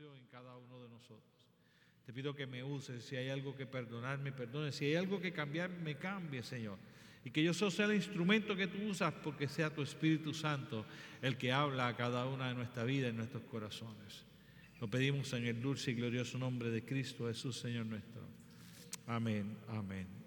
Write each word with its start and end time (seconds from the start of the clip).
en 0.00 0.26
cada 0.26 0.56
uno 0.56 0.82
de 0.82 0.88
nosotros. 0.88 1.22
Te 2.04 2.12
pido 2.12 2.34
que 2.34 2.46
me 2.46 2.64
uses, 2.64 3.04
si 3.04 3.16
hay 3.16 3.30
algo 3.30 3.56
que 3.56 3.64
perdonar, 3.64 4.18
me 4.18 4.32
perdone, 4.32 4.72
si 4.72 4.86
hay 4.86 4.96
algo 4.96 5.20
que 5.20 5.32
cambiar, 5.32 5.70
me 5.70 5.96
cambie, 5.96 6.42
Señor. 6.42 6.78
Y 7.24 7.30
que 7.30 7.42
yo 7.42 7.54
sea 7.54 7.86
el 7.86 7.94
instrumento 7.94 8.56
que 8.56 8.66
tú 8.66 8.78
usas 8.88 9.14
porque 9.22 9.48
sea 9.48 9.70
tu 9.70 9.82
Espíritu 9.82 10.34
Santo 10.34 10.84
el 11.22 11.38
que 11.38 11.52
habla 11.52 11.88
a 11.88 11.96
cada 11.96 12.26
una 12.26 12.48
de 12.48 12.54
nuestra 12.54 12.84
vida, 12.84 13.08
en 13.08 13.16
nuestros 13.16 13.44
corazones. 13.44 14.24
Lo 14.80 14.88
pedimos 14.88 15.32
en 15.32 15.46
el 15.46 15.62
dulce 15.62 15.92
y 15.92 15.94
glorioso 15.94 16.36
nombre 16.36 16.70
de 16.70 16.84
Cristo 16.84 17.28
Jesús, 17.28 17.56
Señor 17.56 17.86
nuestro. 17.86 18.22
Amén, 19.06 19.56
amén. 19.68 20.24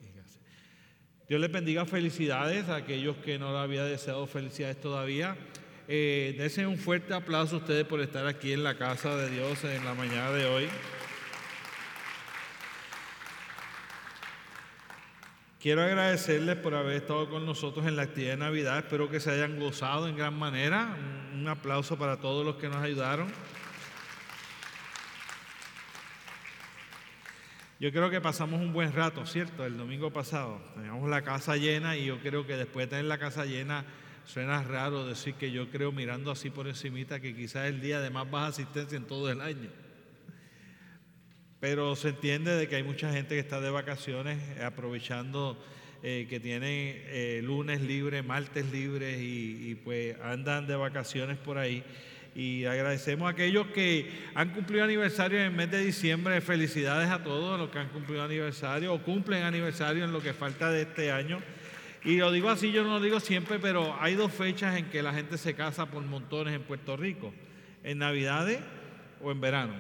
Dios 1.28 1.42
les 1.42 1.52
bendiga 1.52 1.86
felicidades 1.86 2.70
a 2.70 2.78
aquellos 2.78 3.18
que 3.18 3.38
no 3.38 3.50
había 3.50 3.84
deseado 3.84 4.26
felicidades 4.28 4.80
todavía. 4.80 5.38
Eh, 5.90 6.66
un 6.68 6.78
fuerte 6.78 7.14
aplauso 7.14 7.56
a 7.56 7.60
ustedes 7.60 7.86
por 7.86 8.02
estar 8.02 8.28
aquí 8.28 8.52
en 8.52 8.62
la 8.62 8.78
casa 8.78 9.16
de 9.16 9.30
Dios 9.30 9.64
en 9.64 9.86
la 9.86 9.94
mañana 9.94 10.32
de 10.32 10.46
hoy. 10.46 10.68
Quiero 15.62 15.82
agradecerles 15.84 16.58
por 16.58 16.76
haber 16.76 16.98
estado 16.98 17.30
con 17.30 17.46
nosotros 17.46 17.86
en 17.88 17.96
la 17.96 18.04
actividad 18.04 18.32
de 18.32 18.38
Navidad. 18.38 18.80
Espero 18.80 19.10
que 19.10 19.22
se 19.22 19.32
hayan 19.32 19.60
gozado 19.60 20.10
en 20.10 20.18
gran 20.18 20.38
manera. 20.38 20.98
Un 21.34 21.48
aplauso 21.48 21.98
para 21.98 22.18
todos 22.18 22.46
los 22.46 22.58
que 22.58 22.68
nos 22.68 22.84
ayudaron. 22.84 23.32
Yo 27.80 27.92
creo 27.94 28.10
que 28.10 28.20
pasamos 28.20 28.60
un 28.60 28.74
buen 28.74 28.92
rato, 28.92 29.26
¿cierto? 29.26 29.66
El 29.66 29.78
domingo 29.78 30.12
pasado 30.12 30.60
teníamos 30.76 31.10
la 31.10 31.22
casa 31.22 31.56
llena 31.56 31.96
y 31.96 32.08
yo 32.08 32.20
creo 32.20 32.46
que 32.46 32.58
después 32.58 32.88
de 32.88 32.90
tener 32.90 33.06
la 33.06 33.20
casa 33.20 33.46
llena 33.46 33.86
suena 34.28 34.62
raro 34.62 35.08
decir 35.08 35.36
que 35.36 35.52
yo 35.52 35.72
creo 35.72 35.92
mirando 35.92 36.32
así 36.32 36.50
por 36.50 36.68
encimita 36.68 37.22
que 37.22 37.34
quizás 37.34 37.66
es 37.66 37.74
el 37.74 37.82
día 37.82 38.02
de 38.02 38.10
más 38.10 38.30
baja 38.30 38.48
asistencia 38.48 38.98
en 38.98 39.06
todo 39.06 39.32
el 39.32 39.42
año. 39.42 39.70
Pero 41.62 41.96
se 41.96 42.10
entiende 42.10 42.56
de 42.56 42.68
que 42.68 42.76
hay 42.76 42.84
mucha 42.84 43.12
gente 43.12 43.36
que 43.36 43.40
está 43.40 43.62
de 43.62 43.72
vacaciones 43.72 44.38
eh, 44.58 44.64
aprovechando 44.64 45.58
eh, 46.04 46.28
que 46.30 46.40
tienen 46.40 46.70
eh, 46.70 47.42
lunes 47.44 47.82
libre, 47.82 48.22
martes 48.22 48.70
libres 48.72 49.18
y, 49.20 49.76
pues 49.84 50.18
andan 50.22 50.68
de 50.68 50.76
vacaciones 50.76 51.38
por 51.38 51.58
ahí. 51.58 51.84
Y 52.36 52.66
agradecemos 52.66 53.26
a 53.28 53.32
aquellos 53.32 53.68
que 53.68 54.12
han 54.36 54.52
cumplido 54.52 54.84
aniversario 54.84 55.40
en 55.40 55.46
el 55.46 55.52
mes 55.52 55.72
de 55.72 55.84
diciembre. 55.84 56.40
Felicidades 56.42 57.10
a 57.10 57.24
todos 57.24 57.58
los 57.58 57.70
que 57.70 57.80
han 57.80 57.90
cumplido 57.90 58.24
aniversario 58.24 58.94
o 58.94 59.02
cumplen 59.02 59.42
aniversario 59.42 60.04
en 60.04 60.12
lo 60.12 60.22
que 60.22 60.34
falta 60.34 60.70
de 60.70 60.84
este 60.84 61.12
año. 61.12 61.42
Y 62.04 62.18
lo 62.18 62.32
digo 62.32 62.50
así, 62.50 62.72
yo 62.72 62.84
no 62.84 62.92
lo 62.92 63.00
digo 63.02 63.20
siempre, 63.20 63.60
pero 63.60 63.96
hay 64.00 64.16
dos 64.16 64.32
fechas 64.32 64.78
en 64.78 64.86
que 64.90 65.02
la 65.02 65.14
gente 65.14 65.38
se 65.38 65.56
casa 65.56 65.88
por 65.88 66.04
montones 66.04 66.54
en 66.54 66.64
Puerto 66.64 66.96
Rico, 66.96 67.34
en 67.84 68.00
Navidades 68.00 68.60
o 69.22 69.32
en 69.32 69.42
verano. 69.42 69.74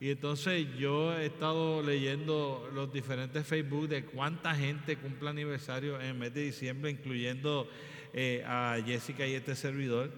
Y 0.00 0.10
entonces 0.10 0.66
yo 0.76 1.16
he 1.16 1.26
estado 1.26 1.80
leyendo 1.80 2.68
los 2.74 2.92
diferentes 2.92 3.46
Facebook 3.46 3.88
de 3.88 4.04
cuánta 4.04 4.52
gente 4.52 4.96
cumple 4.96 5.30
aniversario 5.30 6.00
en 6.00 6.06
el 6.06 6.14
mes 6.14 6.34
de 6.34 6.42
diciembre, 6.42 6.90
incluyendo 6.90 7.70
eh, 8.12 8.42
a 8.44 8.78
Jessica 8.84 9.24
y 9.26 9.34
este 9.34 9.54
servidor. 9.54 10.10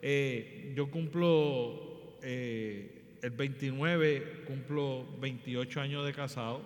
Eh, 0.00 0.72
yo 0.74 0.90
cumplo 0.90 2.16
eh, 2.22 3.18
el 3.20 3.30
29, 3.30 4.44
cumplo 4.46 5.06
28 5.20 5.80
años 5.82 6.06
de 6.06 6.14
casado 6.14 6.62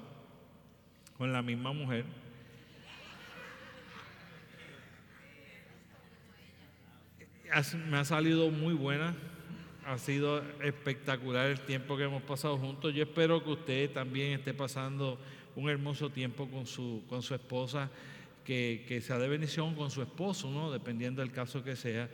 con 1.19 1.33
la 1.33 1.43
misma 1.43 1.73
mujer. 1.73 2.05
Me 7.89 7.97
ha 7.97 8.05
salido 8.05 8.51
muy 8.51 8.75
buena 8.75 9.15
ha 9.91 9.99
sido 9.99 10.43
espectacular 10.63 11.49
el 11.49 11.61
tiempo 11.61 11.97
que 11.97 12.05
hemos 12.05 12.23
pasado 12.23 12.57
juntos. 12.59 12.95
Yo 12.95 13.03
espero 13.03 13.43
que 13.43 13.51
usted 13.51 13.91
también 13.91 14.33
esté 14.39 14.55
pasando 14.55 15.19
un 15.57 15.69
hermoso 15.69 16.11
tiempo 16.11 16.49
con 16.49 16.67
su, 16.67 17.03
con 17.09 17.23
su 17.23 17.35
esposa, 17.35 17.91
que, 18.45 18.85
que 18.87 19.01
sea 19.01 19.19
de 19.19 19.29
bendición 19.29 19.75
con 19.75 19.91
su 19.91 20.03
esposo, 20.03 20.51
¿no? 20.51 20.71
dependiendo 20.71 21.23
del 21.23 21.33
caso 21.33 21.65
que 21.65 21.77
sea. 21.77 22.09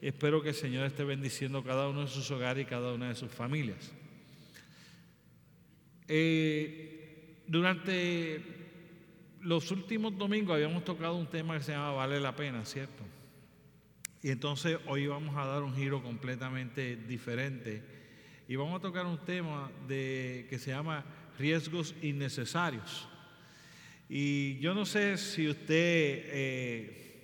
Espero 0.00 0.42
que 0.42 0.50
el 0.50 0.54
Señor 0.54 0.86
esté 0.86 1.04
bendiciendo 1.04 1.62
cada 1.62 1.88
uno 1.88 2.02
de 2.02 2.08
sus 2.08 2.30
hogares 2.30 2.62
y 2.62 2.66
cada 2.66 2.94
una 2.94 3.08
de 3.08 3.14
sus 3.14 3.30
familias. 3.30 3.92
Eh, 6.06 7.42
durante 7.46 8.42
los 9.42 9.70
últimos 9.70 10.16
domingos 10.16 10.54
habíamos 10.54 10.84
tocado 10.84 11.16
un 11.16 11.26
tema 11.26 11.58
que 11.58 11.64
se 11.64 11.72
llama 11.72 11.92
Vale 11.92 12.20
la 12.20 12.34
pena, 12.34 12.64
¿cierto? 12.64 13.17
Y 14.22 14.30
entonces 14.30 14.78
hoy 14.86 15.06
vamos 15.06 15.36
a 15.36 15.46
dar 15.46 15.62
un 15.62 15.74
giro 15.76 16.02
completamente 16.02 16.96
diferente 16.96 17.82
y 18.48 18.56
vamos 18.56 18.78
a 18.78 18.82
tocar 18.82 19.06
un 19.06 19.18
tema 19.18 19.70
de, 19.86 20.46
que 20.48 20.58
se 20.58 20.70
llama 20.70 21.04
riesgos 21.38 21.94
innecesarios. 22.02 23.08
Y 24.08 24.58
yo 24.58 24.74
no 24.74 24.86
sé 24.86 25.18
si 25.18 25.48
usted, 25.48 25.66
eh, 25.76 27.14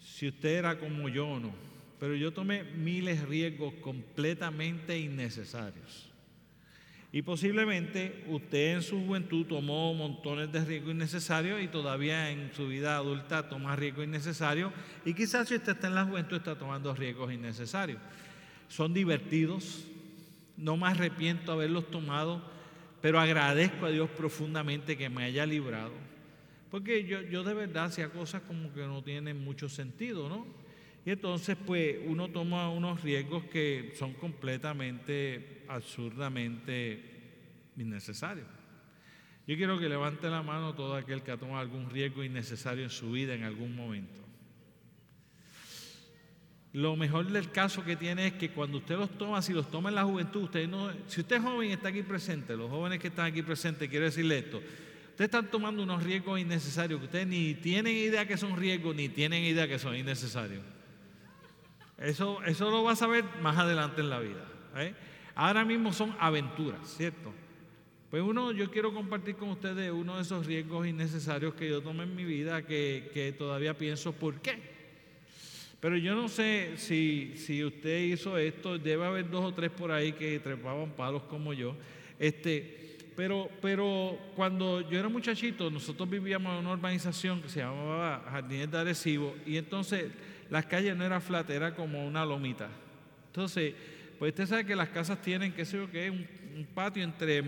si 0.00 0.28
usted 0.28 0.56
era 0.56 0.78
como 0.78 1.08
yo 1.08 1.28
o 1.28 1.40
no, 1.40 1.54
pero 2.00 2.16
yo 2.16 2.32
tomé 2.32 2.64
miles 2.64 3.20
de 3.20 3.26
riesgos 3.26 3.74
completamente 3.74 4.98
innecesarios. 4.98 6.07
Y 7.10 7.22
posiblemente 7.22 8.24
usted 8.28 8.74
en 8.74 8.82
su 8.82 9.02
juventud 9.06 9.46
tomó 9.46 9.94
montones 9.94 10.52
de 10.52 10.62
riesgos 10.62 10.92
innecesarios 10.92 11.62
y 11.62 11.68
todavía 11.68 12.30
en 12.30 12.52
su 12.54 12.68
vida 12.68 12.96
adulta 12.96 13.48
toma 13.48 13.76
riesgos 13.76 14.04
innecesarios. 14.04 14.72
Y 15.06 15.14
quizás 15.14 15.48
si 15.48 15.54
usted 15.54 15.72
está 15.72 15.86
en 15.86 15.94
la 15.94 16.04
juventud 16.04 16.36
está 16.36 16.58
tomando 16.58 16.94
riesgos 16.94 17.32
innecesarios. 17.32 17.98
Son 18.68 18.92
divertidos, 18.92 19.84
no 20.58 20.76
me 20.76 20.88
arrepiento 20.88 21.52
haberlos 21.52 21.90
tomado, 21.90 22.42
pero 23.00 23.18
agradezco 23.18 23.86
a 23.86 23.90
Dios 23.90 24.10
profundamente 24.10 24.98
que 24.98 25.08
me 25.08 25.24
haya 25.24 25.46
librado. 25.46 25.92
Porque 26.70 27.04
yo, 27.04 27.22
yo 27.22 27.42
de 27.42 27.54
verdad 27.54 27.86
hacía 27.86 28.10
cosas 28.10 28.42
como 28.42 28.70
que 28.74 28.80
no 28.80 29.02
tienen 29.02 29.42
mucho 29.42 29.70
sentido, 29.70 30.28
¿no? 30.28 30.46
Y 31.04 31.10
entonces, 31.10 31.56
pues, 31.56 31.96
uno 32.06 32.28
toma 32.28 32.70
unos 32.70 33.02
riesgos 33.02 33.44
que 33.44 33.94
son 33.98 34.14
completamente, 34.14 35.64
absurdamente 35.68 37.02
innecesarios. 37.76 38.46
Yo 39.46 39.56
quiero 39.56 39.78
que 39.78 39.88
levante 39.88 40.28
la 40.28 40.42
mano 40.42 40.74
todo 40.74 40.94
aquel 40.94 41.22
que 41.22 41.30
ha 41.30 41.38
tomado 41.38 41.60
algún 41.60 41.88
riesgo 41.88 42.22
innecesario 42.22 42.84
en 42.84 42.90
su 42.90 43.12
vida 43.12 43.34
en 43.34 43.44
algún 43.44 43.74
momento. 43.74 44.20
Lo 46.74 46.96
mejor 46.96 47.32
del 47.32 47.50
caso 47.50 47.82
que 47.82 47.96
tiene 47.96 48.26
es 48.26 48.32
que 48.34 48.50
cuando 48.50 48.76
usted 48.76 48.96
los 48.98 49.16
toma, 49.16 49.40
si 49.40 49.54
los 49.54 49.70
toma 49.70 49.88
en 49.88 49.94
la 49.94 50.04
juventud, 50.04 50.42
usted 50.42 50.68
no, 50.68 50.92
si 51.06 51.22
usted 51.22 51.36
es 51.36 51.42
joven 51.42 51.70
y 51.70 51.72
está 51.72 51.88
aquí 51.88 52.02
presente, 52.02 52.56
los 52.56 52.70
jóvenes 52.70 52.98
que 52.98 53.08
están 53.08 53.24
aquí 53.24 53.40
presentes, 53.40 53.88
quiero 53.88 54.04
decirle 54.04 54.38
esto, 54.38 54.58
ustedes 54.58 55.28
están 55.28 55.50
tomando 55.50 55.82
unos 55.82 56.02
riesgos 56.02 56.38
innecesarios 56.38 57.00
que 57.00 57.06
ustedes 57.06 57.26
ni 57.26 57.54
tienen 57.54 57.96
idea 57.96 58.28
que 58.28 58.36
son 58.36 58.54
riesgos, 58.54 58.94
ni 58.94 59.08
tienen 59.08 59.44
idea 59.44 59.66
que 59.66 59.78
son 59.78 59.96
innecesarios. 59.96 60.62
Eso, 61.98 62.42
eso 62.44 62.70
lo 62.70 62.84
vas 62.84 63.02
a 63.02 63.08
ver 63.08 63.24
más 63.42 63.58
adelante 63.58 64.00
en 64.00 64.10
la 64.10 64.20
vida. 64.20 64.44
¿eh? 64.76 64.94
Ahora 65.34 65.64
mismo 65.64 65.92
son 65.92 66.14
aventuras, 66.18 66.88
¿cierto? 66.96 67.32
Pues 68.10 68.22
uno, 68.22 68.52
yo 68.52 68.70
quiero 68.70 68.94
compartir 68.94 69.36
con 69.36 69.50
ustedes 69.50 69.90
uno 69.90 70.16
de 70.16 70.22
esos 70.22 70.46
riesgos 70.46 70.86
innecesarios 70.86 71.54
que 71.54 71.68
yo 71.68 71.82
tomé 71.82 72.04
en 72.04 72.16
mi 72.16 72.24
vida, 72.24 72.62
que, 72.62 73.34
todavía 73.36 73.76
pienso 73.76 74.12
por 74.12 74.40
qué. 74.40 74.78
Pero 75.80 75.96
yo 75.96 76.14
no 76.14 76.28
sé 76.28 76.72
si, 76.76 77.34
si, 77.36 77.62
usted 77.64 78.04
hizo 78.04 78.38
esto, 78.38 78.78
debe 78.78 79.04
haber 79.04 79.28
dos 79.28 79.44
o 79.44 79.54
tres 79.54 79.70
por 79.70 79.92
ahí 79.92 80.12
que 80.12 80.40
trepaban 80.40 80.90
palos 80.92 81.22
como 81.24 81.52
yo. 81.52 81.76
Este, 82.18 82.96
pero, 83.14 83.50
pero 83.60 84.18
cuando 84.34 84.88
yo 84.88 84.98
era 84.98 85.08
muchachito, 85.08 85.70
nosotros 85.70 86.08
vivíamos 86.08 86.52
en 86.52 86.60
una 86.60 86.72
urbanización 86.72 87.42
que 87.42 87.48
se 87.48 87.60
llamaba 87.60 88.24
Jardines 88.30 88.70
de 88.70 88.78
Arecibo, 88.78 89.36
y 89.44 89.56
entonces 89.56 90.06
las 90.50 90.66
calles 90.66 90.96
no 90.96 91.04
eran 91.04 91.20
flat, 91.22 91.48
era 91.50 91.74
como 91.74 92.06
una 92.06 92.24
lomita. 92.24 92.68
Entonces, 93.26 93.74
pues 94.18 94.32
usted 94.32 94.46
sabe 94.46 94.64
que 94.64 94.74
las 94.74 94.88
casas 94.88 95.20
tienen, 95.20 95.52
qué 95.52 95.64
sé 95.64 95.76
yo, 95.76 95.90
que 95.90 96.10
un, 96.10 96.26
un 96.56 96.66
patio 96.66 97.02
entre, 97.04 97.42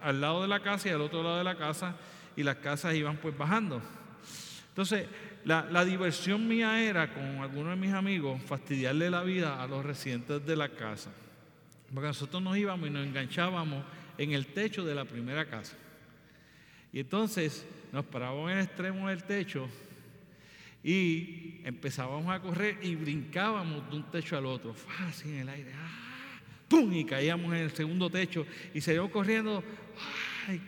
al 0.00 0.20
lado 0.20 0.42
de 0.42 0.48
la 0.48 0.60
casa 0.60 0.88
y 0.88 0.92
al 0.92 1.00
otro 1.00 1.22
lado 1.22 1.38
de 1.38 1.44
la 1.44 1.56
casa, 1.56 1.96
y 2.36 2.42
las 2.42 2.56
casas 2.56 2.94
iban 2.94 3.16
pues 3.16 3.36
bajando. 3.36 3.82
Entonces, 4.68 5.06
la, 5.44 5.66
la, 5.70 5.84
diversión 5.84 6.48
mía 6.48 6.82
era 6.82 7.12
con 7.12 7.22
algunos 7.40 7.70
de 7.70 7.76
mis 7.76 7.92
amigos 7.92 8.40
fastidiarle 8.42 9.10
la 9.10 9.22
vida 9.22 9.62
a 9.62 9.66
los 9.66 9.84
residentes 9.84 10.44
de 10.46 10.56
la 10.56 10.70
casa. 10.70 11.10
Porque 11.92 12.08
nosotros 12.08 12.42
nos 12.42 12.56
íbamos 12.56 12.88
y 12.88 12.90
nos 12.90 13.06
enganchábamos 13.06 13.84
en 14.16 14.32
el 14.32 14.46
techo 14.46 14.84
de 14.84 14.94
la 14.94 15.04
primera 15.04 15.44
casa. 15.44 15.76
Y 16.92 17.00
entonces 17.00 17.66
nos 17.92 18.04
parábamos 18.06 18.50
en 18.50 18.58
el 18.58 18.64
extremo 18.64 19.08
del 19.08 19.24
techo 19.24 19.68
y 20.84 21.60
empezábamos 21.64 22.34
a 22.34 22.40
correr 22.40 22.78
y 22.82 22.94
brincábamos 22.94 23.88
de 23.90 23.96
un 23.96 24.10
techo 24.10 24.36
al 24.36 24.46
otro, 24.46 24.74
fácil 24.74 25.32
en 25.34 25.40
el 25.40 25.48
aire, 25.48 25.70
¡ah! 25.74 26.02
¡pum! 26.68 26.92
Y 26.92 27.04
caíamos 27.04 27.52
en 27.54 27.60
el 27.60 27.70
segundo 27.70 28.08
techo 28.08 28.46
y 28.72 28.80
seguíamos 28.80 29.10
corriendo. 29.10 29.62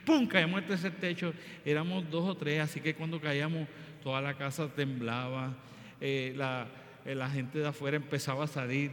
¡pum! 0.05 0.26
Caíamos 0.26 0.58
en 0.58 0.64
el 0.64 0.69
tercer 0.69 0.93
techo. 1.00 1.32
Éramos 1.64 2.08
dos 2.11 2.28
o 2.28 2.37
tres, 2.37 2.61
así 2.61 2.81
que 2.81 2.94
cuando 2.94 3.20
caíamos 3.20 3.66
toda 4.02 4.20
la 4.20 4.34
casa 4.34 4.69
temblaba, 4.69 5.56
eh, 6.00 6.34
la, 6.37 6.69
eh, 7.05 7.14
la 7.14 7.31
gente 7.31 7.58
de 7.58 7.66
afuera 7.66 7.96
empezaba 7.96 8.44
a 8.44 8.46
salir. 8.46 8.90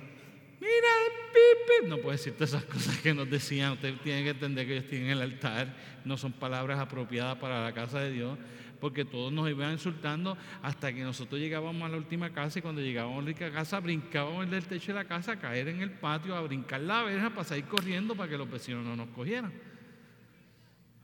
Mira, 0.59 0.89
Pipe, 1.33 1.89
no 1.89 1.97
puedo 1.97 2.11
decirte 2.11 2.45
esas 2.45 2.63
cosas 2.63 2.97
que 2.99 3.13
nos 3.13 3.29
decían. 3.29 3.73
Usted 3.73 3.95
tiene 4.03 4.23
que 4.23 4.29
entender 4.29 4.65
que 4.65 4.77
ellos 4.77 4.89
tienen 4.89 5.09
el 5.09 5.21
altar, 5.21 5.75
no 6.05 6.17
son 6.17 6.31
palabras 6.31 6.79
apropiadas 6.79 7.37
para 7.37 7.63
la 7.63 7.73
casa 7.73 7.99
de 7.99 8.11
Dios, 8.11 8.37
porque 8.81 9.05
todos 9.05 9.31
nos 9.31 9.47
iban 9.49 9.71
insultando 9.71 10.35
hasta 10.63 10.91
que 10.91 11.03
nosotros 11.03 11.39
llegábamos 11.39 11.83
a 11.83 11.89
la 11.89 11.97
última 11.97 12.31
casa 12.31 12.59
y 12.59 12.61
cuando 12.63 12.81
llegábamos 12.81 13.19
a 13.19 13.21
la 13.21 13.27
última 13.29 13.51
casa 13.51 13.79
brincábamos 13.79 14.49
del 14.49 14.65
techo 14.65 14.87
de 14.87 14.95
la 14.95 15.05
casa 15.05 15.33
a 15.33 15.39
caer 15.39 15.67
en 15.67 15.81
el 15.81 15.91
patio, 15.91 16.35
a 16.35 16.41
brincar 16.41 16.81
la 16.81 17.03
verja 17.03 17.29
para 17.29 17.43
salir 17.43 17.65
corriendo 17.65 18.15
para 18.15 18.29
que 18.29 18.37
los 18.37 18.49
vecinos 18.49 18.83
no 18.83 18.95
nos 18.95 19.09
cogieran. 19.09 19.53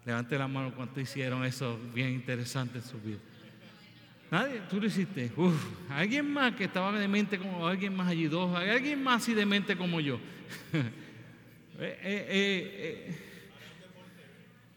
Levante 0.04 0.38
la 0.38 0.48
mano 0.48 0.74
cuánto 0.76 1.00
hicieron 1.00 1.46
eso 1.46 1.80
bien 1.94 2.10
interesante 2.10 2.80
en 2.80 2.84
su 2.84 3.00
vida. 3.00 3.20
Nadie, 4.32 4.62
tú 4.70 4.82
lo 4.82 4.88
hiciste. 4.88 5.32
Uf, 5.38 5.54
alguien 5.90 6.32
más 6.34 6.54
que 6.56 6.66
estaba 6.66 6.92
de 6.98 7.08
mente 7.08 7.38
como 7.38 7.66
alguien 7.68 7.96
más 7.96 8.08
allí, 8.08 8.28
dos, 8.28 8.56
alguien 8.56 9.04
más 9.04 9.22
así 9.22 9.34
de 9.34 9.46
mente 9.46 9.78
como 9.78 10.00
yo. 10.00 10.20
Eh, 11.80 12.00
eh, 12.02 13.06
eh, 13.08 13.28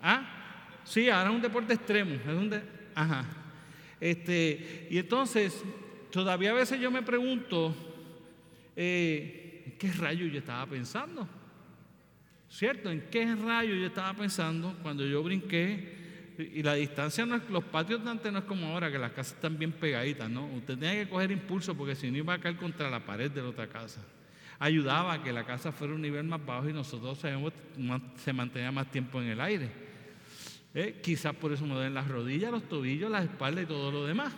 ¿Ah? 0.02 0.40
Sí, 0.84 1.08
ahora 1.08 1.30
es 1.30 1.36
un 1.36 1.40
deporte 1.40 1.72
extremo. 1.72 2.14
Es 2.14 2.26
un 2.26 2.50
Ajá. 2.94 3.24
Este, 4.00 4.88
y 4.90 4.98
entonces, 4.98 5.62
todavía 6.10 6.50
a 6.50 6.54
veces 6.54 6.80
yo 6.80 6.90
me 6.90 7.02
pregunto, 7.02 7.74
¿en 8.76 9.74
qué 9.78 9.92
rayo 9.92 10.26
yo 10.26 10.38
estaba 10.38 10.66
pensando? 10.66 11.28
¿Cierto? 12.48 12.90
¿En 12.90 13.02
qué 13.10 13.34
rayo 13.34 13.74
yo 13.74 13.86
estaba 13.86 14.14
pensando 14.14 14.76
cuando 14.82 15.06
yo 15.06 15.22
brinqué 15.22 15.98
y 16.38 16.62
la 16.62 16.74
distancia, 16.74 17.26
no 17.26 17.36
es, 17.36 17.50
los 17.50 17.64
patios 17.64 18.02
de 18.02 18.10
antes 18.10 18.32
no 18.32 18.38
es 18.38 18.44
como 18.46 18.66
ahora, 18.68 18.90
que 18.90 18.98
las 18.98 19.12
casas 19.12 19.34
están 19.34 19.58
bien 19.58 19.72
pegaditas, 19.72 20.30
¿no? 20.30 20.46
Usted 20.46 20.78
tenía 20.78 21.04
que 21.04 21.10
coger 21.10 21.30
impulso 21.30 21.76
porque 21.76 21.94
si 21.94 22.10
no 22.10 22.16
iba 22.16 22.34
a 22.34 22.40
caer 22.40 22.56
contra 22.56 22.88
la 22.88 23.04
pared 23.04 23.30
de 23.30 23.42
la 23.42 23.48
otra 23.48 23.68
casa. 23.68 24.00
Ayudaba 24.58 25.14
a 25.14 25.22
que 25.22 25.32
la 25.32 25.44
casa 25.44 25.72
fuera 25.72 25.94
un 25.94 26.02
nivel 26.02 26.24
más 26.24 26.44
bajo 26.44 26.68
y 26.68 26.72
nosotros 26.72 27.18
sabemos, 27.18 27.52
se 28.16 28.32
mantenía 28.32 28.72
más 28.72 28.90
tiempo 28.90 29.20
en 29.20 29.28
el 29.28 29.40
aire. 29.40 29.89
¿Eh? 30.74 31.00
Quizás 31.02 31.34
por 31.34 31.52
eso 31.52 31.66
me 31.66 31.74
den 31.76 31.94
las 31.94 32.08
rodillas, 32.08 32.50
los 32.52 32.68
tobillos, 32.68 33.10
las 33.10 33.24
espaldas 33.24 33.64
y 33.64 33.66
todo 33.66 33.90
lo 33.90 34.06
demás. 34.06 34.32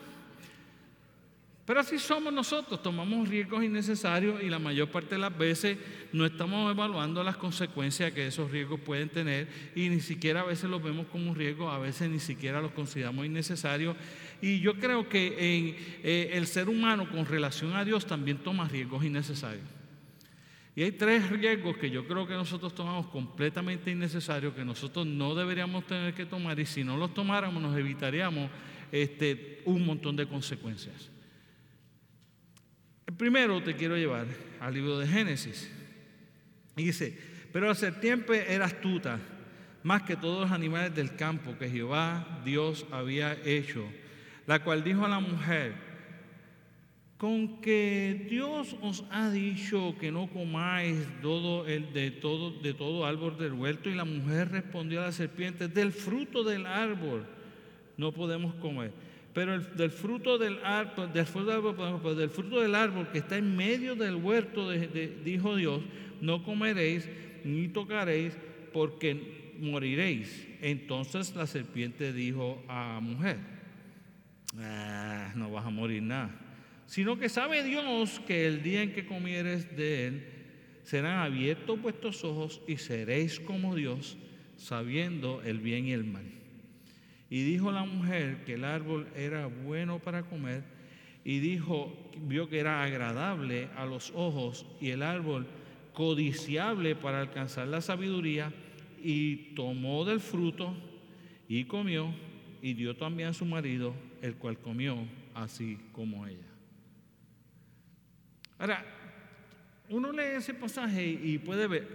Pero 1.64 1.79
así 1.79 1.99
somos 1.99 2.32
nosotros, 2.32 2.82
tomamos 2.82 3.29
riesgos 3.29 3.62
innecesarios 3.62 4.43
y 4.43 4.49
la 4.49 4.58
mayor 4.58 4.90
parte 4.90 5.14
de 5.14 5.20
las 5.20 5.37
veces 5.37 5.79
no 6.12 6.26
estamos 6.26 6.73
evaluando 6.73 7.23
las 7.23 7.37
consecuencias 7.37 8.12
que 8.12 8.26
esos 8.26 8.50
riesgos 8.50 8.81
pueden 8.81 9.08
tener 9.08 9.46
y 9.76 9.88
ni 9.88 10.00
siquiera 10.00 10.40
a 10.40 10.44
veces 10.44 10.69
los 10.69 10.82
vemos 10.82 11.06
como 11.06 11.31
un 11.31 11.37
riesgo, 11.37 11.70
a 11.70 11.79
veces 11.79 12.11
ni 12.11 12.19
siquiera 12.19 12.61
los 12.61 12.73
consideramos 12.73 13.26
innecesarios. 13.26 13.94
Y 14.40 14.58
yo 14.58 14.75
creo 14.75 15.08
que 15.08 15.76
eh, 16.02 16.31
el 16.32 16.49
ser 16.49 16.69
humano 16.69 17.08
con 17.08 17.25
relación 17.26 17.76
a 17.76 17.85
Dios 17.85 18.06
también 18.06 18.38
toma 18.38 18.67
riesgos 18.67 19.05
innecesarios. 19.05 19.81
Y 20.75 20.83
hay 20.83 20.93
tres 20.93 21.29
riesgos 21.29 21.77
que 21.77 21.91
yo 21.91 22.07
creo 22.07 22.27
que 22.27 22.33
nosotros 22.33 22.75
tomamos 22.75 23.09
completamente 23.09 23.91
innecesarios, 23.91 24.55
que 24.55 24.65
nosotros 24.65 25.07
no 25.07 25.35
deberíamos 25.35 25.87
tener 25.87 26.15
que 26.15 26.25
tomar 26.25 26.59
y 26.59 26.65
si 26.65 26.83
no 26.83 26.97
los 26.97 27.13
tomáramos 27.13 27.63
nos 27.63 27.77
evitaríamos 27.77 28.51
este, 28.91 29.61
un 29.67 29.85
montón 29.85 30.17
de 30.17 30.27
consecuencias. 30.27 31.11
El 33.07 33.15
primero 33.15 33.63
te 33.63 33.77
quiero 33.77 33.97
llevar 33.97 34.27
al 34.61 34.73
libro 34.73 34.99
de 34.99 35.07
Génesis. 35.07 35.71
Dice, 36.75 37.19
pero 37.53 37.69
la 37.69 37.75
serpiente 37.75 38.55
era 38.55 38.65
astuta, 38.65 39.21
más 39.83 40.03
que 40.05 40.17
todos 40.17 40.43
los 40.43 40.53
animales 40.53 40.95
del 40.95 41.17
campo 41.17 41.59
que 41.59 41.69
Jehová 41.69 42.41
Dios 42.47 42.87
había 42.91 43.35
hecho, 43.45 43.85
la 44.47 44.65
cual 44.65 44.83
dijo 44.83 45.05
a 45.05 45.09
la 45.09 45.21
mujer, 45.21 45.92
con 47.23 47.61
que 47.61 48.27
Dios 48.29 48.75
os 48.83 49.05
ha 49.13 49.31
dicho 49.31 49.95
que 50.01 50.11
no 50.11 50.27
comáis 50.27 50.97
todo 51.23 51.69
el, 51.69 51.93
de, 51.93 52.11
todo, 52.11 52.51
de 52.51 52.75
todo 52.75 53.07
árbol 53.07 53.39
del 53.39 53.53
huerto, 53.53 53.89
y 53.89 53.95
la 53.95 54.05
mujer 54.05 54.51
respondió 54.51 55.01
a 55.01 55.05
la 55.05 55.13
serpiente, 55.13 55.69
del 55.69 55.93
fruto 55.93 56.43
del 56.43 56.67
árbol 56.67 57.25
no 57.97 58.11
podemos 58.11 58.57
comer 58.57 58.91
pero 59.33 59.57
del 59.61 59.93
fruto 59.93 60.37
del 60.37 60.59
árbol, 60.65 61.13
del 61.13 61.25
fruto 61.25 61.47
del 61.47 61.77
árbol, 61.77 62.17
del 62.17 62.29
fruto 62.29 62.61
del 62.61 62.75
árbol 62.75 63.09
que 63.13 63.19
está 63.19 63.37
en 63.37 63.57
medio 63.57 63.95
del 63.95 64.17
huerto, 64.17 64.69
dijo 64.71 65.55
Dios, 65.55 65.81
no 66.21 66.43
comeréis 66.43 67.09
ni 67.45 67.69
tocaréis 67.69 68.37
porque 68.73 69.55
moriréis. 69.61 70.49
Entonces 70.61 71.37
la 71.37 71.47
serpiente 71.47 72.13
dijo 72.13 72.61
a 72.67 72.95
la 72.95 73.01
mujer, 73.01 73.39
ah, 74.59 75.33
no 75.37 75.53
vas 75.53 75.67
a 75.67 75.71
morir 75.71 76.03
nada, 76.03 76.51
sino 76.93 77.19
que 77.19 77.31
sabe 77.31 77.65
Dios 77.65 78.21
que 78.27 78.47
el 78.47 78.62
día 78.62 78.83
en 78.83 78.93
que 78.93 79.06
comieres 79.06 79.75
de 79.79 80.09
él, 80.09 80.27
serán 80.83 81.21
abiertos 81.21 81.81
vuestros 81.81 82.23
ojos 82.23 82.61
y 82.69 82.77
seréis 82.77 83.41
como 83.41 83.75
Dios, 83.75 84.19
sabiendo 84.59 85.41
el 85.43 85.59
bien 85.59 85.87
y 85.87 85.93
el 85.93 86.05
mal. 86.05 86.27
Y 87.31 87.44
dijo 87.44 87.73
la 87.73 87.87
mujer 87.87 88.44
que 88.44 88.55
el 88.55 88.65
árbol 88.65 89.09
era 89.17 89.47
bueno 89.47 90.00
para 90.00 90.25
comer 90.25 90.65
y 91.25 91.39
dijo, 91.39 91.97
vio 92.27 92.50
que 92.50 92.59
era 92.59 92.83
agradable 92.83 93.71
a 93.75 93.87
los 93.87 94.12
ojos 94.15 94.67
y 94.79 94.91
el 94.91 95.03
árbol 95.03 95.47
codiciable 95.95 96.95
para 96.95 97.23
alcanzar 97.23 97.69
la 97.69 97.81
sabiduría 97.81 98.53
y 99.03 99.55
tomó 99.55 100.05
del 100.05 100.21
fruto 100.21 100.77
y 101.49 101.65
comió 101.65 102.15
y 102.61 102.75
dio 102.75 102.95
también 102.95 103.31
a 103.31 103.33
su 103.33 103.47
marido, 103.47 103.95
el 104.21 104.35
cual 104.35 104.59
comió 104.59 104.99
así 105.33 105.79
como 105.95 106.27
ella. 106.27 106.51
Ahora, 108.58 108.84
uno 109.88 110.12
lee 110.12 110.37
ese 110.37 110.54
pasaje 110.54 111.04
y 111.04 111.38
puede 111.38 111.66
ver, 111.66 111.88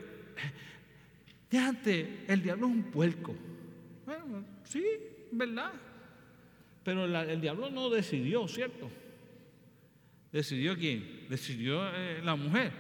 de 1.50 2.26
el 2.28 2.42
diablo 2.42 2.68
es 2.68 2.74
un 2.74 2.84
puerco. 2.84 3.36
Bueno, 4.06 4.44
sí, 4.64 4.84
¿verdad? 5.32 5.72
Pero 6.84 7.06
el 7.06 7.42
diablo 7.42 7.70
no 7.70 7.90
decidió, 7.90 8.48
¿cierto? 8.48 8.90
¿Decidió 10.32 10.78
quién? 10.78 11.26
Decidió 11.30 11.90
eh, 11.94 12.22
la 12.24 12.36
mujer. 12.36 12.72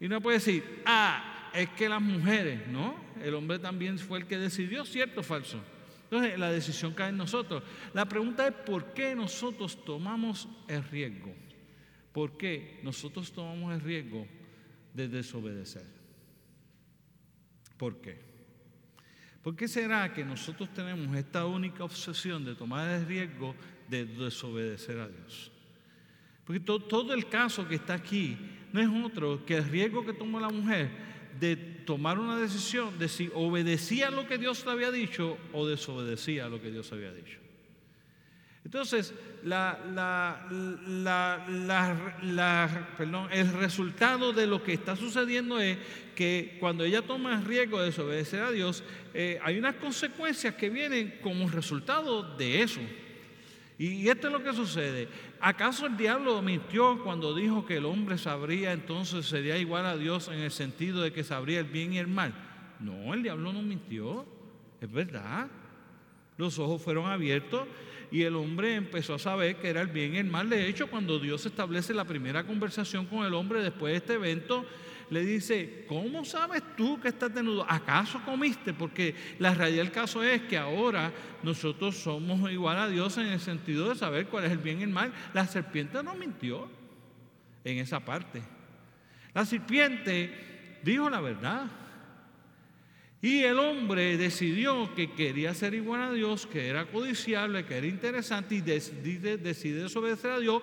Y 0.00 0.08
no 0.08 0.20
puede 0.20 0.38
decir, 0.38 0.82
ah, 0.86 1.50
es 1.54 1.68
que 1.70 1.88
las 1.88 2.00
mujeres, 2.00 2.66
¿no? 2.68 2.96
El 3.22 3.34
hombre 3.34 3.58
también 3.58 3.98
fue 3.98 4.20
el 4.20 4.26
que 4.26 4.38
decidió, 4.38 4.84
¿cierto 4.84 5.20
o 5.20 5.22
falso? 5.22 5.60
Entonces 6.04 6.38
la 6.38 6.50
decisión 6.50 6.92
cae 6.92 7.10
en 7.10 7.18
nosotros. 7.18 7.62
La 7.92 8.06
pregunta 8.06 8.48
es, 8.48 8.54
¿por 8.54 8.92
qué 8.94 9.14
nosotros 9.14 9.84
tomamos 9.84 10.48
el 10.66 10.82
riesgo? 10.84 11.34
¿Por 12.12 12.36
qué 12.36 12.80
nosotros 12.82 13.32
tomamos 13.32 13.72
el 13.72 13.80
riesgo 13.80 14.26
de 14.94 15.08
desobedecer? 15.08 15.86
¿Por 17.76 18.00
qué? 18.00 18.18
¿Por 19.42 19.56
qué 19.56 19.68
será 19.68 20.12
que 20.12 20.24
nosotros 20.24 20.72
tenemos 20.74 21.16
esta 21.16 21.46
única 21.46 21.84
obsesión 21.84 22.44
de 22.44 22.54
tomar 22.54 22.90
el 22.90 23.06
riesgo 23.06 23.54
de 23.88 24.04
desobedecer 24.04 24.98
a 24.98 25.08
Dios? 25.08 25.50
Porque 26.44 26.60
todo, 26.60 27.14
el 27.14 27.28
caso 27.28 27.66
que 27.66 27.76
está 27.76 27.94
aquí 27.94 28.36
no 28.72 28.80
es 28.80 28.88
otro 29.04 29.46
que 29.46 29.56
el 29.56 29.64
riesgo 29.64 30.04
que 30.04 30.12
tomó 30.12 30.40
la 30.40 30.50
mujer 30.50 30.90
de 31.38 31.56
tomar 31.56 32.18
una 32.18 32.36
decisión 32.36 32.98
de 32.98 33.08
si 33.08 33.30
obedecía 33.34 34.10
lo 34.10 34.26
que 34.26 34.36
Dios 34.36 34.64
le 34.66 34.72
había 34.72 34.90
dicho 34.90 35.38
o 35.52 35.66
desobedecía 35.66 36.48
lo 36.48 36.60
que 36.60 36.70
Dios 36.70 36.92
había 36.92 37.12
dicho. 37.12 37.38
Entonces, 38.64 39.14
el 43.32 43.52
resultado 43.54 44.32
de 44.32 44.46
lo 44.46 44.62
que 44.62 44.74
está 44.74 44.96
sucediendo 44.96 45.58
es 45.58 45.78
que 46.14 46.56
cuando 46.60 46.84
ella 46.84 47.02
toma 47.02 47.40
riesgo 47.40 47.80
de 47.80 47.86
desobedecer 47.86 48.42
a 48.42 48.50
Dios, 48.50 48.84
eh, 49.14 49.40
hay 49.42 49.58
unas 49.58 49.76
consecuencias 49.76 50.54
que 50.54 50.68
vienen 50.68 51.18
como 51.22 51.48
resultado 51.48 52.36
de 52.36 52.62
eso. 52.62 52.80
Y 53.78 54.06
esto 54.10 54.26
es 54.26 54.32
lo 54.34 54.44
que 54.44 54.52
sucede. 54.52 55.08
¿Acaso 55.40 55.86
el 55.86 55.96
diablo 55.96 56.42
mintió 56.42 57.02
cuando 57.02 57.34
dijo 57.34 57.64
que 57.64 57.78
el 57.78 57.86
hombre 57.86 58.18
sabría, 58.18 58.72
entonces 58.72 59.24
sería 59.24 59.56
igual 59.56 59.86
a 59.86 59.96
Dios 59.96 60.28
en 60.28 60.40
el 60.40 60.50
sentido 60.50 61.00
de 61.00 61.14
que 61.14 61.24
sabría 61.24 61.60
el 61.60 61.66
bien 61.66 61.94
y 61.94 61.98
el 61.98 62.08
mal? 62.08 62.34
No, 62.78 63.14
el 63.14 63.22
diablo 63.22 63.54
no 63.54 63.62
mintió. 63.62 64.26
Es 64.82 64.92
verdad. 64.92 65.48
Los 66.36 66.58
ojos 66.58 66.82
fueron 66.82 67.06
abiertos 67.10 67.66
y 68.10 68.22
el 68.22 68.34
hombre 68.36 68.74
empezó 68.74 69.14
a 69.14 69.18
saber 69.18 69.56
que 69.56 69.68
era 69.68 69.80
el 69.80 69.88
bien 69.88 70.14
y 70.14 70.18
el 70.18 70.26
mal. 70.26 70.50
De 70.50 70.66
hecho, 70.66 70.88
cuando 70.88 71.18
Dios 71.18 71.46
establece 71.46 71.94
la 71.94 72.04
primera 72.04 72.44
conversación 72.44 73.06
con 73.06 73.24
el 73.24 73.34
hombre 73.34 73.62
después 73.62 73.92
de 73.92 73.96
este 73.98 74.14
evento, 74.14 74.66
le 75.10 75.24
dice, 75.24 75.84
¿cómo 75.88 76.24
sabes 76.24 76.62
tú 76.76 77.00
que 77.00 77.08
estás 77.08 77.34
desnudo? 77.34 77.66
¿Acaso 77.68 78.20
comiste? 78.24 78.72
Porque 78.72 79.14
la 79.38 79.54
realidad 79.54 79.82
del 79.82 79.92
caso 79.92 80.22
es 80.22 80.42
que 80.42 80.56
ahora 80.56 81.12
nosotros 81.42 81.96
somos 81.96 82.50
igual 82.50 82.78
a 82.78 82.88
Dios 82.88 83.18
en 83.18 83.26
el 83.26 83.40
sentido 83.40 83.88
de 83.88 83.96
saber 83.96 84.26
cuál 84.26 84.44
es 84.44 84.52
el 84.52 84.58
bien 84.58 84.80
y 84.80 84.84
el 84.84 84.90
mal. 84.90 85.12
La 85.34 85.46
serpiente 85.46 86.02
no 86.02 86.14
mintió 86.14 86.68
en 87.64 87.78
esa 87.78 88.00
parte. 88.00 88.42
La 89.34 89.44
serpiente 89.44 90.78
dijo 90.82 91.10
la 91.10 91.20
verdad. 91.20 91.66
Y 93.22 93.42
el 93.42 93.58
hombre 93.58 94.16
decidió 94.16 94.94
que 94.94 95.12
quería 95.12 95.52
ser 95.52 95.74
igual 95.74 96.02
a 96.02 96.12
Dios, 96.12 96.46
que 96.46 96.68
era 96.68 96.86
codiciable, 96.86 97.66
que 97.66 97.76
era 97.76 97.86
interesante 97.86 98.54
y 98.54 98.60
decide, 98.62 99.36
desobedecer 99.36 100.30
a 100.30 100.38
Dios 100.38 100.62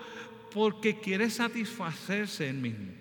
porque 0.52 1.00
quiere 1.00 1.30
satisfacerse 1.30 2.50
él 2.50 2.56
mismo. 2.56 2.92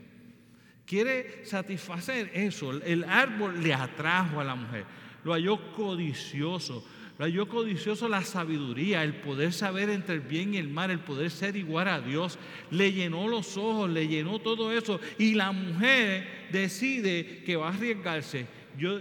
Quiere 0.84 1.44
satisfacer 1.46 2.30
eso. 2.34 2.70
El 2.82 3.04
árbol 3.04 3.62
le 3.62 3.72
atrajo 3.72 4.40
a 4.40 4.44
la 4.44 4.54
mujer. 4.54 4.84
Lo 5.24 5.32
halló 5.32 5.72
codicioso. 5.72 6.86
Lo 7.18 7.24
halló 7.24 7.48
codicioso 7.48 8.10
la 8.10 8.22
sabiduría, 8.22 9.02
el 9.02 9.14
poder 9.14 9.54
saber 9.54 9.88
entre 9.88 10.16
el 10.16 10.20
bien 10.20 10.52
y 10.52 10.58
el 10.58 10.68
mal, 10.68 10.90
el 10.90 10.98
poder 10.98 11.30
ser 11.30 11.56
igual 11.56 11.88
a 11.88 12.00
Dios. 12.02 12.38
Le 12.70 12.92
llenó 12.92 13.26
los 13.26 13.56
ojos, 13.56 13.88
le 13.88 14.06
llenó 14.06 14.38
todo 14.38 14.70
eso. 14.70 15.00
Y 15.16 15.32
la 15.32 15.50
mujer 15.50 16.48
decide 16.52 17.42
que 17.44 17.56
va 17.56 17.68
a 17.68 17.72
arriesgarse. 17.72 18.46
Yo, 18.76 19.00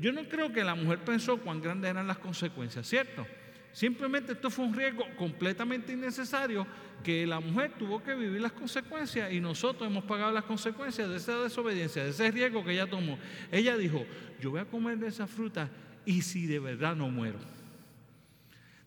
yo 0.00 0.12
no 0.12 0.28
creo 0.28 0.52
que 0.52 0.64
la 0.64 0.74
mujer 0.74 0.98
pensó 1.04 1.38
cuán 1.38 1.60
grandes 1.60 1.90
eran 1.90 2.06
las 2.06 2.18
consecuencias, 2.18 2.86
¿cierto? 2.86 3.26
Simplemente 3.72 4.32
esto 4.32 4.50
fue 4.50 4.64
un 4.64 4.74
riesgo 4.74 5.04
completamente 5.16 5.92
innecesario 5.92 6.66
que 7.04 7.26
la 7.26 7.38
mujer 7.38 7.72
tuvo 7.78 8.02
que 8.02 8.14
vivir 8.14 8.40
las 8.40 8.52
consecuencias 8.52 9.32
y 9.32 9.40
nosotros 9.40 9.88
hemos 9.88 10.04
pagado 10.04 10.32
las 10.32 10.44
consecuencias 10.44 11.08
de 11.08 11.16
esa 11.16 11.38
desobediencia, 11.38 12.02
de 12.02 12.10
ese 12.10 12.30
riesgo 12.30 12.64
que 12.64 12.72
ella 12.72 12.88
tomó. 12.88 13.18
Ella 13.52 13.76
dijo, 13.76 14.04
yo 14.40 14.50
voy 14.50 14.60
a 14.60 14.64
comer 14.64 14.98
de 14.98 15.08
esa 15.08 15.26
fruta 15.26 15.70
y 16.04 16.22
si 16.22 16.46
de 16.46 16.58
verdad 16.58 16.96
no 16.96 17.08
muero. 17.08 17.38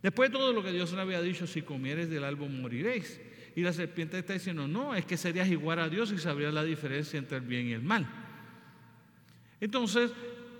Después 0.01 0.31
de 0.31 0.37
todo 0.37 0.51
lo 0.51 0.63
que 0.63 0.71
Dios 0.71 0.91
le 0.93 1.01
había 1.01 1.21
dicho, 1.21 1.45
si 1.45 1.61
comieres 1.61 2.09
del 2.09 2.23
árbol 2.23 2.49
moriréis. 2.49 3.21
Y 3.55 3.61
la 3.61 3.73
serpiente 3.73 4.17
está 4.17 4.33
diciendo, 4.33 4.67
no, 4.67 4.95
es 4.95 5.05
que 5.05 5.17
serías 5.17 5.47
igual 5.49 5.79
a 5.79 5.89
Dios 5.89 6.11
y 6.11 6.17
sabrías 6.17 6.53
la 6.53 6.63
diferencia 6.63 7.19
entre 7.19 7.37
el 7.37 7.43
bien 7.43 7.67
y 7.67 7.73
el 7.73 7.81
mal. 7.81 8.07
Entonces 9.59 10.11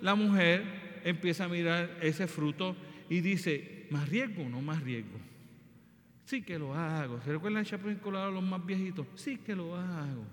la 0.02 0.14
mujer 0.14 1.00
empieza 1.04 1.44
a 1.44 1.48
mirar 1.48 1.98
ese 2.02 2.26
fruto 2.26 2.76
y 3.08 3.20
dice, 3.20 3.82
¿Más 3.92 4.08
riesgo 4.08 4.48
no 4.48 4.62
más 4.62 4.82
riesgo? 4.82 5.18
Sí 6.24 6.40
que 6.40 6.58
lo 6.58 6.74
hago. 6.74 7.20
¿Se 7.20 7.30
recuerdan 7.30 7.60
el 7.60 7.66
Chapulín 7.66 7.98
Colorado 7.98 8.30
los 8.30 8.42
más 8.42 8.64
viejitos? 8.64 9.06
Sí 9.16 9.36
que 9.36 9.54
lo 9.54 9.76
hago. 9.76 10.24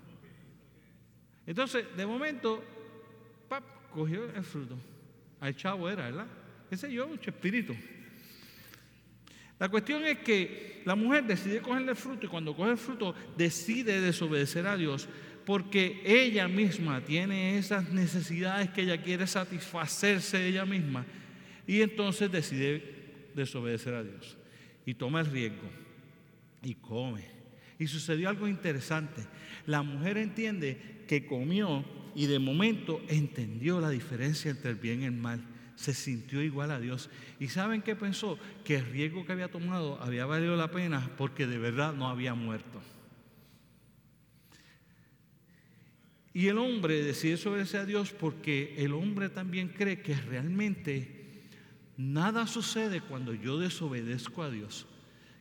Entonces, 1.46 1.84
de 1.94 2.06
momento, 2.06 2.64
pap, 3.50 3.62
cogió 3.92 4.34
el 4.34 4.42
fruto. 4.42 4.78
Al 5.40 5.54
chavo 5.54 5.90
era, 5.90 6.04
¿verdad? 6.04 6.26
Ese 6.70 6.90
yo, 6.90 7.06
un 7.06 7.20
espíritu. 7.22 7.76
La 9.58 9.68
cuestión 9.68 10.06
es 10.06 10.20
que 10.20 10.80
la 10.86 10.94
mujer 10.94 11.24
decide 11.24 11.60
coger 11.60 11.86
el 11.86 11.96
fruto 11.96 12.24
y 12.24 12.30
cuando 12.30 12.56
coge 12.56 12.70
el 12.70 12.78
fruto 12.78 13.14
decide 13.36 14.00
desobedecer 14.00 14.66
a 14.66 14.78
Dios 14.78 15.06
porque 15.50 16.00
ella 16.04 16.46
misma 16.46 17.00
tiene 17.00 17.58
esas 17.58 17.90
necesidades 17.90 18.70
que 18.70 18.82
ella 18.82 19.02
quiere 19.02 19.26
satisfacerse 19.26 20.46
ella 20.46 20.64
misma 20.64 21.04
y 21.66 21.80
entonces 21.80 22.30
decide 22.30 22.84
desobedecer 23.34 23.94
a 23.94 24.04
Dios. 24.04 24.38
Y 24.86 24.94
toma 24.94 25.18
el 25.18 25.26
riesgo 25.26 25.68
y 26.62 26.76
come. 26.76 27.24
Y 27.80 27.88
sucedió 27.88 28.28
algo 28.28 28.46
interesante. 28.46 29.22
La 29.66 29.82
mujer 29.82 30.18
entiende 30.18 31.02
que 31.08 31.26
comió 31.26 31.84
y 32.14 32.26
de 32.26 32.38
momento 32.38 33.02
entendió 33.08 33.80
la 33.80 33.90
diferencia 33.90 34.52
entre 34.52 34.70
el 34.70 34.76
bien 34.76 35.02
y 35.02 35.06
el 35.06 35.14
mal. 35.14 35.44
Se 35.74 35.94
sintió 35.94 36.40
igual 36.44 36.70
a 36.70 36.78
Dios. 36.78 37.10
¿Y 37.40 37.48
saben 37.48 37.82
qué 37.82 37.96
pensó? 37.96 38.38
Que 38.62 38.76
el 38.76 38.86
riesgo 38.86 39.26
que 39.26 39.32
había 39.32 39.50
tomado 39.50 40.00
había 40.00 40.26
valido 40.26 40.54
la 40.54 40.70
pena 40.70 41.10
porque 41.18 41.48
de 41.48 41.58
verdad 41.58 41.92
no 41.92 42.08
había 42.08 42.34
muerto. 42.34 42.80
Y 46.32 46.46
el 46.46 46.58
hombre 46.58 47.02
decide 47.02 47.48
obedecer 47.48 47.80
a 47.80 47.86
Dios 47.86 48.12
porque 48.12 48.74
el 48.78 48.92
hombre 48.92 49.28
también 49.28 49.68
cree 49.68 50.00
que 50.00 50.14
realmente 50.14 51.20
Nada 52.00 52.46
sucede 52.46 53.02
cuando 53.02 53.34
yo 53.34 53.58
desobedezco 53.58 54.42
a 54.42 54.48
Dios. 54.48 54.86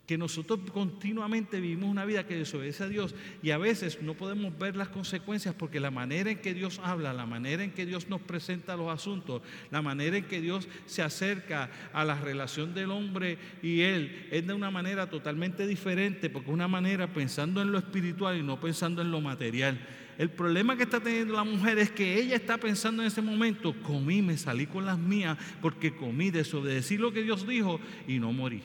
Que 0.05 0.17
nosotros 0.17 0.60
continuamente 0.74 1.62
vivimos 1.62 1.89
una 1.89 2.03
vida 2.03 2.27
que 2.27 2.36
desobedece 2.36 2.84
a 2.84 2.89
Dios 2.89 3.15
y 3.41 3.51
a 3.51 3.58
veces 3.58 4.01
no 4.01 4.15
podemos 4.15 4.58
ver 4.58 4.75
las 4.75 4.89
consecuencias 4.89 5.55
porque 5.55 5.79
la 5.79 5.89
manera 5.89 6.31
en 6.31 6.39
que 6.39 6.53
Dios 6.53 6.81
habla, 6.84 7.13
la 7.13 7.25
manera 7.25 7.63
en 7.63 7.72
que 7.72 7.86
Dios 7.86 8.10
nos 8.10 8.19
presenta 8.19 8.75
los 8.75 8.89
asuntos, 8.89 9.41
la 9.72 9.81
manera 9.81 10.17
en 10.17 10.25
que 10.25 10.41
Dios 10.41 10.67
se 10.86 11.01
acerca 11.01 11.72
a 11.93 12.03
la 12.03 12.19
relación 12.19 12.74
del 12.74 12.91
hombre 12.91 13.38
y 13.63 13.79
Él 13.79 14.27
es 14.29 14.46
de 14.46 14.53
una 14.53 14.69
manera 14.69 15.10
totalmente 15.10 15.65
diferente 15.65 16.29
porque 16.29 16.50
es 16.50 16.53
una 16.53 16.67
manera 16.67 17.13
pensando 17.13 17.62
en 17.62 17.72
lo 17.72 17.77
espiritual 17.77 18.38
y 18.38 18.43
no 18.43 18.60
pensando 18.60 19.01
en 19.01 19.12
lo 19.12 19.22
material. 19.22 19.79
El 20.20 20.30
problema 20.30 20.76
que 20.76 20.84
está 20.84 21.00
teniendo 21.00 21.34
la 21.34 21.46
mujer 21.46 21.80
es 21.80 21.92
que 21.92 22.20
ella 22.20 22.36
está 22.36 22.58
pensando 22.58 23.02
en 23.02 23.08
ese 23.08 23.22
momento, 23.22 23.74
comí, 23.84 24.22
me 24.22 24.38
salí 24.38 24.68
con 24.68 24.86
las 24.86 25.00
mías 25.00 25.38
porque 25.62 25.96
comí, 25.96 26.30
desobedecí 26.30 26.98
lo 26.98 27.14
que 27.14 27.24
Dios 27.24 27.48
dijo 27.48 27.80
y 28.06 28.20
no 28.20 28.34
morí. 28.34 28.62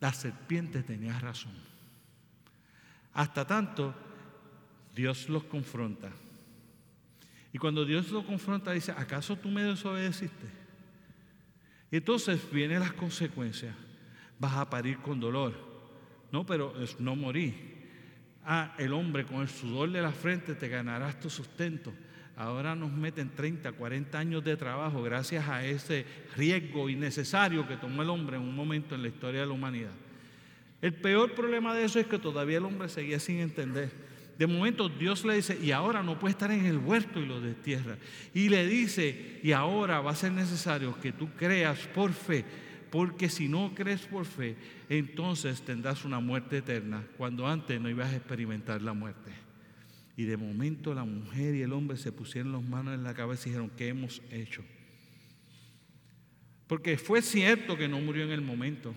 La 0.00 0.12
serpiente 0.12 0.82
tenía 0.82 1.18
razón. 1.18 1.54
Hasta 3.14 3.46
tanto, 3.46 3.94
Dios 4.94 5.30
los 5.30 5.44
confronta. 5.44 6.12
Y 7.50 7.56
cuando 7.56 7.86
Dios 7.86 8.10
los 8.10 8.26
confronta, 8.26 8.72
dice, 8.72 8.92
¿acaso 8.92 9.34
tú 9.34 9.48
me 9.48 9.62
desobedeciste? 9.62 10.46
Y 11.90 11.96
entonces 11.96 12.38
vienen 12.52 12.80
las 12.80 12.92
consecuencias. 12.92 13.74
Vas 14.38 14.56
a 14.58 14.68
parir 14.68 14.98
con 14.98 15.18
dolor. 15.18 15.54
No, 16.30 16.44
pero 16.44 16.74
no 16.98 17.16
morí. 17.16 17.73
Ah, 18.46 18.74
el 18.78 18.92
hombre 18.92 19.24
con 19.24 19.40
el 19.40 19.48
sudor 19.48 19.90
de 19.90 20.02
la 20.02 20.12
frente 20.12 20.54
te 20.54 20.68
ganarás 20.68 21.18
tu 21.18 21.30
sustento. 21.30 21.92
Ahora 22.36 22.74
nos 22.74 22.92
meten 22.92 23.30
30, 23.30 23.72
40 23.72 24.18
años 24.18 24.44
de 24.44 24.56
trabajo 24.56 25.02
gracias 25.02 25.48
a 25.48 25.64
ese 25.64 26.04
riesgo 26.36 26.88
innecesario 26.88 27.66
que 27.66 27.76
tomó 27.76 28.02
el 28.02 28.10
hombre 28.10 28.36
en 28.36 28.42
un 28.42 28.54
momento 28.54 28.94
en 28.94 29.02
la 29.02 29.08
historia 29.08 29.40
de 29.40 29.46
la 29.46 29.52
humanidad. 29.52 29.92
El 30.82 30.92
peor 30.92 31.34
problema 31.34 31.74
de 31.74 31.84
eso 31.84 31.98
es 31.98 32.06
que 32.06 32.18
todavía 32.18 32.58
el 32.58 32.64
hombre 32.64 32.88
seguía 32.88 33.18
sin 33.18 33.38
entender. 33.38 33.90
De 34.36 34.46
momento 34.46 34.88
Dios 34.88 35.24
le 35.24 35.36
dice, 35.36 35.56
y 35.62 35.70
ahora 35.70 36.02
no 36.02 36.18
puede 36.18 36.32
estar 36.32 36.50
en 36.50 36.66
el 36.66 36.78
huerto 36.78 37.20
y 37.20 37.26
lo 37.26 37.40
destierra. 37.40 37.96
Y 38.34 38.48
le 38.48 38.66
dice, 38.66 39.40
y 39.42 39.52
ahora 39.52 40.00
va 40.00 40.10
a 40.10 40.16
ser 40.16 40.32
necesario 40.32 41.00
que 41.00 41.12
tú 41.12 41.30
creas 41.38 41.78
por 41.94 42.12
fe 42.12 42.44
porque 42.94 43.28
si 43.28 43.48
no 43.48 43.72
crees 43.74 44.02
por 44.02 44.24
fe, 44.24 44.54
entonces 44.88 45.62
tendrás 45.62 46.04
una 46.04 46.20
muerte 46.20 46.58
eterna, 46.58 47.04
cuando 47.18 47.44
antes 47.44 47.80
no 47.80 47.90
ibas 47.90 48.12
a 48.12 48.16
experimentar 48.16 48.80
la 48.82 48.92
muerte. 48.92 49.32
Y 50.16 50.22
de 50.26 50.36
momento 50.36 50.94
la 50.94 51.02
mujer 51.02 51.56
y 51.56 51.62
el 51.62 51.72
hombre 51.72 51.96
se 51.96 52.12
pusieron 52.12 52.52
las 52.52 52.62
manos 52.62 52.94
en 52.94 53.02
la 53.02 53.12
cabeza 53.12 53.48
y 53.48 53.50
dijeron, 53.50 53.72
¿qué 53.76 53.88
hemos 53.88 54.22
hecho? 54.30 54.62
Porque 56.68 56.96
fue 56.96 57.20
cierto 57.20 57.76
que 57.76 57.88
no 57.88 57.98
murió 57.98 58.22
en 58.22 58.30
el 58.30 58.42
momento, 58.42 58.94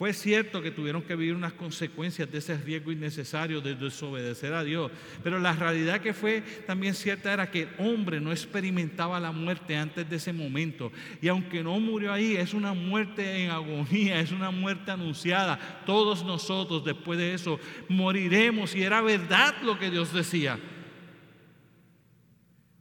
fue 0.00 0.14
cierto 0.14 0.62
que 0.62 0.70
tuvieron 0.70 1.02
que 1.02 1.14
vivir 1.14 1.34
unas 1.34 1.52
consecuencias 1.52 2.32
de 2.32 2.38
ese 2.38 2.56
riesgo 2.56 2.90
innecesario 2.90 3.60
de 3.60 3.74
desobedecer 3.74 4.54
a 4.54 4.64
Dios, 4.64 4.90
pero 5.22 5.38
la 5.38 5.52
realidad 5.52 6.00
que 6.00 6.14
fue 6.14 6.42
también 6.66 6.94
cierta 6.94 7.30
era 7.30 7.50
que 7.50 7.64
el 7.64 7.68
hombre 7.76 8.18
no 8.18 8.32
experimentaba 8.32 9.20
la 9.20 9.30
muerte 9.30 9.76
antes 9.76 10.08
de 10.08 10.16
ese 10.16 10.32
momento. 10.32 10.90
Y 11.20 11.28
aunque 11.28 11.62
no 11.62 11.78
murió 11.80 12.14
ahí, 12.14 12.34
es 12.34 12.54
una 12.54 12.72
muerte 12.72 13.44
en 13.44 13.50
agonía, 13.50 14.20
es 14.20 14.32
una 14.32 14.50
muerte 14.50 14.90
anunciada. 14.90 15.82
Todos 15.84 16.24
nosotros 16.24 16.82
después 16.82 17.18
de 17.18 17.34
eso 17.34 17.60
moriremos 17.90 18.74
y 18.74 18.82
era 18.82 19.02
verdad 19.02 19.56
lo 19.62 19.78
que 19.78 19.90
Dios 19.90 20.14
decía. 20.14 20.58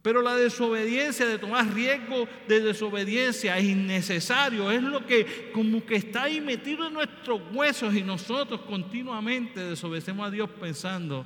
Pero 0.02 0.22
la 0.22 0.36
desobediencia, 0.36 1.26
de 1.26 1.38
tomar 1.38 1.74
riesgo 1.74 2.28
de 2.48 2.62
desobediencia 2.62 3.58
es 3.58 3.66
innecesario, 3.66 4.72
es 4.72 4.82
lo 4.82 5.06
que 5.06 5.52
como 5.54 5.86
que 5.86 5.96
está 5.98 6.24
ahí 6.24 6.40
metido 6.40 6.88
en 6.88 6.94
nuestros 6.94 7.42
huesos 7.54 7.94
y 7.94 8.02
nosotros 8.02 8.62
continuamente 8.62 9.60
desobedecemos 9.60 10.26
a 10.26 10.32
Dios 10.32 10.50
pensando 10.52 11.26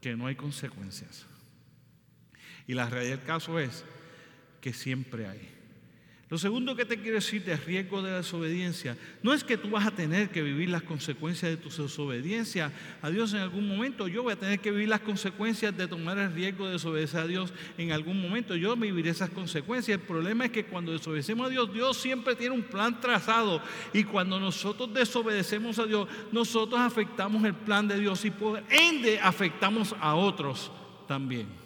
que 0.00 0.16
no 0.16 0.26
hay 0.26 0.34
consecuencias. 0.34 1.26
Y 2.66 2.74
la 2.74 2.90
realidad 2.90 3.18
del 3.18 3.26
caso 3.26 3.58
es 3.60 3.84
que 4.60 4.72
siempre 4.72 5.28
hay. 5.28 5.55
Lo 6.28 6.38
segundo 6.38 6.74
que 6.74 6.84
te 6.84 7.00
quiero 7.00 7.14
decir 7.14 7.44
de 7.44 7.56
riesgo 7.56 8.02
de 8.02 8.10
desobediencia, 8.10 8.96
no 9.22 9.32
es 9.32 9.44
que 9.44 9.56
tú 9.56 9.70
vas 9.70 9.86
a 9.86 9.92
tener 9.92 10.28
que 10.28 10.42
vivir 10.42 10.68
las 10.68 10.82
consecuencias 10.82 11.52
de 11.52 11.56
tu 11.56 11.68
desobediencia 11.68 12.72
a 13.00 13.10
Dios 13.10 13.32
en 13.32 13.38
algún 13.38 13.68
momento. 13.68 14.08
Yo 14.08 14.24
voy 14.24 14.32
a 14.32 14.36
tener 14.36 14.58
que 14.58 14.72
vivir 14.72 14.88
las 14.88 15.02
consecuencias 15.02 15.76
de 15.76 15.86
tomar 15.86 16.18
el 16.18 16.32
riesgo 16.32 16.66
de 16.66 16.72
desobedecer 16.72 17.20
a 17.20 17.26
Dios 17.28 17.52
en 17.78 17.92
algún 17.92 18.20
momento. 18.20 18.56
Yo 18.56 18.74
viviré 18.74 19.10
esas 19.10 19.30
consecuencias. 19.30 20.00
El 20.00 20.04
problema 20.04 20.46
es 20.46 20.50
que 20.50 20.64
cuando 20.64 20.90
desobedecemos 20.90 21.46
a 21.46 21.50
Dios, 21.50 21.72
Dios 21.72 21.96
siempre 21.96 22.34
tiene 22.34 22.56
un 22.56 22.64
plan 22.64 23.00
trazado. 23.00 23.62
Y 23.92 24.02
cuando 24.02 24.40
nosotros 24.40 24.92
desobedecemos 24.92 25.78
a 25.78 25.86
Dios, 25.86 26.08
nosotros 26.32 26.80
afectamos 26.80 27.44
el 27.44 27.54
plan 27.54 27.86
de 27.86 28.00
Dios 28.00 28.24
y 28.24 28.32
por 28.32 28.64
ende 28.68 29.20
afectamos 29.20 29.94
a 30.00 30.16
otros 30.16 30.72
también. 31.06 31.65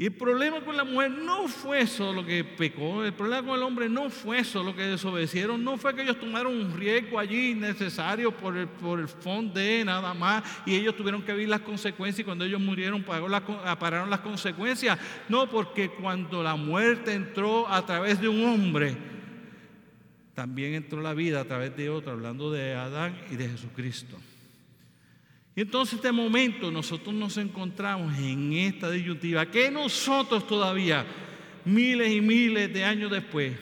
Y 0.00 0.06
el 0.06 0.12
problema 0.12 0.62
con 0.62 0.78
la 0.78 0.84
mujer 0.84 1.10
no 1.10 1.46
fue 1.46 1.86
solo 1.86 2.24
que 2.24 2.42
pecó, 2.42 3.04
el 3.04 3.12
problema 3.12 3.48
con 3.48 3.56
el 3.58 3.62
hombre 3.62 3.86
no 3.86 4.08
fue 4.08 4.44
solo 4.44 4.74
que 4.74 4.80
desobedecieron, 4.80 5.62
no 5.62 5.76
fue 5.76 5.94
que 5.94 6.00
ellos 6.00 6.18
tomaron 6.18 6.56
un 6.56 6.74
riesgo 6.74 7.18
allí 7.18 7.50
innecesario 7.50 8.34
por 8.34 8.56
el, 8.56 8.66
por 8.66 8.98
el 8.98 9.08
fondo 9.08 9.60
de 9.60 9.84
nada 9.84 10.14
más 10.14 10.42
y 10.64 10.74
ellos 10.74 10.96
tuvieron 10.96 11.20
que 11.20 11.34
vivir 11.34 11.50
las 11.50 11.60
consecuencias 11.60 12.20
y 12.20 12.24
cuando 12.24 12.46
ellos 12.46 12.62
murieron 12.62 13.04
pararon 13.04 14.08
las 14.08 14.20
consecuencias. 14.20 14.98
No, 15.28 15.50
porque 15.50 15.90
cuando 15.90 16.42
la 16.42 16.56
muerte 16.56 17.12
entró 17.12 17.68
a 17.68 17.84
través 17.84 18.22
de 18.22 18.28
un 18.28 18.42
hombre, 18.42 18.96
también 20.32 20.72
entró 20.72 21.02
la 21.02 21.12
vida 21.12 21.42
a 21.42 21.44
través 21.44 21.76
de 21.76 21.90
otro, 21.90 22.12
hablando 22.12 22.50
de 22.50 22.72
Adán 22.72 23.20
y 23.30 23.36
de 23.36 23.50
Jesucristo. 23.50 24.16
Y 25.60 25.62
entonces 25.62 25.96
este 25.96 26.10
momento 26.10 26.70
nosotros 26.70 27.14
nos 27.14 27.36
encontramos 27.36 28.18
en 28.18 28.54
esta 28.54 28.90
disyuntiva 28.90 29.44
que 29.44 29.70
nosotros 29.70 30.46
todavía, 30.46 31.04
miles 31.66 32.10
y 32.12 32.22
miles 32.22 32.72
de 32.72 32.82
años 32.82 33.10
después, 33.10 33.58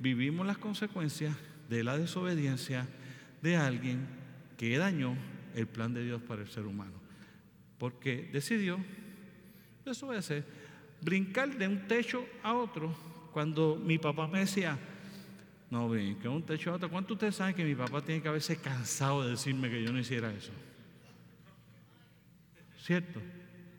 vivimos 0.00 0.44
las 0.44 0.58
consecuencias 0.58 1.36
de 1.68 1.84
la 1.84 1.96
desobediencia 1.96 2.88
de 3.40 3.54
alguien 3.54 4.04
que 4.56 4.76
dañó 4.76 5.16
el 5.54 5.68
plan 5.68 5.94
de 5.94 6.02
Dios 6.02 6.20
para 6.22 6.42
el 6.42 6.48
ser 6.48 6.66
humano. 6.66 7.00
Porque 7.78 8.28
decidió 8.32 8.84
desobedecer, 9.84 10.44
brincar 11.02 11.56
de 11.56 11.68
un 11.68 11.86
techo 11.86 12.26
a 12.42 12.52
otro. 12.54 12.92
Cuando 13.32 13.76
mi 13.76 13.96
papá 13.96 14.26
me 14.26 14.40
decía, 14.40 14.76
no 15.70 15.88
brinque 15.88 16.24
de 16.24 16.30
un 16.30 16.42
techo 16.42 16.72
a 16.72 16.74
otro, 16.74 16.90
¿cuánto 16.90 17.14
ustedes 17.14 17.36
saben 17.36 17.54
que 17.54 17.64
mi 17.64 17.76
papá 17.76 18.02
tiene 18.02 18.20
que 18.20 18.26
haberse 18.26 18.56
cansado 18.56 19.22
de 19.22 19.30
decirme 19.30 19.70
que 19.70 19.84
yo 19.84 19.92
no 19.92 20.00
hiciera 20.00 20.32
eso? 20.32 20.50
¿Cierto? 22.82 23.20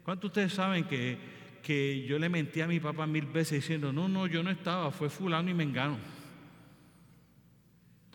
¿Cuántos 0.05 0.29
ustedes 0.29 0.53
saben 0.53 0.85
que, 0.85 1.17
que 1.61 2.05
yo 2.07 2.17
le 2.17 2.29
mentí 2.29 2.61
a 2.61 2.67
mi 2.67 2.79
papá 2.79 3.05
mil 3.05 3.25
veces 3.25 3.61
diciendo, 3.61 3.91
no, 3.91 4.07
no, 4.07 4.27
yo 4.27 4.41
no 4.43 4.49
estaba, 4.49 4.91
fue 4.91 5.09
fulano 5.09 5.49
y 5.49 5.53
me 5.53 5.63
engano? 5.63 5.97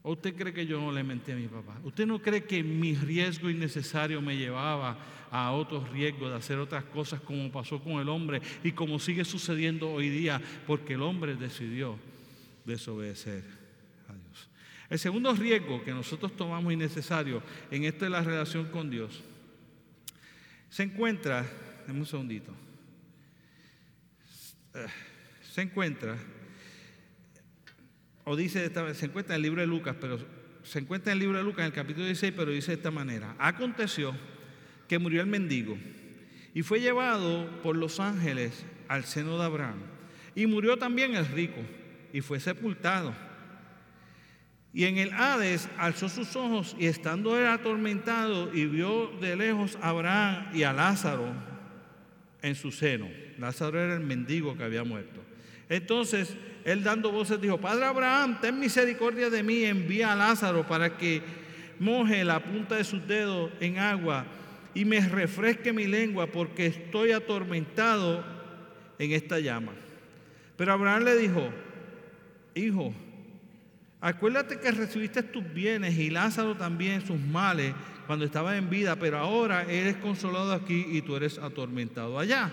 ¿O 0.02 0.12
usted 0.12 0.35
cree 0.35 0.54
que 0.54 0.66
yo 0.66 0.80
no 0.80 0.90
le 0.90 1.02
mentí 1.02 1.33
a 1.33 1.37
mi 1.37 1.47
papá? 1.47 1.78
¿Usted 1.85 2.07
no 2.07 2.23
cree 2.23 2.45
que 2.45 2.62
mi 2.62 2.95
riesgo 2.95 3.50
innecesario 3.50 4.23
me 4.23 4.38
llevaba 4.38 4.97
a 5.30 5.52
otros 5.52 5.90
riesgos 5.90 6.30
de 6.30 6.37
hacer 6.37 6.59
otras 6.59 6.85
cosas 6.85 7.21
como 7.21 7.52
pasó 7.52 7.78
con 7.83 8.00
el 8.00 8.09
hombre 8.09 8.40
y 8.64 8.73
como 8.73 8.99
sigue 8.99 9.26
sucediendo 9.26 9.90
hoy 9.90 10.09
día 10.09 10.40
porque 10.66 10.95
el 10.95 11.02
hombre 11.02 11.37
decidió 11.37 11.99
desobedecer 12.64 13.45
a 14.09 14.14
Dios? 14.14 14.49
El 14.88 14.99
segundo 14.99 15.35
riesgo 15.35 15.85
que 15.85 15.92
nosotros 15.92 16.35
tomamos 16.35 16.73
innecesario 16.73 17.42
en 17.71 17.85
esta 17.85 18.07
de 18.07 18.11
la 18.11 18.23
relación 18.23 18.71
con 18.71 18.88
Dios 18.88 19.23
se 20.68 20.82
encuentra, 20.82 21.44
en 21.87 21.96
un 21.96 22.06
segundito, 22.06 22.54
eh, 24.75 24.87
se 25.42 25.62
encuentra 25.62 26.16
o 28.30 28.37
dice, 28.37 28.70
se 28.94 29.06
encuentra 29.06 29.34
en 29.34 29.38
el 29.38 29.42
libro 29.42 29.62
de 29.62 29.66
Lucas, 29.66 29.96
pero 29.98 30.18
se 30.62 30.80
encuentra 30.80 31.12
en 31.12 31.16
el 31.16 31.20
libro 31.20 31.38
de 31.38 31.44
Lucas 31.44 31.60
en 31.60 31.66
el 31.66 31.72
capítulo 31.72 32.04
16, 32.04 32.34
pero 32.37 32.50
dice 32.50 32.72
de 32.72 32.76
esta 32.76 32.90
manera, 32.90 33.34
aconteció 33.38 34.14
que 34.87 34.98
murió 34.98 35.22
el 35.22 35.26
mendigo 35.26 35.78
y 36.52 36.62
fue 36.62 36.80
llevado 36.80 37.62
por 37.62 37.75
los 37.75 38.00
ángeles 38.00 38.66
al 38.87 39.04
seno 39.04 39.38
de 39.38 39.44
Abraham. 39.44 39.78
Y 40.34 40.46
murió 40.46 40.76
también 40.76 41.14
el 41.14 41.26
rico 41.26 41.60
y 42.12 42.20
fue 42.20 42.38
sepultado. 42.38 43.14
Y 44.72 44.84
en 44.84 44.98
el 44.98 45.12
Hades 45.12 45.68
alzó 45.78 46.08
sus 46.08 46.37
ojos 46.37 46.76
y 46.78 46.87
estando 46.87 47.38
él 47.38 47.46
atormentado 47.46 48.54
y 48.54 48.66
vio 48.66 49.08
de 49.20 49.34
lejos 49.37 49.78
a 49.80 49.88
Abraham 49.88 50.48
y 50.54 50.62
a 50.62 50.72
Lázaro 50.72 51.32
en 52.42 52.54
su 52.54 52.70
seno. 52.70 53.08
Lázaro 53.38 53.80
era 53.80 53.94
el 53.94 54.00
mendigo 54.00 54.56
que 54.56 54.64
había 54.64 54.84
muerto. 54.84 55.20
Entonces 55.68 56.37
él 56.64 56.82
dando 56.82 57.10
voces 57.10 57.40
dijo, 57.40 57.58
Padre 57.58 57.87
Abraham, 57.87 58.38
ten 58.40 58.58
misericordia 58.58 59.30
de 59.30 59.42
mí, 59.42 59.64
envía 59.64 60.12
a 60.12 60.16
Lázaro 60.16 60.66
para 60.66 60.96
que 60.96 61.22
moje 61.78 62.25
la 62.25 62.40
punta 62.40 62.76
de 62.76 62.84
sus 62.84 63.06
dedos 63.06 63.50
en 63.60 63.78
agua 63.78 64.26
y 64.75 64.84
me 64.84 65.00
refresque 65.00 65.72
mi 65.72 65.87
lengua 65.87 66.26
porque 66.26 66.66
estoy 66.66 67.12
atormentado 67.12 68.25
en 68.98 69.12
esta 69.12 69.38
llama. 69.38 69.72
Pero 70.56 70.72
Abraham 70.72 71.04
le 71.04 71.16
dijo, 71.16 71.48
hijo, 72.54 72.92
acuérdate 74.00 74.60
que 74.60 74.70
recibiste 74.70 75.22
tus 75.22 75.52
bienes 75.52 75.98
y 75.98 76.10
Lázaro 76.10 76.56
también 76.56 77.06
sus 77.06 77.18
males 77.18 77.74
cuando 78.06 78.24
estaba 78.24 78.56
en 78.56 78.70
vida, 78.70 78.96
pero 78.96 79.18
ahora 79.18 79.62
eres 79.64 79.96
consolado 79.96 80.52
aquí 80.52 80.86
y 80.90 81.02
tú 81.02 81.16
eres 81.16 81.38
atormentado 81.38 82.18
allá. 82.18 82.50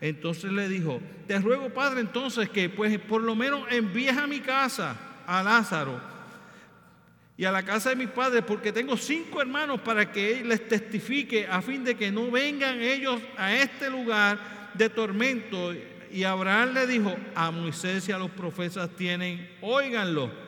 Entonces 0.00 0.52
le 0.52 0.68
dijo, 0.68 1.00
te 1.26 1.38
ruego 1.38 1.70
Padre 1.70 2.00
entonces 2.00 2.48
que 2.50 2.68
pues 2.68 2.98
por 2.98 3.22
lo 3.22 3.34
menos 3.34 3.66
envíes 3.70 4.16
a 4.16 4.26
mi 4.26 4.40
casa 4.40 4.96
a 5.26 5.42
Lázaro 5.42 6.14
y 7.36 7.44
a 7.44 7.52
la 7.52 7.64
casa 7.64 7.90
de 7.90 7.96
mis 7.96 8.08
padres 8.08 8.44
porque 8.46 8.72
tengo 8.72 8.96
cinco 8.96 9.40
hermanos 9.40 9.80
para 9.80 10.12
que 10.12 10.40
él 10.40 10.48
les 10.48 10.68
testifique 10.68 11.46
a 11.46 11.60
fin 11.62 11.82
de 11.82 11.96
que 11.96 12.12
no 12.12 12.30
vengan 12.30 12.80
ellos 12.80 13.20
a 13.36 13.56
este 13.56 13.90
lugar 13.90 14.38
de 14.74 14.88
tormento. 14.88 15.72
Y 16.12 16.22
Abraham 16.22 16.74
le 16.74 16.86
dijo, 16.86 17.16
a 17.34 17.50
Moisés 17.50 18.08
y 18.08 18.12
a 18.12 18.18
los 18.18 18.30
profetas 18.30 18.90
tienen, 18.90 19.50
óiganlo. 19.60 20.43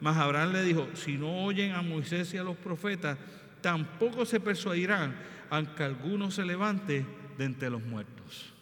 Mas 0.00 0.16
Abraham 0.16 0.52
le 0.52 0.62
dijo, 0.62 0.88
si 0.94 1.16
no 1.16 1.44
oyen 1.44 1.72
a 1.72 1.82
Moisés 1.82 2.32
y 2.34 2.36
a 2.36 2.44
los 2.44 2.56
profetas, 2.56 3.18
tampoco 3.60 4.24
se 4.24 4.40
persuadirán 4.40 5.16
aunque 5.50 5.84
alguno 5.84 6.30
se 6.30 6.44
levante 6.44 7.06
de 7.38 7.44
entre 7.44 7.70
los 7.70 7.82
muertos. 7.82 8.52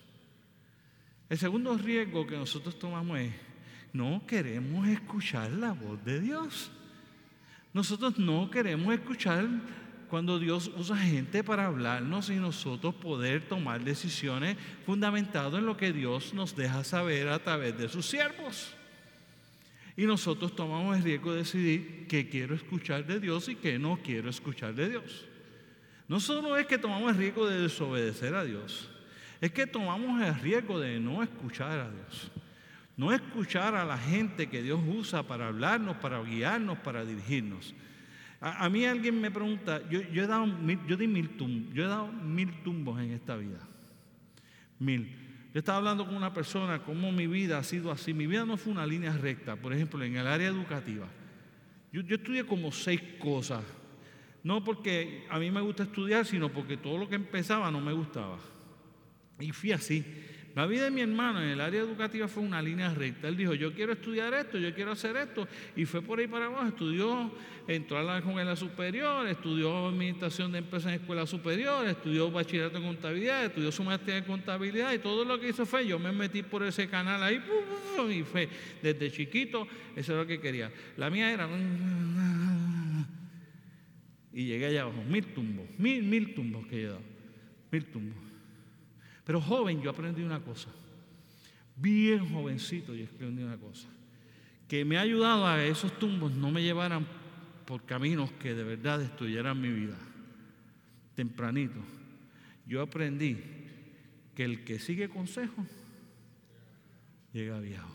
El 1.28 1.38
segundo 1.38 1.76
riesgo 1.76 2.26
que 2.26 2.36
nosotros 2.36 2.78
tomamos 2.78 3.18
es, 3.18 3.32
no 3.92 4.22
queremos 4.26 4.86
escuchar 4.88 5.50
la 5.52 5.72
voz 5.72 6.04
de 6.04 6.20
Dios. 6.20 6.70
Nosotros 7.72 8.18
no 8.18 8.50
queremos 8.50 8.92
escuchar 8.92 9.46
cuando 10.08 10.38
Dios 10.38 10.70
usa 10.76 10.96
gente 10.96 11.42
para 11.42 11.66
hablarnos 11.66 12.30
y 12.30 12.36
nosotros 12.36 12.94
poder 12.94 13.48
tomar 13.48 13.82
decisiones 13.82 14.56
fundamentadas 14.84 15.54
en 15.54 15.66
lo 15.66 15.76
que 15.76 15.92
Dios 15.92 16.34
nos 16.34 16.54
deja 16.54 16.84
saber 16.84 17.28
a 17.28 17.38
través 17.38 17.76
de 17.78 17.88
sus 17.88 18.06
siervos. 18.06 18.74
Y 19.96 20.06
nosotros 20.06 20.54
tomamos 20.54 20.96
el 20.96 21.04
riesgo 21.04 21.32
de 21.32 21.38
decidir 21.38 22.06
qué 22.08 22.28
quiero 22.28 22.54
escuchar 22.54 23.06
de 23.06 23.20
Dios 23.20 23.48
y 23.48 23.54
qué 23.54 23.78
no 23.78 24.00
quiero 24.02 24.28
escuchar 24.28 24.74
de 24.74 24.90
Dios. 24.90 25.26
No 26.08 26.20
solo 26.20 26.56
es 26.56 26.66
que 26.66 26.78
tomamos 26.78 27.12
el 27.12 27.18
riesgo 27.18 27.46
de 27.46 27.60
desobedecer 27.60 28.34
a 28.34 28.44
Dios, 28.44 28.90
es 29.40 29.52
que 29.52 29.66
tomamos 29.66 30.20
el 30.22 30.34
riesgo 30.40 30.80
de 30.80 30.98
no 30.98 31.22
escuchar 31.22 31.78
a 31.78 31.90
Dios. 31.90 32.30
No 32.96 33.12
escuchar 33.12 33.74
a 33.74 33.84
la 33.84 33.98
gente 33.98 34.48
que 34.48 34.62
Dios 34.62 34.80
usa 34.86 35.24
para 35.24 35.48
hablarnos, 35.48 35.96
para 35.96 36.22
guiarnos, 36.22 36.78
para 36.78 37.04
dirigirnos. 37.04 37.74
A, 38.40 38.68
mí 38.68 38.84
alguien 38.84 39.20
me 39.20 39.30
pregunta, 39.30 39.80
yo, 39.88 40.00
he 40.00 40.26
dado 40.26 40.46
yo 40.86 40.96
di 40.96 41.06
mil 41.06 41.30
tumbos, 41.30 41.74
yo 41.74 41.84
he 41.84 41.88
dado 41.88 42.12
mil 42.12 42.62
tumbos 42.62 43.00
en 43.00 43.12
esta 43.12 43.36
vida. 43.36 43.58
Mil. 44.78 45.23
Yo 45.54 45.60
estaba 45.60 45.78
hablando 45.78 46.04
con 46.04 46.16
una 46.16 46.34
persona, 46.34 46.82
cómo 46.82 47.12
mi 47.12 47.28
vida 47.28 47.58
ha 47.58 47.62
sido 47.62 47.92
así. 47.92 48.12
Mi 48.12 48.26
vida 48.26 48.44
no 48.44 48.56
fue 48.56 48.72
una 48.72 48.84
línea 48.84 49.12
recta. 49.16 49.54
Por 49.54 49.72
ejemplo, 49.72 50.02
en 50.02 50.16
el 50.16 50.26
área 50.26 50.48
educativa. 50.48 51.06
Yo, 51.92 52.00
estudié 52.00 52.44
como 52.44 52.72
seis 52.72 53.00
cosas. 53.20 53.62
No 54.42 54.64
porque 54.64 55.24
a 55.30 55.38
mí 55.38 55.52
me 55.52 55.60
gusta 55.60 55.84
estudiar, 55.84 56.26
sino 56.26 56.48
porque 56.48 56.76
todo 56.76 56.98
lo 56.98 57.08
que 57.08 57.14
empezaba 57.14 57.70
no 57.70 57.80
me 57.80 57.92
gustaba. 57.92 58.36
Y 59.38 59.52
fui 59.52 59.70
así. 59.70 60.04
La 60.54 60.66
vida 60.66 60.84
de 60.84 60.90
mi 60.92 61.00
hermano 61.00 61.42
en 61.42 61.48
el 61.48 61.60
área 61.60 61.80
educativa 61.80 62.28
fue 62.28 62.44
una 62.44 62.62
línea 62.62 62.94
recta. 62.94 63.26
Él 63.26 63.36
dijo, 63.36 63.54
yo 63.54 63.74
quiero 63.74 63.92
estudiar 63.92 64.32
esto, 64.34 64.56
yo 64.56 64.72
quiero 64.72 64.92
hacer 64.92 65.16
esto. 65.16 65.48
Y 65.74 65.84
fue 65.84 66.00
por 66.00 66.20
ahí 66.20 66.28
para 66.28 66.46
abajo, 66.46 66.68
estudió, 66.68 67.32
entró 67.66 67.98
a 67.98 68.04
la 68.04 68.18
escuela 68.18 68.54
superior, 68.54 69.26
estudió 69.26 69.88
administración 69.88 70.52
de 70.52 70.58
empresas 70.58 70.92
en 70.92 71.00
escuela 71.00 71.26
superior, 71.26 71.84
estudió 71.88 72.30
bachillerato 72.30 72.78
en 72.78 72.84
contabilidad, 72.84 73.44
estudió 73.44 73.72
su 73.72 73.82
maestría 73.82 74.18
en 74.18 74.24
contabilidad 74.24 74.92
y 74.92 74.98
todo 75.00 75.24
lo 75.24 75.40
que 75.40 75.48
hizo 75.48 75.66
fue, 75.66 75.88
yo 75.88 75.98
me 75.98 76.12
metí 76.12 76.44
por 76.44 76.62
ese 76.62 76.88
canal 76.88 77.20
ahí 77.24 77.42
y 78.10 78.22
fue 78.22 78.48
desde 78.80 79.10
chiquito, 79.10 79.66
eso 79.96 80.12
era 80.12 80.22
lo 80.22 80.28
que 80.28 80.38
quería. 80.38 80.70
La 80.96 81.10
mía 81.10 81.32
era... 81.32 81.48
Y 84.32 84.46
llegué 84.46 84.66
allá 84.66 84.82
abajo, 84.82 85.02
mil 85.02 85.24
tumbos, 85.26 85.66
mil, 85.78 86.02
mil 86.04 86.34
tumbos 86.34 86.64
que 86.68 86.82
he 86.82 86.86
dado, 86.86 87.02
mil 87.72 87.84
tumbos. 87.86 88.33
Pero 89.24 89.40
joven 89.40 89.80
yo 89.80 89.90
aprendí 89.90 90.22
una 90.22 90.40
cosa, 90.40 90.68
bien 91.76 92.28
jovencito 92.28 92.94
yo 92.94 93.06
aprendí 93.06 93.42
una 93.42 93.56
cosa, 93.56 93.88
que 94.68 94.84
me 94.84 94.98
ha 94.98 95.00
ayudado 95.00 95.46
a 95.46 95.56
que 95.56 95.68
esos 95.68 95.98
tumbos 95.98 96.32
no 96.32 96.50
me 96.50 96.62
llevaran 96.62 97.06
por 97.64 97.84
caminos 97.84 98.30
que 98.32 98.54
de 98.54 98.64
verdad 98.64 98.98
destruyeran 98.98 99.60
mi 99.60 99.70
vida. 99.70 99.96
Tempranito, 101.14 101.80
yo 102.66 102.82
aprendí 102.82 103.38
que 104.34 104.44
el 104.44 104.64
que 104.64 104.78
sigue 104.78 105.08
consejo 105.08 105.64
llega 107.32 107.58
viejo. 107.60 107.88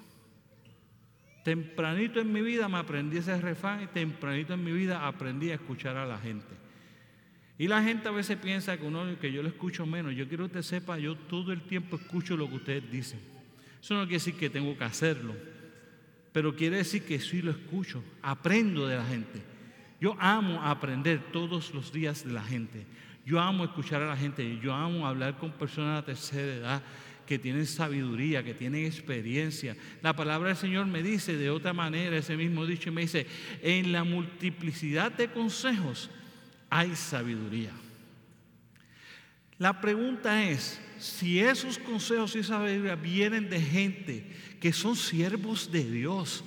Tempranito 1.43 2.19
en 2.19 2.31
mi 2.31 2.41
vida 2.41 2.67
me 2.67 2.77
aprendí 2.77 3.17
ese 3.17 3.39
refán 3.39 3.83
y 3.83 3.87
tempranito 3.87 4.53
en 4.53 4.63
mi 4.63 4.71
vida 4.71 5.07
aprendí 5.07 5.51
a 5.51 5.55
escuchar 5.55 5.97
a 5.97 6.05
la 6.05 6.17
gente. 6.17 6.58
Y 7.59 7.67
la 7.67 7.83
gente 7.83 8.07
a 8.07 8.11
veces 8.11 8.37
piensa 8.37 8.77
que, 8.77 8.85
uno, 8.85 9.19
que 9.19 9.33
yo 9.33 9.43
lo 9.43 9.49
escucho 9.49 9.85
menos. 9.85 10.15
Yo 10.15 10.29
quiero 10.29 10.45
que 10.45 10.59
usted 10.59 10.77
sepa, 10.77 10.97
yo 10.97 11.15
todo 11.15 11.51
el 11.51 11.61
tiempo 11.61 11.97
escucho 11.97 12.37
lo 12.37 12.47
que 12.47 12.55
ustedes 12.55 12.89
dicen. 12.89 13.19
Eso 13.81 13.95
no 13.95 14.03
quiere 14.03 14.15
decir 14.15 14.35
que 14.35 14.49
tengo 14.49 14.77
que 14.77 14.85
hacerlo, 14.85 15.35
pero 16.31 16.55
quiere 16.55 16.77
decir 16.77 17.03
que 17.03 17.19
sí 17.19 17.41
lo 17.41 17.51
escucho, 17.51 18.01
aprendo 18.21 18.87
de 18.87 18.95
la 18.95 19.05
gente. 19.05 19.41
Yo 19.99 20.15
amo 20.19 20.61
aprender 20.63 21.33
todos 21.33 21.73
los 21.73 21.91
días 21.91 22.25
de 22.25 22.31
la 22.31 22.43
gente. 22.43 22.85
Yo 23.25 23.41
amo 23.41 23.65
escuchar 23.65 24.01
a 24.03 24.07
la 24.07 24.15
gente. 24.15 24.57
Yo 24.63 24.73
amo 24.73 25.05
hablar 25.05 25.37
con 25.37 25.51
personas 25.51 26.05
de 26.05 26.13
tercera 26.13 26.53
edad 26.53 26.83
que 27.25 27.39
tienen 27.39 27.65
sabiduría, 27.65 28.41
que 28.41 28.53
tienen 28.53 28.85
experiencia. 28.85 29.75
La 30.01 30.15
palabra 30.15 30.47
del 30.47 30.57
Señor 30.57 30.85
me 30.85 31.03
dice 31.03 31.35
de 31.35 31.49
otra 31.49 31.73
manera, 31.73 32.15
ese 32.15 32.37
mismo 32.37 32.65
dicho, 32.65 32.89
me 32.93 33.01
dice, 33.01 33.27
en 33.61 33.91
la 33.91 34.05
multiplicidad 34.05 35.11
de 35.11 35.29
consejos 35.29 36.09
hay 36.69 36.95
sabiduría. 36.95 37.71
La 39.57 39.81
pregunta 39.81 40.43
es, 40.43 40.79
si 40.99 41.39
esos 41.39 41.77
consejos 41.77 42.35
y 42.35 42.39
esa 42.39 42.59
sabiduría 42.59 42.95
vienen 42.95 43.49
de 43.49 43.59
gente 43.59 44.25
que 44.59 44.71
son 44.71 44.95
siervos 44.95 45.71
de 45.71 45.83
Dios, 45.83 46.43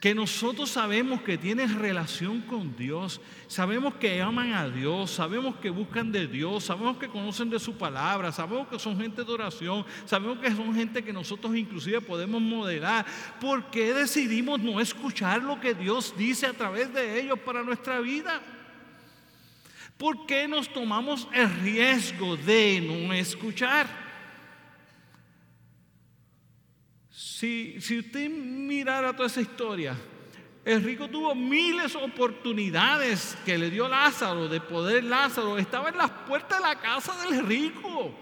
que 0.00 0.14
nosotros 0.14 0.70
sabemos 0.70 1.22
que 1.22 1.36
tienen 1.36 1.76
relación 1.78 2.40
con 2.42 2.76
Dios, 2.76 3.20
sabemos 3.48 3.94
que 3.94 4.22
aman 4.22 4.52
a 4.52 4.68
Dios, 4.68 5.10
sabemos 5.10 5.56
que 5.56 5.70
buscan 5.70 6.12
de 6.12 6.28
Dios, 6.28 6.64
sabemos 6.64 6.98
que 6.98 7.08
conocen 7.08 7.50
de 7.50 7.58
su 7.58 7.76
palabra, 7.76 8.30
sabemos 8.30 8.68
que 8.68 8.78
son 8.78 8.96
gente 8.96 9.24
de 9.24 9.32
oración, 9.32 9.84
sabemos 10.04 10.38
que 10.38 10.54
son 10.54 10.72
gente 10.72 11.02
que 11.02 11.12
nosotros 11.12 11.56
inclusive 11.56 12.00
podemos 12.00 12.40
modelar. 12.40 13.04
¿Por 13.40 13.70
qué 13.70 13.92
decidimos 13.92 14.60
no 14.60 14.80
escuchar 14.80 15.42
lo 15.42 15.58
que 15.60 15.74
Dios 15.74 16.14
dice 16.16 16.46
a 16.46 16.52
través 16.52 16.94
de 16.94 17.20
ellos 17.20 17.38
para 17.40 17.64
nuestra 17.64 17.98
vida? 17.98 18.40
¿Por 19.98 20.26
qué 20.26 20.46
nos 20.46 20.72
tomamos 20.72 21.28
el 21.34 21.50
riesgo 21.60 22.36
de 22.36 22.80
no 22.80 23.12
escuchar? 23.12 23.88
Si, 27.10 27.76
usted 27.76 28.30
mirara 28.30 29.12
toda 29.12 29.26
esa 29.26 29.40
historia, 29.40 29.96
el 30.64 30.84
rico 30.84 31.08
tuvo 31.08 31.34
miles 31.34 31.94
de 31.94 31.98
oportunidades 31.98 33.36
que 33.44 33.58
le 33.58 33.70
dio 33.70 33.88
Lázaro, 33.88 34.48
de 34.48 34.60
poder 34.60 35.02
Lázaro, 35.02 35.58
estaba 35.58 35.88
en 35.88 35.98
las 35.98 36.10
puertas 36.10 36.58
de 36.58 36.64
la 36.64 36.78
casa 36.78 37.14
del 37.24 37.44
rico. 37.44 38.14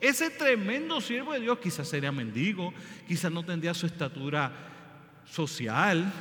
Ese 0.00 0.30
tremendo 0.30 1.00
siervo 1.00 1.32
de 1.32 1.40
Dios 1.40 1.58
quizás 1.58 1.88
sería 1.88 2.12
mendigo, 2.12 2.72
quizás 3.08 3.32
no 3.32 3.44
tendría 3.44 3.74
su 3.74 3.86
estatura 3.86 4.52
social, 5.24 6.12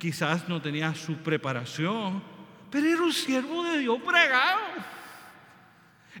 quizás 0.00 0.48
no 0.48 0.60
tenía 0.60 0.92
su 0.96 1.14
preparación, 1.18 2.31
pero 2.72 2.88
era 2.88 3.02
un 3.02 3.12
siervo 3.12 3.62
de 3.64 3.78
Dios 3.78 4.00
pregado. 4.02 4.60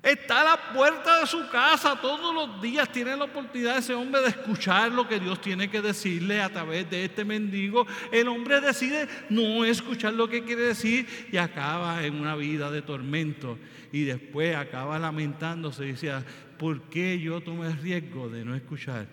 Está 0.02 0.40
a 0.40 0.44
la 0.44 0.72
puerta 0.74 1.20
de 1.20 1.26
su 1.26 1.48
casa 1.48 1.98
todos 1.98 2.34
los 2.34 2.60
días. 2.60 2.90
Tiene 2.92 3.16
la 3.16 3.24
oportunidad 3.24 3.78
ese 3.78 3.94
hombre 3.94 4.20
de 4.20 4.28
escuchar 4.28 4.92
lo 4.92 5.08
que 5.08 5.18
Dios 5.18 5.40
tiene 5.40 5.70
que 5.70 5.80
decirle 5.80 6.42
a 6.42 6.50
través 6.50 6.90
de 6.90 7.06
este 7.06 7.24
mendigo. 7.24 7.86
El 8.10 8.28
hombre 8.28 8.60
decide 8.60 9.08
no 9.30 9.64
escuchar 9.64 10.12
lo 10.12 10.28
que 10.28 10.44
quiere 10.44 10.62
decir 10.62 11.06
y 11.32 11.38
acaba 11.38 12.04
en 12.04 12.16
una 12.16 12.36
vida 12.36 12.70
de 12.70 12.82
tormento. 12.82 13.58
Y 13.90 14.04
después 14.04 14.54
acaba 14.54 14.98
lamentándose 14.98 15.84
decía, 15.84 16.22
¿por 16.58 16.82
qué 16.82 17.18
yo 17.18 17.40
tomé 17.40 17.68
el 17.68 17.78
riesgo 17.78 18.28
de 18.28 18.44
no 18.44 18.54
escuchar 18.54 19.06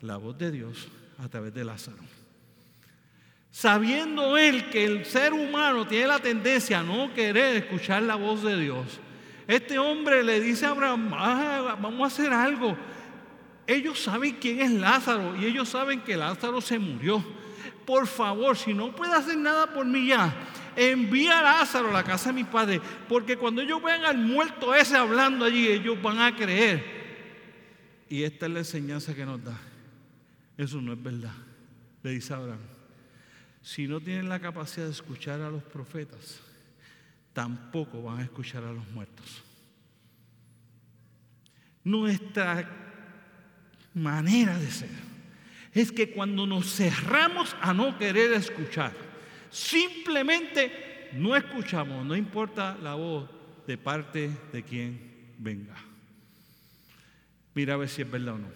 la 0.00 0.16
voz 0.16 0.38
de 0.38 0.50
Dios 0.50 0.88
a 1.18 1.28
través 1.28 1.52
de 1.52 1.64
Lázaro? 1.64 2.19
Sabiendo 3.50 4.38
él 4.38 4.70
que 4.70 4.84
el 4.84 5.04
ser 5.04 5.32
humano 5.32 5.86
tiene 5.86 6.06
la 6.06 6.18
tendencia 6.18 6.80
a 6.80 6.82
no 6.82 7.12
querer 7.14 7.56
escuchar 7.56 8.02
la 8.02 8.14
voz 8.14 8.42
de 8.42 8.58
Dios 8.58 9.00
este 9.50 9.80
hombre 9.80 10.22
le 10.22 10.40
dice 10.40 10.64
a 10.64 10.68
Abraham, 10.68 11.10
ah, 11.12 11.76
vamos 11.82 12.02
a 12.02 12.06
hacer 12.06 12.32
algo. 12.32 12.78
Ellos 13.66 14.00
saben 14.00 14.36
quién 14.40 14.60
es 14.60 14.70
Lázaro 14.70 15.34
y 15.34 15.44
ellos 15.44 15.68
saben 15.68 16.02
que 16.02 16.16
Lázaro 16.16 16.60
se 16.60 16.78
murió. 16.78 17.20
Por 17.84 18.06
favor, 18.06 18.56
si 18.56 18.72
no 18.72 18.94
puede 18.94 19.12
hacer 19.12 19.36
nada 19.36 19.74
por 19.74 19.84
mí 19.84 20.06
ya, 20.06 20.32
envía 20.76 21.40
a 21.40 21.42
Lázaro 21.42 21.88
a 21.88 21.94
la 21.94 22.04
casa 22.04 22.28
de 22.28 22.34
mi 22.34 22.44
padre, 22.44 22.80
porque 23.08 23.36
cuando 23.36 23.60
ellos 23.60 23.82
vean 23.82 24.04
al 24.04 24.18
muerto 24.18 24.72
ese 24.72 24.96
hablando 24.96 25.44
allí, 25.44 25.66
ellos 25.66 26.00
van 26.00 26.20
a 26.20 26.36
creer. 26.36 26.84
Y 28.08 28.22
esta 28.22 28.46
es 28.46 28.52
la 28.52 28.58
enseñanza 28.60 29.16
que 29.16 29.26
nos 29.26 29.42
da. 29.42 29.58
Eso 30.56 30.80
no 30.80 30.92
es 30.92 31.02
verdad, 31.02 31.34
le 32.04 32.10
dice 32.12 32.32
Abraham. 32.34 32.79
Si 33.62 33.86
no 33.86 34.00
tienen 34.00 34.28
la 34.28 34.40
capacidad 34.40 34.86
de 34.86 34.92
escuchar 34.92 35.40
a 35.40 35.50
los 35.50 35.62
profetas, 35.62 36.40
tampoco 37.32 38.02
van 38.02 38.20
a 38.20 38.22
escuchar 38.22 38.64
a 38.64 38.72
los 38.72 38.88
muertos. 38.90 39.42
Nuestra 41.84 42.68
manera 43.94 44.58
de 44.58 44.70
ser 44.70 45.10
es 45.72 45.92
que 45.92 46.10
cuando 46.10 46.46
nos 46.46 46.74
cerramos 46.74 47.56
a 47.60 47.72
no 47.72 47.96
querer 47.98 48.32
escuchar, 48.32 48.92
simplemente 49.50 51.10
no 51.12 51.36
escuchamos, 51.36 52.04
no 52.04 52.16
importa 52.16 52.76
la 52.82 52.94
voz 52.94 53.28
de 53.66 53.78
parte 53.78 54.30
de 54.52 54.62
quien 54.62 55.34
venga. 55.38 55.76
Mira 57.54 57.74
a 57.74 57.76
ver 57.76 57.88
si 57.88 58.02
es 58.02 58.10
verdad 58.10 58.34
o 58.34 58.38
no, 58.38 58.48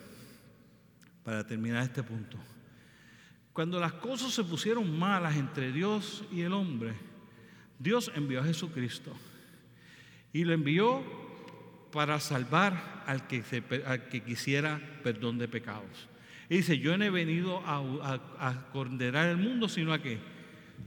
para 1.24 1.46
terminar 1.46 1.82
este 1.82 2.02
punto. 2.02 2.38
Cuando 3.54 3.78
las 3.78 3.92
cosas 3.92 4.32
se 4.32 4.42
pusieron 4.42 4.98
malas 4.98 5.36
entre 5.36 5.70
Dios 5.70 6.24
y 6.32 6.40
el 6.40 6.52
hombre, 6.52 6.92
Dios 7.78 8.10
envió 8.16 8.40
a 8.40 8.44
Jesucristo 8.44 9.12
y 10.32 10.44
lo 10.44 10.52
envió 10.52 11.04
para 11.92 12.18
salvar 12.18 13.04
al 13.06 13.28
que, 13.28 13.44
quisiera 14.26 14.80
perdón 15.04 15.38
de 15.38 15.46
pecados. 15.46 16.08
Y 16.48 16.56
dice, 16.56 16.80
yo 16.80 16.98
no 16.98 17.04
he 17.04 17.10
venido 17.10 17.62
a, 17.64 18.70
condenar 18.72 19.28
el 19.28 19.36
mundo, 19.36 19.68
sino 19.68 19.92
a 19.92 20.02
qué? 20.02 20.18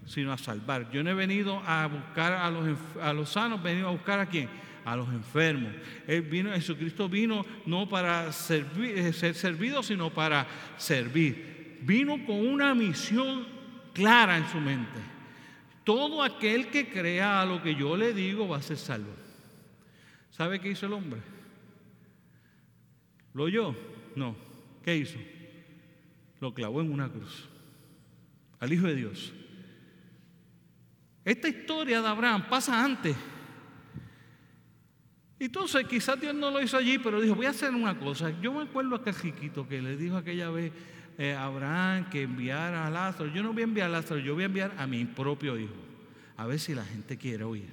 Sino 0.05 0.33
a 0.33 0.37
salvar. 0.37 0.91
Yo 0.91 1.05
no 1.05 1.09
he 1.11 1.13
venido 1.13 1.63
a 1.65 1.87
buscar 1.87 2.33
a 2.33 2.51
los, 2.51 2.77
a 3.01 3.13
los 3.13 3.29
sanos, 3.29 3.61
he 3.61 3.63
venido 3.63 3.87
a 3.87 3.91
buscar 3.91 4.19
a 4.19 4.25
quién? 4.25 4.49
A 4.83 4.97
los 4.97 5.07
enfermos. 5.07 5.71
Él 6.05 6.23
vino, 6.23 6.51
Jesucristo 6.51 7.07
vino 7.07 7.45
no 7.65 7.87
para 7.87 8.27
eh, 8.27 9.13
ser 9.13 9.35
servido, 9.35 9.81
sino 9.83 10.13
para 10.13 10.45
servir. 10.75 11.56
Vino 11.81 12.25
con 12.25 12.47
una 12.47 12.73
misión 12.75 13.45
clara 13.93 14.37
en 14.37 14.47
su 14.47 14.59
mente 14.59 15.17
todo 15.87 16.21
aquel 16.21 16.67
que 16.67 16.89
crea 16.89 17.41
a 17.41 17.45
lo 17.45 17.63
que 17.63 17.73
yo 17.73 17.95
le 17.95 18.13
digo 18.13 18.45
va 18.45 18.57
a 18.57 18.61
ser 18.61 18.75
salvo. 18.75 19.15
¿Sabe 20.31 20.59
qué 20.59 20.71
hizo 20.71 20.85
el 20.85 20.91
hombre? 20.91 21.21
¿Lo 23.33 23.45
oyó? 23.45 23.73
No. 24.13 24.35
¿Qué 24.83 24.97
hizo? 24.97 25.17
Lo 26.41 26.53
clavó 26.53 26.81
en 26.81 26.91
una 26.91 27.07
cruz. 27.07 27.47
Al 28.59 28.73
Hijo 28.73 28.85
de 28.85 28.95
Dios. 28.95 29.31
Esta 31.23 31.47
historia 31.47 32.01
de 32.01 32.07
Abraham 32.09 32.49
pasa 32.49 32.83
antes. 32.83 33.15
Entonces 35.39 35.87
quizás 35.87 36.19
Dios 36.19 36.35
no 36.35 36.51
lo 36.51 36.61
hizo 36.61 36.75
allí, 36.75 36.97
pero 36.97 37.21
dijo, 37.21 37.35
voy 37.35 37.45
a 37.45 37.51
hacer 37.51 37.73
una 37.73 37.97
cosa. 37.97 38.29
Yo 38.41 38.51
me 38.51 38.63
acuerdo 38.63 38.95
a 38.95 38.97
aquel 38.97 39.15
chiquito 39.15 39.65
que 39.65 39.81
le 39.81 39.95
dijo 39.95 40.17
aquella 40.17 40.49
vez, 40.49 40.73
eh, 41.17 41.33
Abraham 41.33 42.09
que 42.09 42.23
enviara 42.23 42.85
a 42.85 42.89
Lázaro. 42.89 43.27
Yo 43.33 43.43
no 43.43 43.53
voy 43.53 43.61
a 43.61 43.65
enviar 43.65 43.87
a 43.87 43.93
Lázaro, 43.93 44.19
yo 44.19 44.33
voy 44.33 44.43
a 44.43 44.47
enviar 44.47 44.73
a 44.77 44.87
mi 44.87 45.03
propio 45.05 45.57
hijo. 45.57 45.73
A 46.35 46.45
ver 46.45 46.59
si 46.59 46.75
la 46.75 46.85
gente 46.85 47.17
quiere 47.17 47.43
oír. 47.43 47.69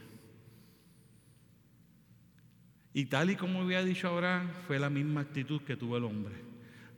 Y 2.95 3.07
tal 3.07 3.31
y 3.31 3.37
como 3.37 3.61
había 3.61 3.85
dicho 3.85 4.09
Abraham, 4.09 4.49
fue 4.67 4.79
la 4.79 4.89
misma 4.89 5.23
actitud 5.23 5.61
que 5.63 5.77
tuvo 5.77 5.97
el 5.97 6.05
hombre. 6.05 6.35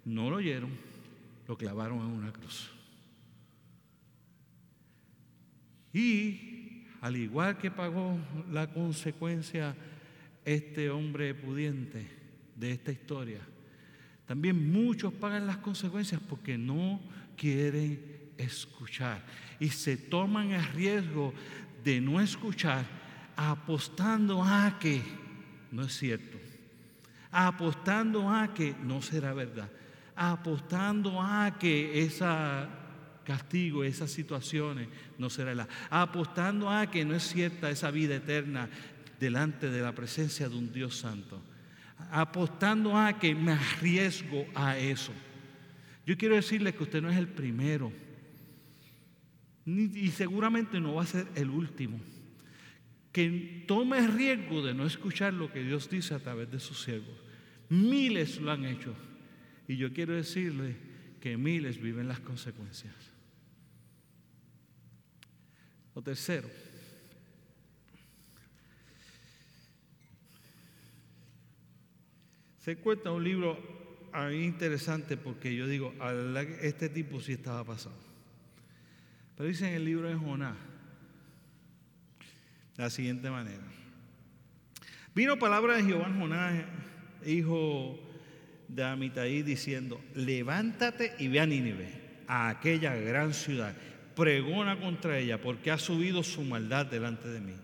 No 0.05 0.31
lo 0.31 0.37
oyeron, 0.37 0.71
lo 1.49 1.57
clavaron 1.57 1.99
en 1.99 2.07
una 2.07 2.33
cruz. 2.33 2.71
Y 5.93 6.85
al 7.01 7.17
igual 7.17 7.57
que 7.57 7.71
pagó 7.71 8.19
la 8.53 8.67
consecuencia 8.73 9.75
este 10.45 10.91
hombre 10.91 11.35
pudiente 11.35 12.07
de 12.55 12.73
esta 12.73 12.93
historia, 12.93 13.41
también 14.27 14.73
muchos 14.73 15.13
pagan 15.13 15.47
las 15.47 15.59
consecuencias 15.59 16.21
porque 16.29 16.59
no 16.59 17.01
quieren 17.37 18.01
escuchar 18.37 19.23
y 19.61 19.69
se 19.69 19.97
toman 19.97 20.51
el 20.51 20.65
riesgo 20.73 21.33
de 21.85 22.01
no 22.01 22.21
escuchar 22.21 22.85
apostando 23.37 24.43
a 24.43 24.79
que 24.81 25.03
no 25.71 25.83
es 25.83 25.97
cierto, 25.97 26.39
apostando 27.31 28.29
a 28.29 28.53
que 28.53 28.75
no 28.83 29.01
será 29.01 29.33
verdad, 29.33 29.71
apostando 30.17 31.21
a 31.21 31.57
que 31.59 32.03
ese 32.03 32.25
castigo, 33.25 33.85
esas 33.85 34.11
situaciones 34.11 34.89
no 35.19 35.31
será 35.31 35.55
la, 35.55 35.69
apostando 35.91 36.71
a 36.71 36.91
que 36.91 37.05
no 37.05 37.15
es 37.15 37.25
cierta 37.25 37.71
esa 37.71 37.91
vida 37.91 38.17
eterna 38.17 38.69
delante 39.21 39.71
de 39.71 39.83
la 39.83 39.93
presencia 39.93 40.49
de 40.49 40.57
un 40.57 40.73
Dios 40.73 40.97
santo 40.97 41.41
apostando 42.11 42.97
a 42.97 43.19
que 43.19 43.35
me 43.35 43.53
arriesgo 43.53 44.47
a 44.55 44.77
eso. 44.79 45.13
Yo 46.07 46.17
quiero 46.17 46.37
decirle 46.37 46.75
que 46.75 46.83
usted 46.83 47.03
no 47.03 47.11
es 47.11 47.17
el 47.17 47.29
primero 47.29 47.93
y 49.65 50.09
seguramente 50.11 50.81
no 50.81 50.95
va 50.95 51.03
a 51.03 51.07
ser 51.07 51.27
el 51.35 51.51
último 51.51 51.99
que 53.17 53.65
tome 53.67 54.07
riesgo 54.07 54.61
de 54.61 54.75
no 54.75 54.85
escuchar 54.85 55.33
lo 55.33 55.51
que 55.51 55.63
Dios 55.65 55.89
dice 55.89 56.13
a 56.13 56.19
través 56.19 56.51
de 56.51 56.61
sus 56.61 56.83
siervos. 56.83 57.17
Miles 57.71 58.39
lo 58.43 58.53
han 58.53 58.67
hecho 58.67 58.95
y 59.67 59.79
yo 59.79 59.91
quiero 59.95 60.13
decirle 60.13 60.77
que 61.19 61.39
miles 61.39 61.81
viven 61.81 62.09
las 62.09 62.21
consecuencias. 62.21 62.95
Lo 65.95 66.03
tercero, 66.03 66.51
Se 72.67 72.75
cuenta 72.75 73.13
un 73.13 73.23
libro 73.23 73.57
a 74.13 74.27
mí 74.27 74.43
interesante 74.43 75.17
porque 75.17 75.55
yo 75.55 75.69
digo, 75.69 75.95
este 76.61 76.89
tipo 76.89 77.21
sí 77.21 77.35
estaba 77.35 77.63
pasado. 77.63 77.95
Pero 79.37 79.49
dice 79.49 79.69
en 79.69 79.75
el 79.75 79.85
libro 79.85 80.09
de 80.09 80.17
Jonás, 80.17 80.57
de 82.77 82.83
la 82.83 82.91
siguiente 82.91 83.31
manera. 83.31 83.63
Vino 85.15 85.39
palabra 85.39 85.77
de 85.77 85.85
Jehová 85.85 86.13
Jonás, 86.19 86.65
hijo 87.25 88.01
de 88.67 88.83
Amitaí, 88.83 89.43
diciendo, 89.43 90.01
levántate 90.17 91.15
y 91.21 91.29
ve 91.29 91.39
a 91.39 91.47
Nínive, 91.47 92.25
a 92.27 92.49
aquella 92.49 92.97
gran 92.97 93.33
ciudad, 93.33 93.77
pregona 94.17 94.81
contra 94.81 95.17
ella, 95.21 95.41
porque 95.41 95.71
ha 95.71 95.79
subido 95.79 96.25
su 96.25 96.43
maldad 96.43 96.87
delante 96.87 97.29
de 97.29 97.41
mí. 97.41 97.55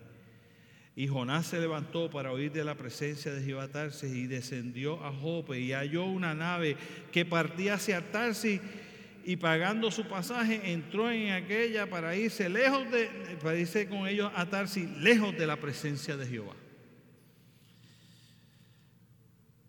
Y 0.95 1.09
Jonás 1.09 1.47
se 1.47 1.61
levantó 1.61 2.11
para 2.11 2.33
oír 2.33 2.53
de 2.53 2.65
la 2.65 2.75
presencia 2.75 3.33
de 3.33 3.43
Jehová 3.43 3.69
Tarsis 3.69 4.13
y 4.15 4.27
descendió 4.27 5.03
a 5.03 5.13
Jope 5.13 5.59
y 5.59 5.73
halló 5.73 6.05
una 6.05 6.35
nave 6.35 6.77
que 7.11 7.25
partía 7.25 7.75
hacia 7.75 8.13
Tarsis 8.13 8.61
y 9.25 9.37
pagando 9.37 9.91
su 9.91 10.07
pasaje 10.07 10.73
entró 10.73 11.11
en 11.11 11.33
aquella 11.33 11.89
para 11.89 12.15
irse 12.15 12.49
lejos 12.49 12.91
de, 12.91 13.09
para 13.43 13.57
irse 13.57 13.89
con 13.89 14.07
ellos 14.07 14.31
a 14.35 14.47
Tarsis, 14.47 14.89
lejos 14.99 15.37
de 15.37 15.47
la 15.47 15.57
presencia 15.57 16.17
de 16.17 16.27
Jehová. 16.27 16.57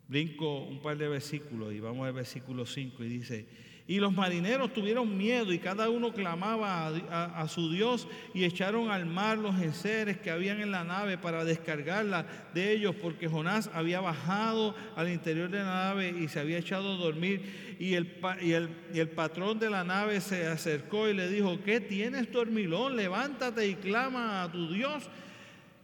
Brinco 0.08 0.60
un 0.66 0.82
par 0.82 0.98
de 0.98 1.08
versículos 1.08 1.74
y 1.74 1.80
vamos 1.80 2.06
al 2.06 2.14
versículo 2.14 2.66
5 2.66 3.04
y 3.04 3.08
dice, 3.08 3.46
y 3.86 4.00
los 4.00 4.14
marineros 4.14 4.72
tuvieron 4.72 5.18
miedo 5.18 5.52
y 5.52 5.60
cada 5.60 5.90
uno 5.90 6.14
clamaba 6.14 6.88
a, 6.88 7.48
su 7.50 7.70
Dios 7.70 8.08
y 8.34 8.46
echaron 8.46 8.90
al 8.90 9.06
mar 9.06 9.38
los 9.38 9.62
enseres 9.62 10.18
que 10.18 10.32
habían 10.32 10.62
en 10.62 10.72
la 10.72 10.86
nave 10.86 11.18
para 11.18 11.44
descargarla 11.44 12.26
de 12.54 12.72
ellos 12.72 12.96
porque 13.02 13.28
Jonás 13.28 13.70
había 13.74 14.00
bajado 14.00 14.74
al 14.96 15.10
interior 15.10 15.50
de 15.50 15.60
la 15.60 15.88
nave 15.88 16.16
y 16.18 16.30
se 16.30 16.40
había 16.40 16.60
echado 16.60 16.94
a 16.94 16.98
dormir 16.98 17.76
y 17.78 17.96
el, 17.96 18.18
y 18.42 18.54
el, 18.54 18.70
y 18.94 19.00
el 19.00 19.10
patrón 19.10 19.60
de 19.60 19.70
la 19.70 19.84
nave 19.84 20.22
se 20.22 20.48
acercó 20.48 21.10
y 21.10 21.14
le 21.14 21.28
dijo, 21.28 21.60
¿qué 21.66 21.82
tienes 21.82 22.32
dormilón? 22.32 22.96
Levántate 22.96 23.68
y 23.68 23.76
clama 23.76 24.44
a 24.44 24.52
tu 24.52 24.72
Dios. 24.72 25.10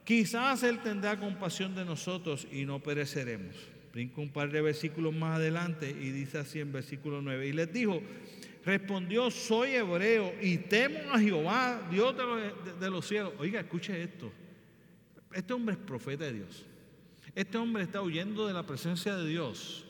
Quizás 0.06 0.64
Él 0.64 0.80
tendrá 0.80 1.20
compasión 1.20 1.76
de 1.76 1.84
nosotros 1.84 2.48
y 2.50 2.64
no 2.64 2.80
pereceremos. 2.80 3.56
Brinco 3.92 4.22
un 4.22 4.30
par 4.30 4.52
de 4.52 4.62
versículos 4.62 5.14
más 5.14 5.38
adelante 5.38 5.90
y 5.90 6.12
dice 6.12 6.38
así 6.38 6.60
en 6.60 6.72
versículo 6.72 7.22
9. 7.22 7.48
Y 7.48 7.54
les 7.54 7.74
dijo, 7.74 8.02
respondió, 8.64 9.32
soy 9.32 9.72
hebreo 9.72 10.34
y 10.42 10.58
temo 10.58 11.12
a 11.12 11.20
Jehová, 11.20 11.88
Dios 11.90 12.16
de 12.80 12.90
los, 12.90 13.08
cielos. 13.08 13.34
Oiga, 13.40 13.60
escuche 13.62 14.02
esto. 14.02 14.32
Este 15.34 15.54
hombre 15.54 15.76
es 15.76 15.82
profeta 15.82 16.26
de 16.26 16.34
Dios. 16.34 16.66
Este 17.36 17.58
hombre 17.58 17.84
está 17.84 18.02
huyendo 18.02 18.48
de 18.48 18.54
la 18.54 18.66
presencia 18.66 19.16
de 19.16 19.28
Dios. 19.28 19.86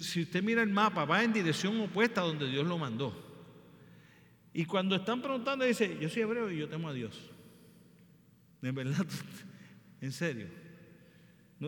Si 0.00 0.22
usted 0.22 0.42
mira 0.42 0.62
el 0.62 0.68
mapa, 0.68 1.04
va 1.04 1.24
en 1.24 1.32
dirección 1.32 1.80
opuesta 1.80 2.20
a 2.20 2.24
donde 2.24 2.48
Dios 2.48 2.66
lo 2.66 2.78
mandó. 2.78 3.30
Y 4.52 4.64
cuando 4.64 4.96
están 4.96 5.22
preguntando, 5.22 5.64
dice, 5.64 5.96
yo 6.00 6.08
soy 6.08 6.22
hebreo 6.22 6.50
y 6.50 6.58
yo 6.58 6.68
temo 6.68 6.88
a 6.88 6.92
Dios. 6.92 7.30
De 8.60 8.70
verdad, 8.70 9.06
en 10.00 10.12
serio. 10.12 10.61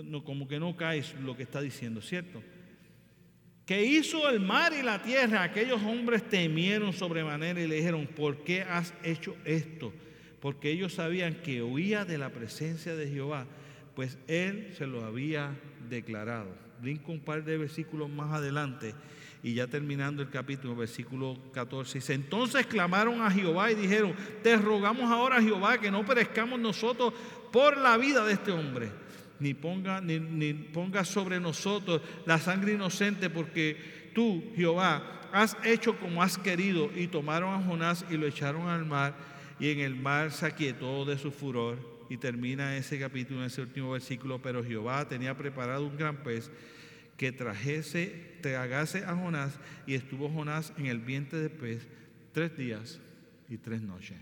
No, 0.02 0.24
como 0.24 0.48
que 0.48 0.58
no 0.58 0.76
cae 0.76 1.04
lo 1.22 1.36
que 1.36 1.44
está 1.44 1.60
diciendo, 1.60 2.00
¿cierto? 2.02 2.42
Que 3.64 3.84
hizo 3.84 4.28
el 4.28 4.40
mar 4.40 4.72
y 4.72 4.82
la 4.82 5.00
tierra, 5.00 5.44
aquellos 5.44 5.80
hombres 5.82 6.28
temieron 6.28 6.92
sobremanera 6.92 7.60
y 7.60 7.68
le 7.68 7.76
dijeron, 7.76 8.08
¿por 8.08 8.42
qué 8.42 8.62
has 8.62 8.92
hecho 9.04 9.36
esto? 9.44 9.92
Porque 10.40 10.72
ellos 10.72 10.94
sabían 10.94 11.34
que 11.34 11.62
huía 11.62 12.04
de 12.04 12.18
la 12.18 12.30
presencia 12.30 12.96
de 12.96 13.08
Jehová, 13.08 13.46
pues 13.94 14.18
él 14.26 14.74
se 14.76 14.88
lo 14.88 15.04
había 15.04 15.56
declarado. 15.88 16.48
Brinco 16.82 17.12
un 17.12 17.20
par 17.20 17.44
de 17.44 17.56
versículos 17.56 18.10
más 18.10 18.32
adelante 18.32 18.94
y 19.44 19.54
ya 19.54 19.68
terminando 19.68 20.22
el 20.22 20.28
capítulo, 20.28 20.74
versículo 20.74 21.38
14, 21.52 21.98
dice, 21.98 22.14
entonces 22.14 22.66
clamaron 22.66 23.22
a 23.22 23.30
Jehová 23.30 23.70
y 23.70 23.76
dijeron, 23.76 24.12
te 24.42 24.56
rogamos 24.56 25.08
ahora 25.08 25.40
Jehová 25.40 25.78
que 25.78 25.92
no 25.92 26.04
perezcamos 26.04 26.58
nosotros 26.58 27.14
por 27.52 27.78
la 27.78 27.96
vida 27.96 28.26
de 28.26 28.32
este 28.32 28.50
hombre 28.50 29.04
ni 29.44 29.52
ponga, 29.52 30.00
ni, 30.00 30.54
ponga 30.54 31.04
sobre 31.04 31.38
nosotros 31.38 32.00
la 32.24 32.38
sangre 32.38 32.72
inocente, 32.72 33.28
porque 33.28 34.10
tú, 34.14 34.42
Jehová, 34.56 35.20
has 35.32 35.54
hecho 35.64 35.98
como 35.98 36.22
has 36.22 36.38
querido. 36.38 36.90
Y 36.96 37.08
tomaron 37.08 37.52
a 37.52 37.62
Jonás 37.62 38.06
y 38.10 38.16
lo 38.16 38.26
echaron 38.26 38.68
al 38.68 38.86
mar, 38.86 39.14
y 39.60 39.68
en 39.68 39.80
el 39.80 39.96
mar 39.96 40.32
se 40.32 40.46
aquietó 40.46 41.04
de 41.04 41.18
su 41.18 41.30
furor. 41.30 41.78
Y 42.08 42.16
termina 42.16 42.74
ese 42.76 42.98
capítulo 42.98 43.44
ese 43.44 43.60
último 43.60 43.90
versículo, 43.90 44.40
pero 44.40 44.64
Jehová 44.64 45.06
tenía 45.06 45.36
preparado 45.36 45.86
un 45.86 45.98
gran 45.98 46.22
pez 46.22 46.50
que 47.18 47.30
trajese, 47.30 48.38
tragase 48.40 49.04
a 49.04 49.14
Jonás, 49.14 49.58
y 49.86 49.92
estuvo 49.92 50.30
Jonás 50.30 50.72
en 50.78 50.86
el 50.86 51.00
vientre 51.00 51.38
del 51.38 51.50
pez 51.50 51.86
tres 52.32 52.56
días 52.56 52.98
y 53.50 53.58
tres 53.58 53.82
noches. 53.82 54.16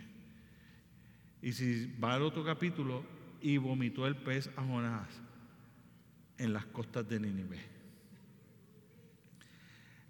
Y 1.40 1.52
si 1.52 1.92
va 2.02 2.14
al 2.14 2.22
otro 2.22 2.44
capítulo, 2.44 3.04
y 3.42 3.56
vomitó 3.56 4.06
el 4.06 4.16
pez 4.16 4.48
a 4.56 4.62
Jonás 4.62 5.08
en 6.38 6.52
las 6.52 6.64
costas 6.66 7.08
de 7.08 7.20
Nínive. 7.20 7.60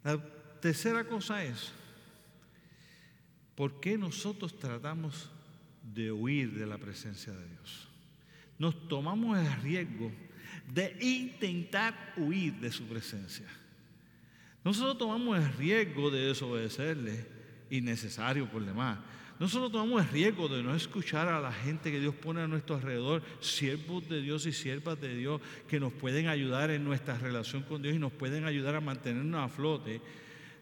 La 0.04 0.18
tercera 0.60 1.04
cosa 1.04 1.44
es, 1.44 1.72
¿por 3.54 3.80
qué 3.80 3.96
nosotros 3.96 4.58
tratamos 4.58 5.30
de 5.82 6.12
huir 6.12 6.52
de 6.52 6.66
la 6.66 6.78
presencia 6.78 7.32
de 7.32 7.48
Dios? 7.48 7.88
Nos 8.58 8.88
tomamos 8.88 9.38
el 9.38 9.52
riesgo 9.62 10.12
de 10.72 10.96
intentar 11.00 12.14
huir 12.16 12.54
de 12.54 12.70
su 12.70 12.84
presencia. 12.84 13.46
Nosotros 14.64 14.98
tomamos 14.98 15.38
el 15.38 15.52
riesgo 15.54 16.10
de 16.10 16.28
desobedecerle, 16.28 17.26
innecesario 17.70 18.48
por 18.50 18.64
demás. 18.64 18.98
Nosotros 19.42 19.72
tomamos 19.72 20.04
el 20.04 20.08
riesgo 20.10 20.46
de 20.46 20.62
no 20.62 20.72
escuchar 20.72 21.26
a 21.26 21.40
la 21.40 21.50
gente 21.50 21.90
que 21.90 21.98
Dios 21.98 22.14
pone 22.14 22.42
a 22.42 22.46
nuestro 22.46 22.76
alrededor, 22.76 23.24
siervos 23.40 24.08
de 24.08 24.22
Dios 24.22 24.46
y 24.46 24.52
siervas 24.52 25.00
de 25.00 25.16
Dios, 25.16 25.40
que 25.66 25.80
nos 25.80 25.92
pueden 25.92 26.28
ayudar 26.28 26.70
en 26.70 26.84
nuestra 26.84 27.18
relación 27.18 27.64
con 27.64 27.82
Dios 27.82 27.96
y 27.96 27.98
nos 27.98 28.12
pueden 28.12 28.44
ayudar 28.44 28.76
a 28.76 28.80
mantenernos 28.80 29.44
a 29.44 29.52
flote, 29.52 30.00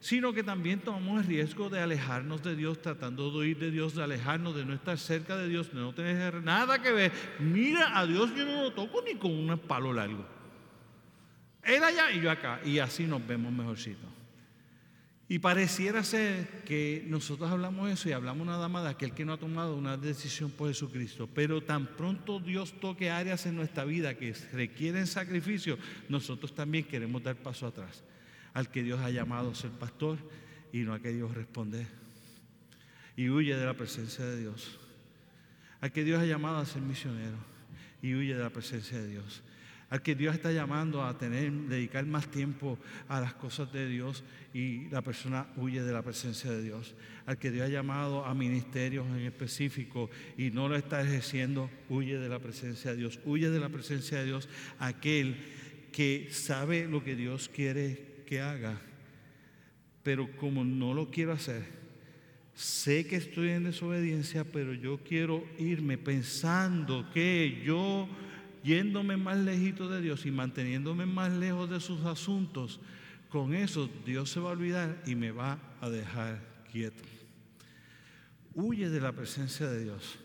sino 0.01 0.33
que 0.33 0.43
también 0.43 0.81
tomamos 0.81 1.21
el 1.21 1.27
riesgo 1.27 1.69
de 1.69 1.79
alejarnos 1.79 2.43
de 2.43 2.57
Dios, 2.57 2.81
tratando 2.81 3.31
de 3.31 3.37
oír 3.37 3.59
de 3.59 3.71
Dios, 3.71 3.95
de 3.95 4.03
alejarnos, 4.03 4.57
de 4.57 4.65
no 4.65 4.73
estar 4.73 4.97
cerca 4.97 5.37
de 5.37 5.51
Dios, 5.51 5.71
de 5.71 5.79
no 5.79 5.93
tener 5.93 6.43
nada 6.43 6.81
que 6.81 6.91
ver. 6.91 7.13
Mira, 7.39 7.99
a 7.99 8.07
Dios 8.07 8.35
yo 8.35 8.47
no 8.47 8.63
lo 8.63 8.73
toco 8.73 9.03
ni 9.03 9.15
con 9.17 9.31
un 9.31 9.59
palo 9.59 9.93
largo. 9.93 10.25
Él 11.65 11.85
allá 11.85 12.13
y 12.13 12.23
yo 12.23 12.31
acá, 12.31 12.63
y 12.65 12.79
así 12.79 13.05
nos 13.05 13.27
vemos 13.27 13.53
mejorcito. 13.53 14.20
Y 15.31 15.39
pareciera 15.39 16.03
ser 16.03 16.65
que 16.65 17.05
nosotros 17.07 17.49
hablamos 17.49 17.89
eso 17.89 18.09
y 18.09 18.13
hablamos 18.13 18.45
nada 18.45 18.69
más 18.69 18.83
de 18.83 18.91
aquel 18.91 19.15
que 19.15 19.25
no 19.25 19.33
ha 19.33 19.39
tomado 19.39 19.77
una 19.77 19.97
decisión 19.97 20.51
por 20.51 20.67
Jesucristo. 20.67 21.29
Pero 21.33 21.61
tan 21.61 21.87
pronto 21.87 22.41
Dios 22.41 22.75
toque 22.81 23.11
áreas 23.11 23.47
en 23.47 23.55
nuestra 23.55 23.85
vida 23.85 24.17
que 24.17 24.35
requieren 24.53 25.07
sacrificio, 25.07 25.79
nosotros 26.09 26.53
también 26.53 26.83
queremos 26.83 27.23
dar 27.23 27.37
paso 27.37 27.69
atrás. 27.69 28.03
Al 28.55 28.73
que 28.73 28.83
Dios 28.83 28.99
ha 28.99 29.11
llamado 29.11 29.53
a 29.53 29.55
ser 29.55 29.71
pastor 29.71 30.19
y 30.73 30.79
no 30.79 30.95
a 30.95 30.99
que 30.99 31.13
Dios 31.13 31.33
responde. 31.33 31.87
Y 33.15 33.29
huye 33.29 33.57
de 33.57 33.65
la 33.65 33.75
presencia 33.75 34.25
de 34.25 34.37
Dios. 34.37 34.81
Al 35.81 35.93
que 35.93 36.03
Dios 36.03 36.21
ha 36.21 36.27
llamado 36.27 36.57
a 36.57 36.67
ser 36.67 36.83
misionero 36.83 37.39
y 38.03 38.17
huye 38.17 38.35
de 38.35 38.43
la 38.43 38.51
presencia 38.51 38.99
de 38.99 39.07
Dios 39.07 39.45
al 39.91 40.03
que 40.03 40.15
Dios 40.15 40.35
está 40.35 40.53
llamando 40.53 41.05
a 41.05 41.19
tener, 41.19 41.51
dedicar 41.53 42.07
más 42.07 42.31
tiempo 42.31 42.79
a 43.09 43.21
las 43.21 43.35
cosas 43.35 43.73
de 43.73 43.89
Dios 43.89 44.23
y 44.55 44.89
la 44.89 45.03
persona 45.03 45.49
huye 45.57 45.83
de 45.83 45.93
la 45.93 46.03
presencia 46.03 46.51
de 46.53 46.63
Dios, 46.63 46.95
al 47.27 47.39
que 47.39 47.51
Dios 47.51 47.67
ha 47.67 47.71
llamado 47.71 48.25
a 48.25 48.33
ministerios 48.33 49.05
en 49.09 49.27
específico 49.27 50.09
y 50.39 50.53
no 50.53 50.69
lo 50.69 50.77
está 50.77 51.03
ejerciendo, 51.03 51.69
huye 51.89 52.19
de 52.19 52.29
la 52.29 52.39
presencia 52.39 52.93
de 52.93 52.99
Dios, 52.99 53.19
huye 53.25 53.51
de 53.51 53.59
la 53.59 53.69
presencia 53.69 54.19
de 54.19 54.27
Dios 54.27 54.49
aquel 54.79 55.37
que 55.93 56.29
sabe 56.31 56.87
lo 56.87 57.03
que 57.03 57.17
Dios 57.17 57.51
quiere 57.53 58.23
que 58.27 58.41
haga, 58.41 58.81
pero 60.05 60.31
como 60.37 60.65
no 60.65 60.95
lo 60.95 61.11
quiero 61.11 61.33
hacer, 61.33 61.65
sé 62.55 63.09
que 63.09 63.17
estoy 63.17 63.51
en 63.51 63.65
desobediencia, 63.65 64.45
pero 64.45 64.73
yo 64.73 64.99
quiero 65.03 65.45
irme 65.59 65.99
pensando 65.99 67.11
que 67.13 67.61
yo 67.65 68.09
yéndome 68.63 69.17
más 69.17 69.39
lejito 69.39 69.89
de 69.89 70.01
Dios 70.01 70.27
y 70.27 70.31
manteniéndome 70.31 71.07
más 71.07 71.33
lejos 71.33 71.71
de 71.71 71.81
sus 71.81 72.05
asuntos, 72.05 72.81
con 73.29 73.55
eso 73.55 73.89
Dios 74.05 74.31
se 74.31 74.41
va 74.41 74.51
a 74.51 74.53
olvidar 74.53 75.03
y 75.07 75.15
me 75.15 75.31
va 75.31 75.59
a 75.81 75.89
dejar 75.89 76.41
quieto. 76.71 77.03
Huye 78.55 78.91
de 78.91 79.01
la 79.01 79.13
presencia 79.13 79.69
de 79.69 79.85
Dios. 79.85 80.19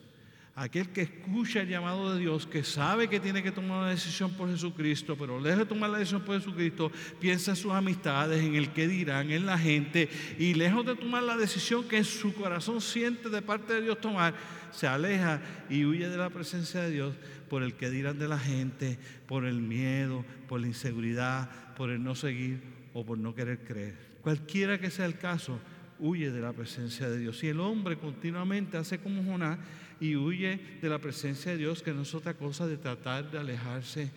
Aquel 0.58 0.88
que 0.88 1.02
escucha 1.02 1.60
el 1.60 1.68
llamado 1.68 2.14
de 2.14 2.22
Dios, 2.22 2.48
que 2.48 2.64
sabe 2.64 3.10
que 3.10 3.20
tiene 3.20 3.44
que 3.44 3.52
tomar 3.52 3.80
una 3.80 3.90
decisión 3.90 4.32
por 4.36 4.50
Jesucristo, 4.50 5.18
pero 5.18 5.38
lejos 5.38 5.60
de 5.60 5.66
tomar 5.66 5.90
la 5.90 5.98
decisión 5.98 6.22
por 6.22 6.38
Jesucristo, 6.38 6.90
piensa 7.20 7.52
en 7.52 7.58
sus 7.58 7.74
amistades, 7.74 8.42
en 8.42 8.56
el 8.56 8.72
que 8.72 8.88
dirán, 8.88 9.32
en 9.32 9.46
la 9.46 9.58
gente, 9.58 10.08
y 10.40 10.54
lejos 10.54 10.86
de 10.86 10.96
tomar 10.96 11.24
la 11.24 11.36
decisión 11.36 11.86
que 11.90 11.98
en 11.98 12.06
su 12.06 12.34
corazón 12.34 12.80
siente 12.80 13.30
de 13.30 13.42
parte 13.42 13.74
de 13.74 13.82
Dios 13.82 14.00
tomar, 14.00 14.34
se 14.72 14.88
aleja 14.88 15.42
y 15.70 15.84
huye 15.84 16.08
de 16.08 16.16
la 16.16 16.30
presencia 16.30 16.84
de 16.84 16.92
Dios 16.92 17.16
por 17.50 17.62
el 17.62 17.74
que 17.74 17.90
dirán 17.90 18.18
de 18.18 18.30
la 18.30 18.40
gente, 18.40 18.98
por 19.28 19.44
el 19.44 19.60
miedo, 19.60 20.24
por 20.48 20.62
la 20.62 20.68
inseguridad, 20.68 21.76
por 21.76 21.90
el 21.90 22.02
no 22.02 22.16
seguir 22.16 22.62
o 22.94 23.06
por 23.06 23.18
no 23.18 23.36
querer 23.36 23.60
creer. 23.66 23.98
Cualquiera 24.22 24.80
que 24.80 24.90
sea 24.90 25.06
el 25.06 25.18
caso, 25.18 25.60
huye 26.00 26.32
de 26.32 26.42
la 26.42 26.54
presencia 26.54 27.10
de 27.10 27.20
Dios. 27.20 27.40
Si 27.40 27.48
el 27.48 27.60
hombre 27.60 27.98
continuamente 27.98 28.78
hace 28.78 29.00
como 29.00 29.24
Jonás, 29.24 29.60
y 30.00 30.16
huye 30.16 30.60
de 30.82 30.90
la 30.90 31.00
presencia 31.00 31.52
de 31.52 31.58
Dios, 31.58 31.82
que 31.82 31.94
no 31.94 32.02
es 32.04 32.14
otra 32.14 32.34
cosa 32.34 32.68
de 32.68 32.78
tratar 32.78 33.32
de 33.32 33.40
alejarse 33.40 34.12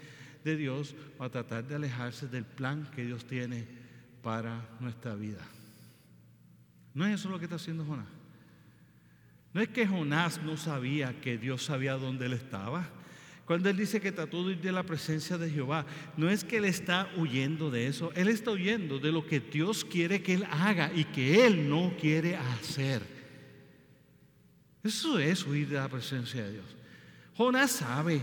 de 0.45 0.57
Dios 0.57 0.95
o 1.19 1.25
a 1.25 1.31
tratar 1.31 1.67
de 1.67 1.75
alejarse 1.75 2.29
del 2.29 2.45
plan 2.45 2.89
que 2.95 3.05
Dios 3.05 3.25
tiene 3.25 3.67
para 4.23 4.69
nuestra 4.81 5.15
vida. 5.15 5.47
No 6.95 7.07
es 7.07 7.21
eso 7.21 7.29
lo 7.29 7.39
que 7.39 7.45
está 7.45 7.57
haciendo 7.57 7.85
Jonás. 7.85 8.07
No 9.55 9.61
es 9.61 9.69
que 9.69 9.87
Jonás 9.87 10.43
no 10.43 10.57
sabía 10.57 11.21
que 11.21 11.39
Dios 11.39 11.65
sabía 11.65 11.95
dónde 11.95 12.27
él 12.27 12.35
estaba. 12.35 12.89
Cuando 13.45 13.71
él 13.71 13.77
dice 13.79 14.01
que 14.01 14.13
trató 14.13 14.45
de 14.45 14.53
ir 14.53 14.61
de 14.61 14.73
la 14.73 14.83
presencia 14.83 15.39
de 15.39 15.51
Jehová, 15.51 15.87
no 16.19 16.29
es 16.29 16.45
que 16.45 16.59
él 16.59 16.67
está 16.67 17.09
huyendo 17.17 17.71
de 17.71 17.87
eso, 17.87 18.13
él 18.15 18.29
está 18.29 18.51
huyendo 18.51 18.99
de 18.99 19.11
lo 19.11 19.27
que 19.27 19.41
Dios 19.41 19.87
quiere 19.87 20.23
que 20.23 20.35
él 20.35 20.47
haga 20.51 20.93
y 20.95 21.05
que 21.05 21.47
él 21.47 21.69
no 21.69 21.95
quiere 21.99 22.37
hacer. 22.37 23.18
Eso 24.89 25.19
es 25.19 25.45
huir 25.45 25.69
de 25.69 25.77
la 25.77 25.87
presencia 25.87 26.43
de 26.43 26.53
Dios. 26.53 26.65
Jonás 27.37 27.73
sabe 27.73 28.23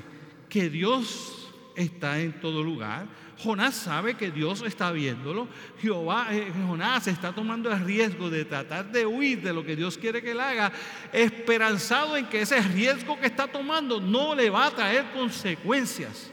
que 0.49 0.67
Dios 0.67 1.53
está 1.75 2.19
en 2.19 2.39
todo 2.41 2.63
lugar. 2.63 3.05
Jonás 3.37 3.75
sabe 3.75 4.15
que 4.15 4.31
Dios 4.31 4.63
está 4.65 4.91
viéndolo. 4.91 5.47
Jehová, 5.79 6.29
eh, 6.31 6.51
Jonás 6.65 7.05
está 7.05 7.33
tomando 7.35 7.71
el 7.71 7.85
riesgo 7.85 8.31
de 8.31 8.45
tratar 8.45 8.91
de 8.91 9.05
huir 9.05 9.43
de 9.43 9.53
lo 9.53 9.63
que 9.63 9.75
Dios 9.75 9.95
quiere 9.95 10.23
que 10.23 10.31
él 10.31 10.39
haga, 10.39 10.71
esperanzado 11.13 12.17
en 12.17 12.25
que 12.25 12.41
ese 12.41 12.59
riesgo 12.59 13.19
que 13.19 13.27
está 13.27 13.45
tomando 13.45 14.01
no 14.01 14.33
le 14.33 14.49
va 14.49 14.65
a 14.65 14.71
traer 14.71 15.11
consecuencias. 15.11 16.31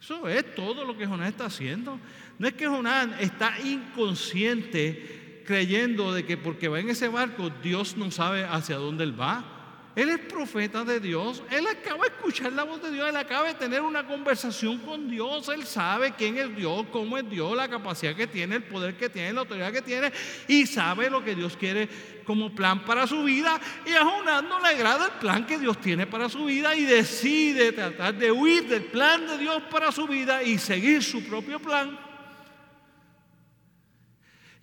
Eso 0.00 0.26
es 0.30 0.54
todo 0.54 0.82
lo 0.82 0.96
que 0.96 1.06
Jonás 1.06 1.28
está 1.28 1.44
haciendo. 1.44 2.00
No 2.38 2.48
es 2.48 2.54
que 2.54 2.66
Jonás 2.66 3.20
está 3.20 3.60
inconsciente 3.60 5.25
creyendo 5.46 6.12
de 6.12 6.26
que 6.26 6.36
porque 6.36 6.68
va 6.68 6.80
en 6.80 6.90
ese 6.90 7.08
barco 7.08 7.50
Dios 7.62 7.96
no 7.96 8.10
sabe 8.10 8.44
hacia 8.44 8.76
dónde 8.76 9.04
él 9.04 9.18
va. 9.18 9.56
Él 9.96 10.10
es 10.10 10.18
profeta 10.18 10.84
de 10.84 11.00
Dios. 11.00 11.42
Él 11.50 11.66
acaba 11.66 12.04
de 12.04 12.10
escuchar 12.10 12.52
la 12.52 12.64
voz 12.64 12.82
de 12.82 12.90
Dios. 12.90 13.08
Él 13.08 13.16
acaba 13.16 13.48
de 13.48 13.54
tener 13.54 13.80
una 13.80 14.06
conversación 14.06 14.76
con 14.80 15.08
Dios. 15.08 15.48
Él 15.48 15.64
sabe 15.64 16.12
quién 16.12 16.36
es 16.36 16.54
Dios, 16.54 16.84
cómo 16.92 17.16
es 17.16 17.28
Dios, 17.30 17.56
la 17.56 17.66
capacidad 17.66 18.14
que 18.14 18.26
tiene, 18.26 18.56
el 18.56 18.64
poder 18.64 18.94
que 18.98 19.08
tiene, 19.08 19.32
la 19.32 19.40
autoridad 19.40 19.72
que 19.72 19.80
tiene. 19.80 20.12
Y 20.48 20.66
sabe 20.66 21.08
lo 21.08 21.24
que 21.24 21.34
Dios 21.34 21.56
quiere 21.56 21.88
como 22.26 22.54
plan 22.54 22.84
para 22.84 23.06
su 23.06 23.24
vida. 23.24 23.58
Y 23.86 23.92
a 23.92 24.04
Jonás 24.04 24.42
no 24.42 24.60
le 24.60 24.68
agrada 24.68 25.06
el 25.06 25.12
plan 25.12 25.46
que 25.46 25.58
Dios 25.58 25.80
tiene 25.80 26.06
para 26.06 26.28
su 26.28 26.44
vida 26.44 26.76
y 26.76 26.84
decide 26.84 27.72
tratar 27.72 28.14
de 28.16 28.30
huir 28.30 28.68
del 28.68 28.84
plan 28.84 29.26
de 29.26 29.38
Dios 29.38 29.62
para 29.70 29.90
su 29.92 30.06
vida 30.06 30.42
y 30.42 30.58
seguir 30.58 31.02
su 31.02 31.24
propio 31.24 31.58
plan. 31.58 32.05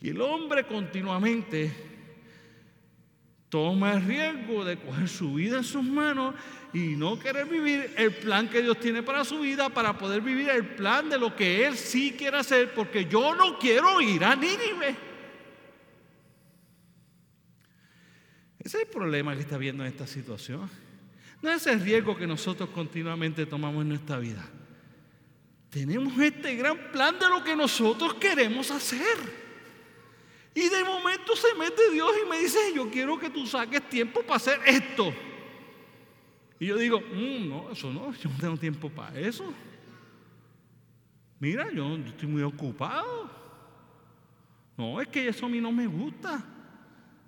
Y 0.04 0.10
el 0.10 0.20
hombre 0.20 0.66
continuamente 0.66 1.72
toma 3.48 3.94
el 3.94 4.04
riesgo 4.04 4.66
de 4.66 4.78
coger 4.78 5.08
su 5.08 5.36
vida 5.36 5.60
en 5.60 5.64
sus 5.64 5.82
manos 5.82 6.36
y 6.74 6.98
no 6.98 7.18
querer 7.18 7.46
vivir 7.46 7.94
el 7.96 8.14
plan 8.16 8.50
que 8.50 8.62
Dios 8.62 8.78
tiene 8.82 9.02
para 9.02 9.24
su 9.24 9.40
vida 9.40 9.70
para 9.70 9.98
poder 9.98 10.20
vivir 10.20 10.50
el 10.50 10.76
plan 10.76 11.10
de 11.10 11.18
lo 11.18 11.34
que 11.34 11.66
Él 11.66 11.78
sí 11.78 12.16
quiere 12.18 12.36
hacer, 12.36 12.74
porque 12.74 13.06
yo 13.06 13.34
no 13.34 13.58
quiero 13.58 14.02
ir 14.02 14.26
a 14.26 14.36
Nínive. 14.36 14.90
Ese 18.60 18.78
es 18.78 18.84
el 18.84 18.90
problema 18.90 19.34
que 19.36 19.42
está 19.42 19.58
viendo 19.58 19.86
en 19.86 19.90
esta 19.90 20.06
situación. 20.06 20.70
No 21.42 21.50
es 21.50 21.66
el 21.66 21.80
riesgo 21.80 22.18
que 22.18 22.28
nosotros 22.28 22.68
continuamente 22.72 23.46
tomamos 23.46 23.84
en 23.84 23.90
nuestra 23.90 24.18
vida. 24.20 24.44
Tenemos 25.70 26.20
este 26.20 26.56
gran 26.58 26.92
plan 26.92 27.18
de 27.18 27.30
lo 27.30 27.42
que 27.42 27.56
nosotros 27.56 28.16
queremos 28.16 28.70
hacer. 28.70 29.43
Y 30.56 30.70
de 30.70 30.84
momento 30.84 31.36
se 31.36 31.54
mete 31.56 31.92
Dios 31.92 32.12
y 32.24 32.30
me 32.30 32.40
dice, 32.40 32.60
yo 32.76 32.90
quiero 32.90 33.18
que 33.18 33.30
tú 33.30 33.46
saques 33.48 33.90
tiempo 33.90 34.22
para 34.22 34.36
hacer 34.36 34.60
esto. 34.66 35.14
Y 36.60 36.68
yo 36.68 36.78
digo, 36.78 37.02
mm, 37.02 37.50
no, 37.50 37.72
eso 37.72 37.92
no, 37.92 38.14
yo 38.14 38.30
no 38.30 38.38
tengo 38.38 38.58
tiempo 38.58 38.90
para 38.90 39.20
eso. 39.20 39.52
Mira, 41.40 41.72
yo, 41.72 41.96
estoy 41.96 42.28
muy 42.28 42.44
ocupado. 42.44 43.30
No, 44.78 45.02
es 45.02 45.08
que 45.08 45.28
eso 45.28 45.46
a 45.46 45.50
mí 45.50 45.60
no 45.60 45.72
me 45.72 45.88
gusta. 45.88 46.44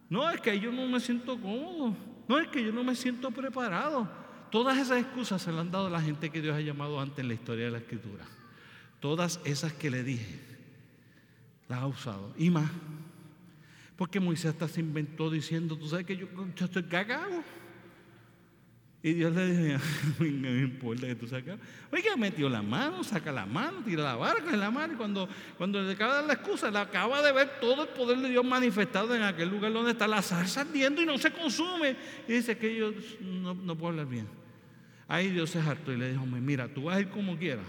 No, 0.10 0.30
es 0.30 0.40
que 0.40 0.60
yo 0.60 0.72
no 0.72 0.88
me 0.88 1.00
siento 1.00 1.40
cómodo. 1.40 1.96
No, 2.28 2.40
es 2.40 2.48
que 2.48 2.64
yo 2.64 2.72
no 2.72 2.84
me 2.84 2.96
siento 2.96 3.32
preparado. 3.32 4.10
Todas 4.52 4.78
esas 4.78 5.00
excusas 5.00 5.42
se 5.42 5.52
le 5.52 5.60
han 5.60 5.72
dado 5.72 5.88
a 5.88 5.90
la 5.90 6.02
gente 6.02 6.30
que 6.30 6.42
Dios 6.42 6.56
ha 6.56 6.62
llamado 6.62 7.00
antes 7.00 7.20
en 7.20 7.28
la 7.28 7.34
historia 7.34 7.66
de 7.66 7.72
la 7.72 7.80
Escritura. 7.80 8.24
Todas 9.00 9.40
esas 9.44 9.74
que 9.74 9.90
le 9.90 10.04
dije, 10.04 10.40
las 11.68 11.80
ha 11.80 11.88
usado. 11.88 12.34
Y 12.38 12.50
más. 12.50 12.70
Porque 13.96 14.20
Moisés 14.20 14.52
hasta 14.52 14.68
se 14.68 14.82
inventó 14.82 15.30
diciendo, 15.30 15.78
tú 15.78 15.88
sabes 15.88 16.06
que 16.06 16.18
yo, 16.18 16.28
estoy 16.60 16.84
cagado. 16.84 17.44
Y 19.02 19.14
Dios 19.14 19.34
le 19.36 19.46
dijo, 19.46 19.80
no 20.20 20.50
me 20.50 20.62
importa 20.62 21.06
que 21.06 21.16
tú 21.16 21.28
sacas. 21.28 21.60
Oiga, 21.92 22.18
metió 22.18 22.50
la 22.50 22.62
mano, 22.62 23.04
saca 23.04 23.32
la 23.32 23.46
mano, 23.46 23.84
tira 23.84 24.04
la 24.04 24.16
barca 24.16 24.52
en 24.52 24.60
la 24.60 24.72
mano. 24.72 24.94
Y 24.94 24.98
cuando, 24.98 25.30
cuando 25.58 25.82
le 25.82 25.92
acaba 25.94 26.14
de 26.14 26.18
dar 26.18 26.26
la 26.26 26.34
excusa, 26.34 26.72
le 26.72 26.80
acaba 26.80 27.22
de 27.22 27.32
ver 27.32 27.60
todo 27.62 27.84
el 27.84 27.90
poder 27.90 28.18
de 28.18 28.30
Dios 28.30 28.44
manifestado 28.44 29.16
en 29.16 29.22
aquel 29.22 29.50
lugar 29.50 29.72
donde 29.72 29.92
está 29.92 30.08
la 30.08 30.22
salsa 30.22 30.62
ardiendo 30.62 31.02
y 31.02 31.06
no 31.06 31.18
se 31.18 31.32
consume. 31.32 31.96
Y 32.28 32.34
dice 32.34 32.58
que 32.58 32.76
yo 32.76 32.92
no, 33.22 33.54
no 33.54 33.78
puedo 33.78 33.92
hablar 33.92 34.08
bien. 34.08 34.28
Ahí 35.08 35.30
Dios 35.30 35.52
se 35.52 35.60
hartó 35.60 35.94
y 35.94 35.98
le 35.98 36.12
dijo, 36.12 36.26
mira, 36.26 36.68
tú 36.68 36.86
vas 36.86 36.98
a 36.98 37.02
ir 37.02 37.10
como 37.10 37.38
quieras. 37.38 37.68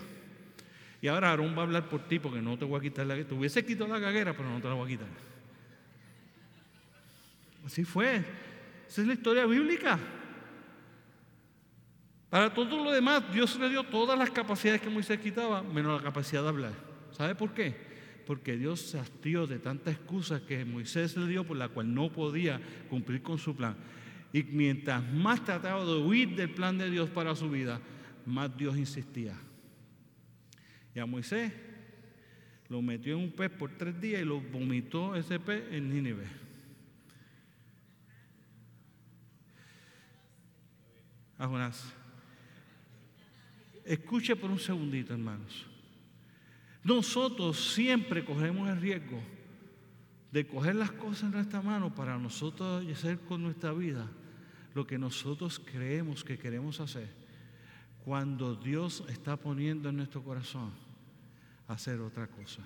Y 1.03 1.09
ahora 1.09 1.31
Aarón 1.31 1.55
va 1.55 1.61
a 1.61 1.65
hablar 1.67 1.89
por 1.89 2.09
ti 2.09 2.19
porque 2.19 2.41
no 2.41 2.59
te 2.59 2.65
voy 2.65 2.79
a 2.79 2.83
quitar 2.83 3.07
la 3.07 3.15
Te 3.15 3.35
hubiese 3.35 3.65
quitado 3.65 3.93
la 3.93 4.01
caguera, 4.01 4.35
pero 4.35 4.49
no 4.49 4.59
te 4.59 4.69
la 4.69 4.75
voy 4.75 4.87
a 4.87 4.97
quitar. 4.97 5.36
Así 7.67 7.85
fue. 7.85 8.25
Esa 8.87 9.01
es 9.03 9.07
la 9.09 9.15
historia 9.15 9.45
bíblica. 9.45 9.99
Para 12.31 12.55
todo 12.55 12.85
lo 12.85 12.93
demás, 12.93 13.25
Dios 13.33 13.59
le 13.59 13.69
dio 13.69 13.83
todas 13.83 14.17
las 14.17 14.31
capacidades 14.31 14.81
que 14.81 14.89
Moisés 14.89 15.19
quitaba, 15.19 15.63
menos 15.63 16.01
la 16.01 16.05
capacidad 16.05 16.43
de 16.43 16.49
hablar. 16.49 16.73
¿Sabe 17.11 17.35
por 17.35 17.53
qué? 17.53 17.75
Porque 18.25 18.57
Dios 18.57 18.81
se 18.81 19.01
hastió 19.01 19.49
de 19.49 19.59
tantas 19.59 19.95
excusas 19.95 20.43
que 20.43 20.65
Moisés 20.65 21.17
le 21.17 21.27
dio 21.27 21.45
por 21.45 21.57
la 21.57 21.69
cual 21.69 21.93
no 21.93 22.13
podía 22.13 22.61
cumplir 22.89 23.23
con 23.23 23.39
su 23.39 23.57
plan. 23.57 23.77
Y 24.33 24.45
mientras 24.45 25.03
más 25.13 25.45
trataba 25.45 25.85
de 25.85 25.95
huir 25.95 26.37
del 26.37 26.51
plan 26.51 26.79
de 26.79 26.89
Dios 26.89 27.11
para 27.11 27.35
su 27.35 27.51
vida, 27.51 27.81
más 28.27 28.57
Dios 28.57 28.77
insistía. 28.77 29.35
Y 30.95 31.01
a 31.01 31.07
Moisés 31.07 31.53
lo 32.69 32.81
metió 32.81 33.17
en 33.17 33.25
un 33.25 33.33
pez 33.33 33.51
por 33.51 33.71
tres 33.77 34.01
días 34.01 34.23
y 34.23 34.25
lo 34.25 34.41
vomitó 34.41 35.17
ese 35.17 35.41
pez 35.41 35.65
en 35.73 35.91
Nínive. 35.91 36.46
A 41.39 41.47
Jonás. 41.47 41.93
Escuche 43.85 44.35
por 44.35 44.51
un 44.51 44.59
segundito, 44.59 45.13
hermanos. 45.13 45.67
Nosotros 46.83 47.73
siempre 47.75 48.25
cogemos 48.25 48.69
el 48.69 48.81
riesgo 48.81 49.21
de 50.33 50.47
coger 50.47 50.75
las 50.75 50.93
cosas 50.93 51.25
en 51.25 51.33
nuestra 51.33 51.63
mano 51.63 51.95
para 51.95 52.19
nosotros 52.19 52.85
hacer 52.91 53.19
con 53.21 53.43
nuestra 53.43 53.73
vida 53.73 54.09
lo 54.75 54.87
que 54.87 54.99
nosotros 54.99 55.59
creemos 55.59 56.23
que 56.23 56.39
queremos 56.39 56.81
hacer, 56.81 57.09
cuando 58.05 58.55
Dios 58.55 59.03
está 59.09 59.37
poniendo 59.37 59.89
en 59.89 59.97
nuestro 59.97 60.23
corazón 60.23 60.71
hacer 61.67 62.01
otra 62.01 62.27
cosa. 62.27 62.63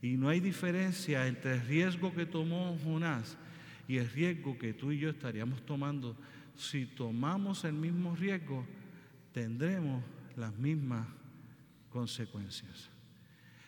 Y 0.00 0.16
no 0.16 0.28
hay 0.28 0.40
diferencia 0.40 1.26
entre 1.26 1.54
el 1.54 1.66
riesgo 1.66 2.14
que 2.14 2.26
tomó 2.26 2.78
Jonás 2.84 3.36
y 3.88 3.98
el 3.98 4.08
riesgo 4.08 4.56
que 4.56 4.72
tú 4.72 4.92
y 4.92 4.98
yo 4.98 5.10
estaríamos 5.10 5.64
tomando 5.66 6.16
si 6.56 6.86
tomamos 6.86 7.64
el 7.64 7.72
mismo 7.72 8.14
riesgo, 8.14 8.64
tendremos 9.32 10.02
las 10.36 10.56
mismas 10.56 11.06
consecuencias. 11.90 12.90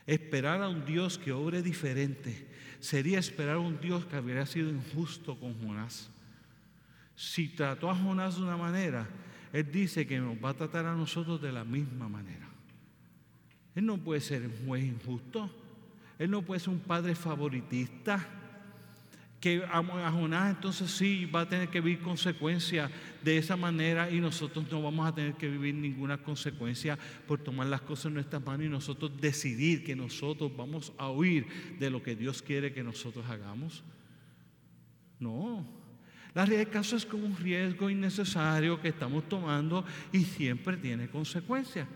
Esperar 0.06 0.62
a 0.62 0.68
un 0.68 0.84
Dios 0.84 1.18
que 1.18 1.32
obre 1.32 1.62
diferente 1.62 2.48
sería 2.78 3.18
esperar 3.18 3.56
a 3.56 3.60
un 3.60 3.80
Dios 3.80 4.04
que 4.04 4.16
habría 4.16 4.44
sido 4.44 4.68
injusto 4.68 5.38
con 5.38 5.54
Jonás. 5.62 6.10
Si 7.16 7.48
trató 7.48 7.90
a 7.90 7.96
Jonás 7.96 8.36
de 8.36 8.42
una 8.42 8.56
manera, 8.56 9.08
Él 9.52 9.70
dice 9.70 10.06
que 10.06 10.18
nos 10.18 10.36
va 10.36 10.50
a 10.50 10.54
tratar 10.54 10.84
a 10.86 10.94
nosotros 10.94 11.40
de 11.40 11.52
la 11.52 11.64
misma 11.64 12.08
manera. 12.08 12.48
Él 13.74 13.86
no 13.86 13.98
puede 13.98 14.20
ser 14.20 14.42
un 14.42 14.66
juez 14.66 14.84
injusto. 14.84 15.50
Él 16.18 16.30
no 16.30 16.42
puede 16.42 16.60
ser 16.60 16.70
un 16.70 16.80
padre 16.80 17.14
favoritista 17.14 18.43
que 19.44 19.62
a 19.62 20.10
Jonás 20.10 20.56
entonces 20.56 20.90
sí 20.90 21.26
va 21.26 21.42
a 21.42 21.46
tener 21.46 21.68
que 21.68 21.82
vivir 21.82 22.00
consecuencias 22.00 22.90
de 23.22 23.36
esa 23.36 23.58
manera 23.58 24.10
y 24.10 24.18
nosotros 24.18 24.64
no 24.70 24.80
vamos 24.80 25.06
a 25.06 25.14
tener 25.14 25.34
que 25.34 25.50
vivir 25.50 25.74
ninguna 25.74 26.16
consecuencia 26.16 26.98
por 27.28 27.40
tomar 27.40 27.66
las 27.66 27.82
cosas 27.82 28.06
en 28.06 28.14
nuestras 28.14 28.42
manos 28.42 28.64
y 28.64 28.70
nosotros 28.70 29.12
decidir 29.20 29.84
que 29.84 29.94
nosotros 29.94 30.50
vamos 30.56 30.94
a 30.96 31.10
huir 31.10 31.76
de 31.78 31.90
lo 31.90 32.02
que 32.02 32.16
Dios 32.16 32.40
quiere 32.40 32.72
que 32.72 32.82
nosotros 32.82 33.26
hagamos. 33.28 33.84
No, 35.20 35.66
la 36.32 36.46
realidad 36.46 36.64
del 36.64 36.72
caso 36.72 36.96
es 36.96 37.04
como 37.04 37.26
un 37.26 37.36
riesgo 37.36 37.90
innecesario 37.90 38.80
que 38.80 38.88
estamos 38.88 39.28
tomando 39.28 39.84
y 40.10 40.20
siempre 40.20 40.78
tiene 40.78 41.10
consecuencias. 41.10 41.86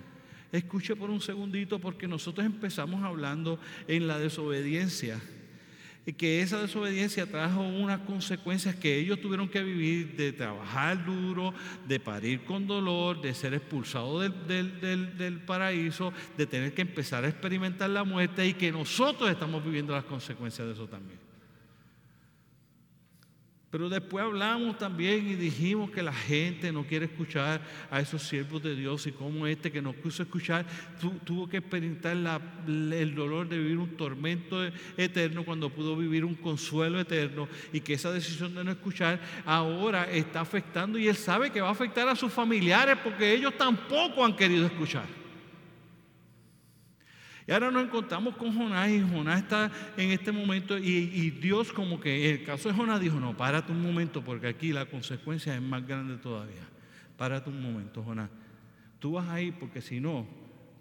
Escuche 0.53 0.95
por 0.95 1.09
un 1.09 1.23
segundito 1.23 1.79
porque 1.79 2.07
nosotros 2.07 2.45
empezamos 2.45 3.03
hablando 3.03 3.59
en 3.87 4.07
la 4.07 4.19
desobediencia 4.19 5.19
que 6.13 6.41
esa 6.41 6.61
desobediencia 6.61 7.27
trajo 7.27 7.61
unas 7.61 8.01
consecuencias 8.01 8.75
que 8.75 8.97
ellos 8.99 9.21
tuvieron 9.21 9.49
que 9.49 9.63
vivir 9.63 10.17
de 10.17 10.33
trabajar 10.33 11.05
duro, 11.05 11.53
de 11.87 12.01
parir 12.01 12.45
con 12.45 12.67
dolor, 12.67 13.21
de 13.21 13.35
ser 13.35 13.55
expulsados 13.55 14.33
del, 14.47 14.81
del, 14.81 15.41
paraíso, 15.41 16.13
de 16.37 16.47
tener 16.47 16.73
que 16.75 16.83
empezar 16.83 17.25
a 17.25 17.29
experimentar 17.29 17.91
la 17.91 18.05
muerte 18.05 18.47
y 18.47 18.55
que 18.55 18.73
nosotros 18.73 19.31
estamos 19.31 19.65
viviendo 19.65 19.95
las 19.95 20.05
consecuencias 20.05 20.67
de 20.67 20.75
eso 20.75 20.87
también. 20.87 21.28
Pero 23.71 23.91
después 23.91 24.25
hablamos 24.25 24.79
también 24.79 25.29
y 25.29 25.35
dijimos 25.35 25.91
que 25.91 26.03
la 26.03 26.13
gente 26.13 26.73
no 26.73 26.85
quiere 26.85 27.05
escuchar 27.05 27.61
a 27.91 28.01
esos 28.01 28.23
siervos 28.23 28.63
de 28.63 28.75
Dios 28.75 29.07
y 29.07 29.13
como 29.13 29.47
este 29.47 29.71
que 29.71 29.83
no 29.83 29.93
quiso 29.93 30.23
escuchar 30.23 30.65
tuvo 31.25 31.47
que 31.47 31.59
experimentar 31.59 32.17
el 32.67 33.15
dolor 33.15 33.47
de 33.47 33.59
vivir 33.59 33.77
un 33.77 33.95
tormento 33.95 34.65
eterno 34.97 35.45
cuando 35.45 35.69
pudo 35.69 35.95
vivir 35.97 36.25
un 36.25 36.35
consuelo 36.35 36.99
eterno 36.99 37.47
y 37.71 37.81
que 37.81 37.93
esa 37.93 38.11
decisión 38.11 38.55
de 38.55 38.65
no 38.65 38.71
escuchar 38.71 39.21
ahora 39.45 40.11
está 40.11 40.41
afectando 40.41 40.99
y 40.99 41.07
él 41.07 41.17
sabe 41.17 41.51
que 41.51 41.61
va 41.61 41.69
a 41.69 41.73
afectar 41.73 42.09
a 42.09 42.17
sus 42.17 42.33
familiares 42.33 42.97
porque 43.05 43.35
ellos 43.35 43.53
tampoco 43.59 44.25
han 44.25 44.35
querido 44.35 44.65
escuchar. 44.65 45.18
Y 47.49 47.53
ahora 47.53 47.71
nos 47.71 47.85
encontramos 47.85 48.37
con 48.37 48.55
Jonás 48.55 48.91
y 48.91 49.01
Jonás 49.01 49.41
está 49.41 49.73
en 49.97 50.11
este 50.11 50.31
momento 50.31 50.77
y, 50.77 51.31
Dios 51.31 51.73
como 51.73 51.99
que 51.99 52.31
el 52.31 52.45
caso 52.45 52.69
de 52.69 52.75
Jonás 52.75 53.01
dijo, 53.01 53.19
no, 53.19 53.35
párate 53.35 53.73
un 53.73 53.81
momento 53.81 54.23
porque 54.23 54.49
aquí 54.49 54.71
la 54.71 54.85
consecuencia 54.85 55.55
es 55.55 55.63
más 55.63 55.87
grande 55.87 56.19
todavía. 56.19 56.69
Párate 57.17 57.49
un 57.49 57.63
momento, 57.63 58.03
Jonás. 58.03 58.29
Tú 58.99 59.13
vas 59.13 59.31
ahí 59.31 59.51
porque 59.51 59.81
si 59.81 59.99
no, 59.99 60.27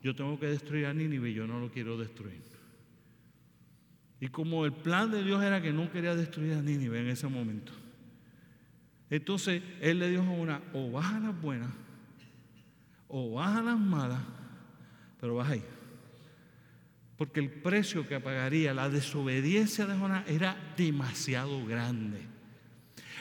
yo 0.03 0.13
tengo 0.13 0.37
que 0.37 0.47
destruir 0.47 0.87
a 0.87 0.93
Nínive 0.93 1.29
y 1.29 1.35
yo 1.35 1.47
no 1.47 1.57
lo 1.61 1.71
quiero 1.71 1.97
destruir. 1.97 2.41
Y 4.19 4.27
como 4.27 4.65
el 4.65 4.73
plan 4.73 5.09
de 5.09 5.23
Dios 5.23 5.41
era 5.41 5.61
que 5.61 5.71
no 5.71 5.89
quería 5.89 6.15
destruir 6.15 6.51
a 6.55 6.61
Nínive 6.61 6.99
en 6.99 7.07
ese 7.07 7.29
momento, 7.29 7.71
entonces 9.09 9.63
él 9.79 9.99
le 9.99 10.09
dijo 10.09 10.23
a 10.23 10.25
Jonás, 10.25 10.61
o 10.73 10.91
vas 10.91 11.13
a 11.13 11.19
las 11.21 11.41
buenas, 11.41 11.69
o 13.07 13.31
vas 13.35 13.55
a 13.55 13.61
las 13.61 13.79
malas, 13.79 14.19
pero 15.21 15.35
vas 15.35 15.49
ahí 15.49 15.63
porque 17.17 17.39
el 17.39 17.49
precio 17.49 18.07
que 18.07 18.19
pagaría 18.19 18.73
la 18.73 18.89
desobediencia 18.89 19.85
de 19.85 19.97
Jonás 19.97 20.27
era 20.27 20.55
demasiado 20.77 21.65
grande. 21.65 22.21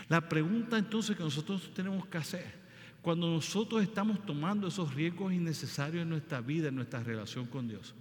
La 0.08 0.28
pregunta 0.28 0.78
entonces 0.78 1.16
que 1.16 1.22
nosotros 1.22 1.72
tenemos 1.74 2.06
que 2.06 2.18
hacer, 2.18 2.66
cuando 3.00 3.30
nosotros 3.30 3.82
estamos 3.82 4.24
tomando 4.26 4.68
esos 4.68 4.94
riesgos 4.94 5.32
innecesarios 5.32 6.02
en 6.02 6.10
nuestra 6.10 6.40
vida, 6.40 6.68
en 6.68 6.76
nuestra 6.76 7.02
relación 7.02 7.46
con 7.46 7.68
Dios, 7.68 7.94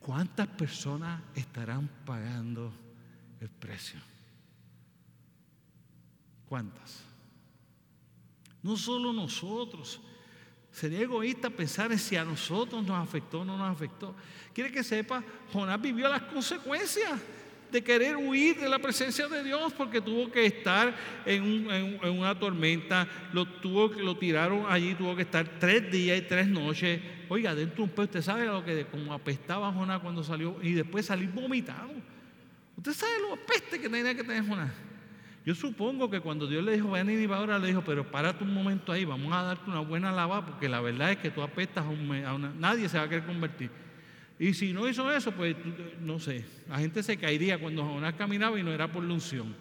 ¿cuántas 0.00 0.48
personas 0.48 1.22
estarán 1.34 1.88
pagando 2.04 2.72
el 3.40 3.48
precio? 3.48 4.00
¿Cuántas? 6.48 7.02
No 8.62 8.76
solo 8.76 9.12
nosotros, 9.12 10.00
Sería 10.76 11.00
egoísta 11.00 11.48
pensar 11.48 11.90
en 11.90 11.98
si 11.98 12.16
a 12.16 12.22
nosotros 12.22 12.84
nos 12.84 13.02
afectó 13.02 13.40
o 13.40 13.44
no 13.46 13.56
nos 13.56 13.74
afectó. 13.74 14.14
Quiere 14.52 14.70
que 14.70 14.84
sepa, 14.84 15.24
Jonás 15.50 15.80
vivió 15.80 16.06
las 16.06 16.20
consecuencias 16.24 17.18
de 17.72 17.82
querer 17.82 18.14
huir 18.14 18.60
de 18.60 18.68
la 18.68 18.78
presencia 18.78 19.26
de 19.26 19.42
Dios 19.42 19.72
porque 19.72 20.02
tuvo 20.02 20.30
que 20.30 20.44
estar 20.44 20.94
en, 21.24 21.98
una 22.10 22.38
tormenta, 22.38 23.08
lo, 23.32 23.46
tuvo, 23.46 23.88
tiraron 24.18 24.66
allí, 24.68 24.94
tuvo 24.94 25.16
que 25.16 25.22
estar 25.22 25.48
tres 25.58 25.90
días 25.90 26.18
y 26.18 26.22
tres 26.22 26.46
noches. 26.46 27.00
Oiga, 27.30 27.54
dentro 27.54 27.76
de 27.76 27.82
un 27.84 27.88
pez, 27.88 28.04
usted 28.04 28.20
sabe 28.20 28.44
lo 28.44 28.62
que 28.62 28.84
como 28.84 29.14
apestaba 29.14 29.72
Jonás 29.72 30.00
cuando 30.00 30.22
salió 30.22 30.58
y 30.62 30.74
después 30.74 31.06
salir 31.06 31.30
vomitado. 31.30 31.88
Usted 32.76 32.92
sabe 32.92 33.12
lo 33.22 33.32
apeste 33.32 33.80
que 33.80 33.88
tenía 33.88 34.14
que 34.14 34.22
tener 34.22 34.46
Jonás. 34.46 34.72
Yo 35.46 35.54
supongo 35.54 36.10
que 36.10 36.18
cuando 36.18 36.48
Dios 36.48 36.64
le 36.64 36.72
dijo, 36.72 36.90
ven 36.90 37.08
y 37.08 37.32
ahora 37.32 37.56
le 37.60 37.68
dijo, 37.68 37.80
pero 37.82 38.10
párate 38.10 38.42
un 38.42 38.52
momento 38.52 38.90
ahí, 38.90 39.04
vamos 39.04 39.32
a 39.32 39.42
darte 39.42 39.70
una 39.70 39.78
buena 39.78 40.10
lavada, 40.10 40.44
porque 40.44 40.68
la 40.68 40.80
verdad 40.80 41.12
es 41.12 41.18
que 41.18 41.30
tú 41.30 41.40
apestas 41.40 41.84
a, 41.86 41.88
una, 41.88 42.52
nadie 42.58 42.88
se 42.88 42.98
va 42.98 43.04
a 43.04 43.08
querer 43.08 43.24
convertir. 43.24 43.70
Y 44.40 44.54
si 44.54 44.72
no 44.72 44.88
hizo 44.88 45.08
eso, 45.14 45.30
pues 45.30 45.54
no 46.00 46.18
sé, 46.18 46.44
la 46.68 46.78
gente 46.80 47.00
se 47.00 47.16
caería 47.16 47.60
cuando 47.60 47.84
Jonás 47.84 48.14
caminaba 48.14 48.58
y 48.58 48.64
no 48.64 48.72
era 48.72 48.90
por 48.90 49.04
la 49.04 49.14
unción. 49.14 49.54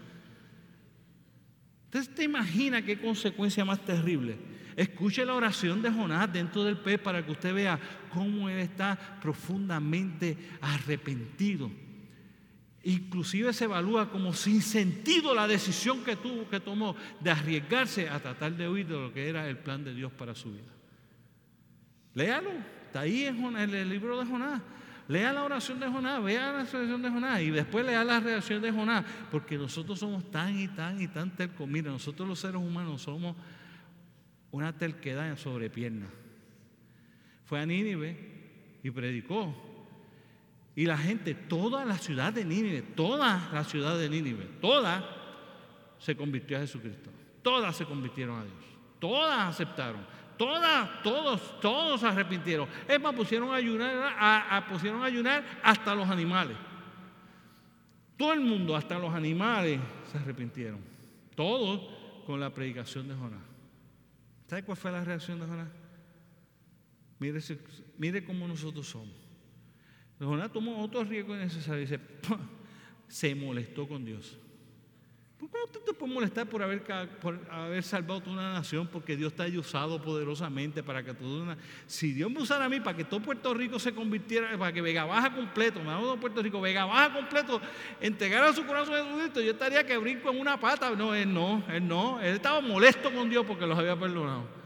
Entonces 1.85 2.15
te 2.15 2.23
imagina 2.23 2.81
qué 2.81 2.99
consecuencia 2.99 3.63
más 3.63 3.85
terrible. 3.85 4.37
Escuche 4.75 5.23
la 5.23 5.35
oración 5.35 5.83
de 5.83 5.91
Jonás 5.91 6.33
dentro 6.33 6.63
del 6.63 6.77
pez 6.77 6.97
para 6.97 7.23
que 7.23 7.31
usted 7.31 7.53
vea 7.53 7.79
cómo 8.11 8.49
él 8.49 8.57
está 8.57 9.19
profundamente 9.21 10.35
arrepentido 10.61 11.69
Inclusive 12.87 13.51
se 13.51 13.63
evalúa 13.63 14.11
como 14.11 14.31
sin 14.31 14.61
sentido 14.61 15.33
la 15.33 15.47
decisión 15.47 16.03
que 16.03 16.15
tuvo, 16.15 16.47
que 16.47 16.59
tomó 16.59 16.95
de 17.19 17.31
arriesgarse 17.31 18.07
a 18.07 18.19
tratar 18.19 18.55
de 18.55 18.69
huir 18.69 18.85
de 18.85 18.93
lo 18.93 19.11
que 19.11 19.27
era 19.27 19.49
el 19.49 19.57
plan 19.57 19.83
de 19.83 19.91
Dios 19.91 20.11
para 20.11 20.35
su 20.35 20.51
vida. 20.51 20.71
Léalo, 22.13 22.51
está 22.85 22.99
ahí 22.99 23.23
en, 23.23 23.57
el 23.57 23.89
libro 23.89 24.19
de 24.19 24.27
Jonás. 24.27 24.61
Lea 25.07 25.33
la 25.33 25.43
oración 25.43 25.79
de 25.79 25.87
Jonás, 25.87 26.23
vea 26.23 26.51
la 26.51 26.59
oración 26.59 27.01
de 27.01 27.09
Jonás 27.09 27.41
y 27.41 27.49
después 27.49 27.83
lea 27.83 28.03
la 28.03 28.19
reacción 28.19 28.61
de 28.61 28.71
Jonás, 28.71 29.03
porque 29.31 29.57
nosotros 29.57 29.97
somos 29.97 30.29
tan 30.29 30.59
y 30.59 30.67
tan 30.67 31.01
y 31.01 31.07
tan 31.07 31.35
tercos. 31.35 31.67
Mira, 31.67 31.89
nosotros 31.89 32.27
los 32.27 32.39
seres 32.39 32.57
humanos 32.57 33.01
somos 33.01 33.35
una 34.51 34.77
terquedad 34.77 35.35
sobre 35.39 35.71
piernas. 35.71 36.09
Fue 37.45 37.59
a 37.59 37.65
Nínive 37.65 38.79
y 38.83 38.91
predicó 38.91 39.74
y 40.75 40.85
la 40.85 40.97
gente, 40.97 41.33
toda 41.33 41.85
la 41.85 41.97
ciudad 41.97 42.33
de 42.33 42.43
Nínive, 42.43 42.81
toda 42.81 43.49
la 43.53 43.63
ciudad 43.63 43.97
de 43.97 44.09
Nínive, 44.09 44.45
toda 44.59 45.03
se 45.97 46.15
convirtió 46.17 46.57
a 46.57 46.61
Jesucristo. 46.61 47.09
Todas 47.41 47.75
se 47.75 47.85
convirtieron 47.85 48.39
a 48.39 48.43
Dios. 48.43 48.57
Todas 48.99 49.47
aceptaron. 49.47 50.05
Todas, 50.37 51.01
todos, 51.01 51.59
todos 51.61 52.01
se 52.01 52.07
arrepintieron. 52.07 52.67
Es 52.87 52.99
más, 52.99 53.15
pusieron 53.15 53.51
a 53.51 53.55
ayunar, 53.55 54.65
pusieron 54.67 55.01
a 55.01 55.05
ayunar 55.05 55.45
hasta 55.63 55.95
los 55.95 56.09
animales. 56.09 56.57
Todo 58.17 58.33
el 58.33 58.41
mundo, 58.41 58.75
hasta 58.75 58.99
los 58.99 59.13
animales, 59.13 59.79
se 60.11 60.17
arrepintieron. 60.17 60.79
Todos 61.35 61.81
con 62.25 62.39
la 62.39 62.53
predicación 62.53 63.07
de 63.07 63.15
Jonás. 63.15 63.43
¿Sabe 64.47 64.63
cuál 64.63 64.77
fue 64.77 64.91
la 64.91 65.03
reacción 65.03 65.39
de 65.39 65.45
Jonás? 65.45 65.69
Mire, 67.19 67.39
mire 67.97 68.25
cómo 68.25 68.47
nosotros 68.47 68.87
somos. 68.87 69.24
Jonás 70.19 70.51
tomó 70.51 70.81
otro 70.81 71.03
riesgo 71.03 71.35
innecesario 71.35 71.81
y 71.81 71.85
dice, 71.85 71.99
se 73.07 73.35
molestó 73.35 73.87
con 73.87 74.05
Dios. 74.05 74.37
¿Por 75.37 75.49
qué 75.49 75.57
no 75.57 75.81
te 75.81 75.93
puedes 75.93 76.15
molestar 76.15 76.47
por 76.47 76.63
haber, 76.63 77.83
salvado 77.83 78.21
toda 78.21 78.33
una 78.37 78.53
nación? 78.53 78.87
Porque 78.87 79.17
Dios 79.17 79.33
te 79.33 79.43
ha 79.43 79.59
usado 79.59 80.01
poderosamente 80.01 80.81
para 80.81 81.03
que 81.03 81.13
toda 81.13 81.43
una... 81.43 81.57
Si 81.85 82.13
Dios 82.13 82.31
me 82.31 82.41
usara 82.41 82.65
a 82.65 82.69
mí 82.69 82.79
para 82.79 82.95
que 82.95 83.03
todo 83.03 83.19
Puerto 83.19 83.53
Rico 83.53 83.77
se 83.77 83.93
convirtiera, 83.93 84.57
para 84.57 84.71
que 84.71 84.81
Vega 84.81 85.03
Baja 85.03 85.35
completo, 85.35 85.81
me 85.83 85.91
hago 85.91 86.17
Puerto 86.17 86.41
Rico, 86.41 86.61
Vega 86.61 86.85
Baja 86.85 87.13
completo, 87.13 87.61
entregara 87.99 88.53
su 88.53 88.65
corazón 88.65 88.95
a 88.95 89.03
Jesucristo, 89.03 89.41
yo 89.41 89.51
estaría 89.51 89.85
que 89.85 89.97
brinco 89.97 90.31
en 90.31 90.39
una 90.39 90.57
pata. 90.57 90.91
No, 90.91 91.13
él 91.13 91.33
no, 91.33 91.63
él 91.69 91.85
no. 91.85 92.21
Él 92.21 92.35
estaba 92.35 92.61
molesto 92.61 93.13
con 93.13 93.29
Dios 93.29 93.45
porque 93.45 93.67
los 93.67 93.77
había 93.77 93.99
perdonado. 93.99 94.64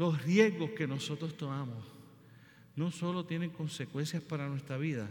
Los 0.00 0.22
riesgos 0.22 0.70
que 0.70 0.86
nosotros 0.86 1.36
tomamos 1.36 1.84
no 2.74 2.90
solo 2.90 3.26
tienen 3.26 3.50
consecuencias 3.50 4.22
para 4.22 4.48
nuestra 4.48 4.78
vida, 4.78 5.06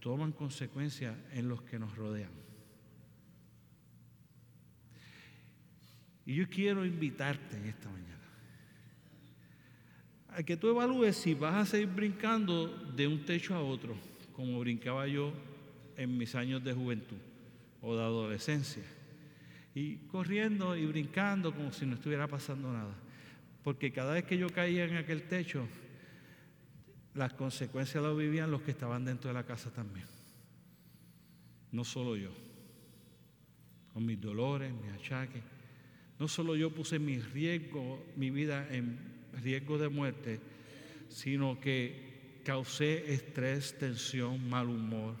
toman 0.00 0.32
consecuencias 0.32 1.14
en 1.32 1.48
los 1.48 1.62
que 1.62 1.78
nos 1.78 1.94
rodean. 1.94 2.32
Y 6.26 6.34
yo 6.34 6.48
quiero 6.48 6.84
invitarte 6.84 7.56
en 7.56 7.66
esta 7.66 7.88
mañana 7.88 8.18
a 10.30 10.42
que 10.42 10.56
tú 10.56 10.66
evalúes 10.70 11.16
si 11.16 11.34
vas 11.34 11.54
a 11.54 11.64
seguir 11.64 11.90
brincando 11.90 12.66
de 12.66 13.06
un 13.06 13.24
techo 13.24 13.54
a 13.54 13.62
otro, 13.62 13.94
como 14.32 14.58
brincaba 14.58 15.06
yo 15.06 15.32
en 15.96 16.18
mis 16.18 16.34
años 16.34 16.64
de 16.64 16.72
juventud 16.72 17.18
o 17.80 17.94
de 17.94 18.02
adolescencia, 18.02 18.82
y 19.72 19.98
corriendo 20.08 20.74
y 20.76 20.84
brincando 20.86 21.54
como 21.54 21.72
si 21.72 21.86
no 21.86 21.94
estuviera 21.94 22.26
pasando 22.26 22.72
nada. 22.72 22.96
Porque 23.62 23.92
cada 23.92 24.14
vez 24.14 24.24
que 24.24 24.38
yo 24.38 24.48
caía 24.48 24.84
en 24.84 24.96
aquel 24.96 25.22
techo, 25.22 25.66
las 27.14 27.32
consecuencias 27.34 28.02
las 28.02 28.16
vivían 28.16 28.50
los 28.50 28.62
que 28.62 28.70
estaban 28.70 29.04
dentro 29.04 29.28
de 29.28 29.34
la 29.34 29.44
casa 29.44 29.70
también. 29.70 30.06
No 31.72 31.84
solo 31.84 32.16
yo. 32.16 32.30
Con 33.92 34.06
mis 34.06 34.20
dolores, 34.20 34.72
mis 34.72 34.92
achaques. 34.92 35.42
No 36.18 36.28
solo 36.28 36.54
yo 36.56 36.70
puse 36.70 36.98
mi 36.98 37.18
riesgo, 37.18 38.04
mi 38.16 38.30
vida 38.30 38.68
en 38.70 38.98
riesgo 39.42 39.78
de 39.78 39.88
muerte, 39.88 40.40
sino 41.08 41.60
que 41.60 42.40
causé 42.44 43.12
estrés, 43.12 43.78
tensión, 43.78 44.48
mal 44.48 44.68
humor, 44.68 45.14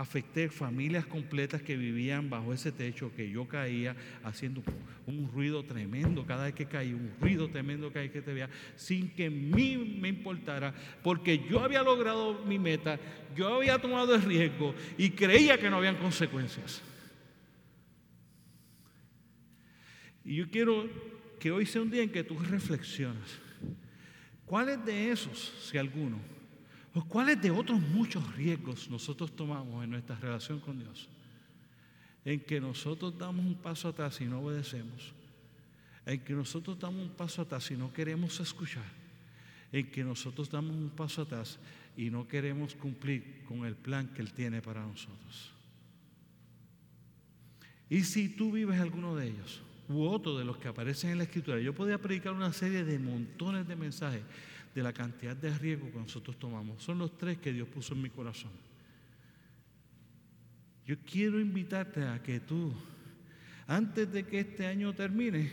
afecté 0.00 0.48
familias 0.48 1.04
completas 1.04 1.60
que 1.60 1.76
vivían 1.76 2.30
bajo 2.30 2.54
ese 2.54 2.72
techo, 2.72 3.12
que 3.14 3.28
yo 3.28 3.46
caía 3.46 3.94
haciendo 4.24 4.62
un 5.06 5.30
ruido 5.30 5.62
tremendo 5.62 6.24
cada 6.24 6.44
vez 6.44 6.54
que 6.54 6.64
caía, 6.64 6.96
un 6.96 7.12
ruido 7.20 7.50
tremendo 7.50 7.92
cada 7.92 8.04
vez 8.04 8.10
que 8.10 8.22
te 8.22 8.32
veía, 8.32 8.48
sin 8.76 9.10
que 9.10 9.26
a 9.26 9.30
mí 9.30 9.76
me 10.00 10.08
importara, 10.08 10.72
porque 11.02 11.46
yo 11.50 11.60
había 11.60 11.82
logrado 11.82 12.42
mi 12.46 12.58
meta, 12.58 12.98
yo 13.36 13.54
había 13.54 13.78
tomado 13.78 14.14
el 14.14 14.22
riesgo 14.22 14.74
y 14.96 15.10
creía 15.10 15.58
que 15.58 15.68
no 15.68 15.76
habían 15.76 15.96
consecuencias. 15.96 16.80
Y 20.24 20.36
yo 20.36 20.48
quiero 20.48 20.88
que 21.38 21.50
hoy 21.50 21.66
sea 21.66 21.82
un 21.82 21.90
día 21.90 22.02
en 22.02 22.10
que 22.10 22.24
tú 22.24 22.38
reflexionas. 22.38 23.38
¿Cuáles 24.46 24.82
de 24.82 25.10
esos, 25.10 25.52
si 25.60 25.76
alguno, 25.76 26.18
cuáles 27.08 27.40
de 27.40 27.50
otros 27.50 27.80
muchos 27.80 28.34
riesgos 28.36 28.90
nosotros 28.90 29.34
tomamos 29.34 29.84
en 29.84 29.90
nuestra 29.90 30.16
relación 30.16 30.60
con 30.60 30.78
Dios? 30.78 31.08
En 32.24 32.40
que 32.40 32.60
nosotros 32.60 33.16
damos 33.16 33.46
un 33.46 33.54
paso 33.54 33.88
atrás 33.88 34.20
y 34.20 34.24
no 34.24 34.40
obedecemos. 34.40 35.12
En 36.04 36.20
que 36.20 36.32
nosotros 36.32 36.78
damos 36.78 37.02
un 37.02 37.14
paso 37.14 37.42
atrás 37.42 37.70
y 37.70 37.76
no 37.76 37.92
queremos 37.92 38.40
escuchar. 38.40 38.84
En 39.72 39.90
que 39.90 40.02
nosotros 40.02 40.50
damos 40.50 40.74
un 40.74 40.90
paso 40.90 41.22
atrás 41.22 41.58
y 41.96 42.10
no 42.10 42.26
queremos 42.26 42.74
cumplir 42.74 43.44
con 43.46 43.64
el 43.64 43.76
plan 43.76 44.08
que 44.08 44.22
Él 44.22 44.32
tiene 44.32 44.60
para 44.60 44.80
nosotros. 44.84 45.52
Y 47.88 48.02
si 48.02 48.28
tú 48.28 48.52
vives 48.52 48.80
alguno 48.80 49.14
de 49.16 49.28
ellos, 49.28 49.62
u 49.90 50.04
otro 50.04 50.38
de 50.38 50.44
los 50.44 50.56
que 50.56 50.68
aparecen 50.68 51.10
en 51.10 51.18
la 51.18 51.24
escritura. 51.24 51.58
Yo 51.60 51.74
podía 51.74 51.98
predicar 51.98 52.32
una 52.32 52.52
serie 52.52 52.84
de 52.84 52.98
montones 52.98 53.66
de 53.66 53.74
mensajes 53.74 54.22
de 54.74 54.82
la 54.82 54.92
cantidad 54.92 55.36
de 55.36 55.56
riesgo 55.58 55.90
que 55.90 55.98
nosotros 55.98 56.38
tomamos. 56.38 56.82
Son 56.82 56.98
los 56.98 57.16
tres 57.18 57.38
que 57.38 57.52
Dios 57.52 57.68
puso 57.68 57.94
en 57.94 58.02
mi 58.02 58.10
corazón. 58.10 58.52
Yo 60.86 60.96
quiero 60.98 61.40
invitarte 61.40 62.04
a 62.04 62.22
que 62.22 62.40
tú, 62.40 62.72
antes 63.66 64.10
de 64.12 64.24
que 64.24 64.40
este 64.40 64.66
año 64.66 64.92
termine, 64.92 65.50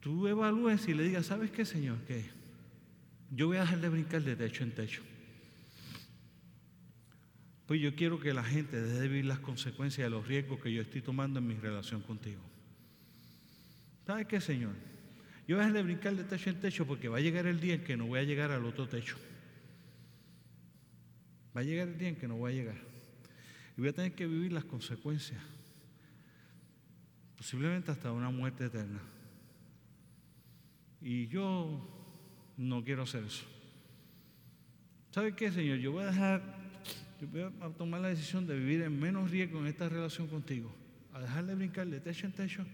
tú 0.00 0.26
evalúes 0.26 0.86
y 0.88 0.94
le 0.94 1.04
digas, 1.04 1.26
¿sabes 1.26 1.50
qué, 1.50 1.64
Señor? 1.64 1.98
Que 2.04 2.24
yo 3.30 3.48
voy 3.48 3.58
a 3.58 3.60
dejar 3.60 3.80
de 3.80 3.88
brincar 3.88 4.22
de 4.22 4.36
techo 4.36 4.64
en 4.64 4.74
techo. 4.74 5.02
Pues 7.66 7.80
yo 7.80 7.94
quiero 7.94 8.18
que 8.18 8.32
la 8.32 8.42
gente 8.42 8.80
deje 8.80 9.00
de 9.00 9.08
vivir 9.08 9.26
las 9.26 9.40
consecuencias 9.40 10.06
de 10.06 10.10
los 10.10 10.26
riesgos 10.26 10.60
que 10.60 10.72
yo 10.72 10.80
estoy 10.80 11.02
tomando 11.02 11.38
en 11.38 11.46
mi 11.46 11.54
relación 11.54 12.00
contigo. 12.00 12.40
¿Sabe 14.06 14.24
qué, 14.24 14.40
Señor? 14.40 14.72
Yo 15.48 15.56
voy 15.56 15.64
a 15.64 15.66
dejar 15.68 15.78
de 15.78 15.82
brincar 15.82 16.14
de 16.14 16.24
techo 16.24 16.50
en 16.50 16.60
techo 16.60 16.86
porque 16.86 17.08
va 17.08 17.16
a 17.16 17.20
llegar 17.20 17.46
el 17.46 17.58
día 17.58 17.72
en 17.72 17.82
que 17.82 17.96
no 17.96 18.06
voy 18.06 18.20
a 18.20 18.22
llegar 18.22 18.50
al 18.50 18.66
otro 18.66 18.86
techo. 18.86 19.16
Va 21.56 21.62
a 21.62 21.64
llegar 21.64 21.88
el 21.88 21.96
día 21.96 22.10
en 22.10 22.16
que 22.16 22.28
no 22.28 22.36
voy 22.36 22.52
a 22.52 22.54
llegar. 22.54 22.76
Y 23.74 23.80
voy 23.80 23.88
a 23.88 23.94
tener 23.94 24.12
que 24.12 24.26
vivir 24.26 24.52
las 24.52 24.66
consecuencias. 24.66 25.40
Posiblemente 27.34 27.90
hasta 27.90 28.12
una 28.12 28.28
muerte 28.28 28.66
eterna. 28.66 29.00
Y 31.00 31.28
yo 31.28 32.52
no 32.58 32.84
quiero 32.84 33.04
hacer 33.04 33.24
eso. 33.24 33.46
¿Sabe 35.12 35.34
qué, 35.34 35.50
Señor? 35.50 35.78
Yo 35.78 35.92
voy 35.92 36.02
a 36.02 36.08
dejar, 36.08 36.42
yo 37.22 37.26
voy 37.26 37.42
a 37.62 37.70
tomar 37.70 38.02
la 38.02 38.08
decisión 38.08 38.46
de 38.46 38.54
vivir 38.54 38.82
en 38.82 39.00
menos 39.00 39.30
riesgo 39.30 39.60
en 39.60 39.68
esta 39.68 39.88
relación 39.88 40.26
contigo. 40.26 40.70
A 41.14 41.20
dejar 41.20 41.46
de 41.46 41.54
brincar 41.54 41.86
de 41.86 42.00
techo 42.00 42.26
en 42.26 42.32
techo 42.32 42.66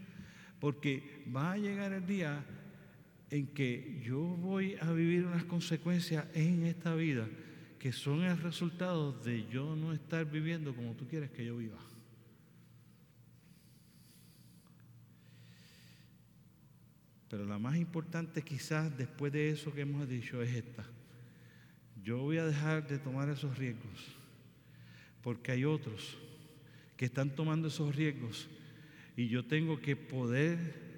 porque 0.58 1.22
va 1.34 1.52
a 1.52 1.56
llegar 1.56 1.92
el 1.92 2.04
día 2.04 2.44
en 3.30 3.46
que 3.48 4.00
yo 4.04 4.20
voy 4.20 4.76
a 4.80 4.92
vivir 4.92 5.24
unas 5.24 5.44
consecuencias 5.44 6.26
en 6.34 6.66
esta 6.66 6.94
vida 6.94 7.26
que 7.78 7.92
son 7.92 8.22
el 8.22 8.38
resultado 8.38 9.12
de 9.12 9.46
yo 9.48 9.76
no 9.76 9.92
estar 9.92 10.24
viviendo 10.24 10.74
como 10.74 10.94
tú 10.94 11.06
quieres 11.06 11.30
que 11.30 11.44
yo 11.44 11.56
viva. 11.56 11.78
Pero 17.28 17.44
la 17.44 17.58
más 17.58 17.76
importante 17.76 18.42
quizás 18.42 18.96
después 18.96 19.32
de 19.32 19.50
eso 19.50 19.74
que 19.74 19.82
hemos 19.82 20.08
dicho 20.08 20.40
es 20.40 20.54
esta. 20.54 20.84
Yo 22.02 22.18
voy 22.18 22.38
a 22.38 22.46
dejar 22.46 22.86
de 22.86 22.98
tomar 22.98 23.28
esos 23.28 23.58
riesgos 23.58 24.16
porque 25.20 25.52
hay 25.52 25.64
otros 25.64 26.16
que 26.96 27.06
están 27.06 27.34
tomando 27.34 27.68
esos 27.68 27.94
riesgos 27.96 28.48
y 29.16 29.28
yo 29.28 29.44
tengo 29.44 29.80
que 29.80 29.96
poder 29.96 30.93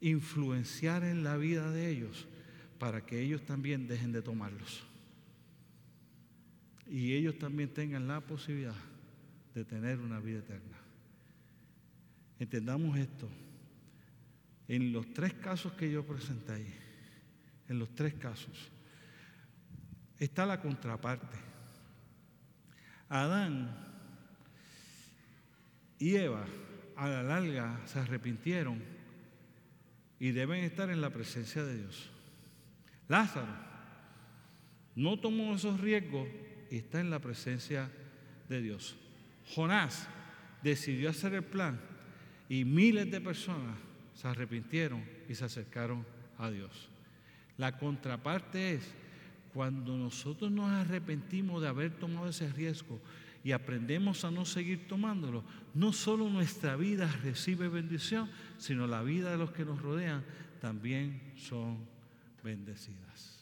influenciar 0.00 1.04
en 1.04 1.24
la 1.24 1.36
vida 1.36 1.70
de 1.70 1.90
ellos 1.90 2.26
para 2.78 3.04
que 3.04 3.20
ellos 3.20 3.44
también 3.44 3.88
dejen 3.88 4.12
de 4.12 4.22
tomarlos. 4.22 4.84
Y 6.86 7.12
ellos 7.12 7.38
también 7.38 7.72
tengan 7.74 8.08
la 8.08 8.20
posibilidad 8.20 8.74
de 9.54 9.64
tener 9.64 9.98
una 9.98 10.20
vida 10.20 10.38
eterna. 10.38 10.78
Entendamos 12.38 12.96
esto. 12.96 13.28
En 14.68 14.92
los 14.92 15.12
tres 15.12 15.34
casos 15.34 15.72
que 15.72 15.90
yo 15.90 16.06
presenté 16.06 16.52
ahí, 16.52 16.74
en 17.68 17.78
los 17.78 17.94
tres 17.94 18.14
casos, 18.14 18.70
está 20.18 20.46
la 20.46 20.60
contraparte. 20.60 21.36
Adán 23.08 23.74
y 25.98 26.14
Eva 26.16 26.44
a 26.96 27.08
la 27.08 27.22
larga 27.22 27.80
se 27.86 27.98
arrepintieron 27.98 28.97
y 30.20 30.30
deben 30.30 30.64
estar 30.64 30.90
en 30.90 31.00
la 31.00 31.10
presencia 31.10 31.64
de 31.64 31.78
Dios. 31.78 32.10
Lázaro 33.08 33.54
no 34.94 35.18
tomó 35.18 35.54
esos 35.54 35.80
riesgos 35.80 36.28
y 36.70 36.76
está 36.76 37.00
en 37.00 37.10
la 37.10 37.20
presencia 37.20 37.90
de 38.48 38.60
Dios. 38.60 38.96
Jonás 39.54 40.08
decidió 40.62 41.10
hacer 41.10 41.34
el 41.34 41.44
plan 41.44 41.80
y 42.48 42.64
miles 42.64 43.10
de 43.10 43.20
personas 43.20 43.76
se 44.14 44.26
arrepintieron 44.26 45.04
y 45.28 45.34
se 45.34 45.44
acercaron 45.44 46.04
a 46.38 46.50
Dios. 46.50 46.88
La 47.56 47.78
contraparte 47.78 48.74
es 48.74 48.92
cuando 49.54 49.96
nosotros 49.96 50.50
nos 50.50 50.70
arrepentimos 50.70 51.62
de 51.62 51.68
haber 51.68 51.92
tomado 51.92 52.28
ese 52.28 52.52
riesgo 52.52 53.00
y 53.48 53.52
aprendemos 53.52 54.26
a 54.26 54.30
no 54.30 54.44
seguir 54.44 54.86
tomándolo, 54.86 55.42
no 55.72 55.94
solo 55.94 56.28
nuestra 56.28 56.76
vida 56.76 57.10
recibe 57.22 57.68
bendición, 57.68 58.28
sino 58.58 58.86
la 58.86 59.02
vida 59.02 59.30
de 59.30 59.38
los 59.38 59.52
que 59.52 59.64
nos 59.64 59.80
rodean 59.80 60.22
también 60.60 61.32
son 61.34 61.78
bendecidas. 62.44 63.37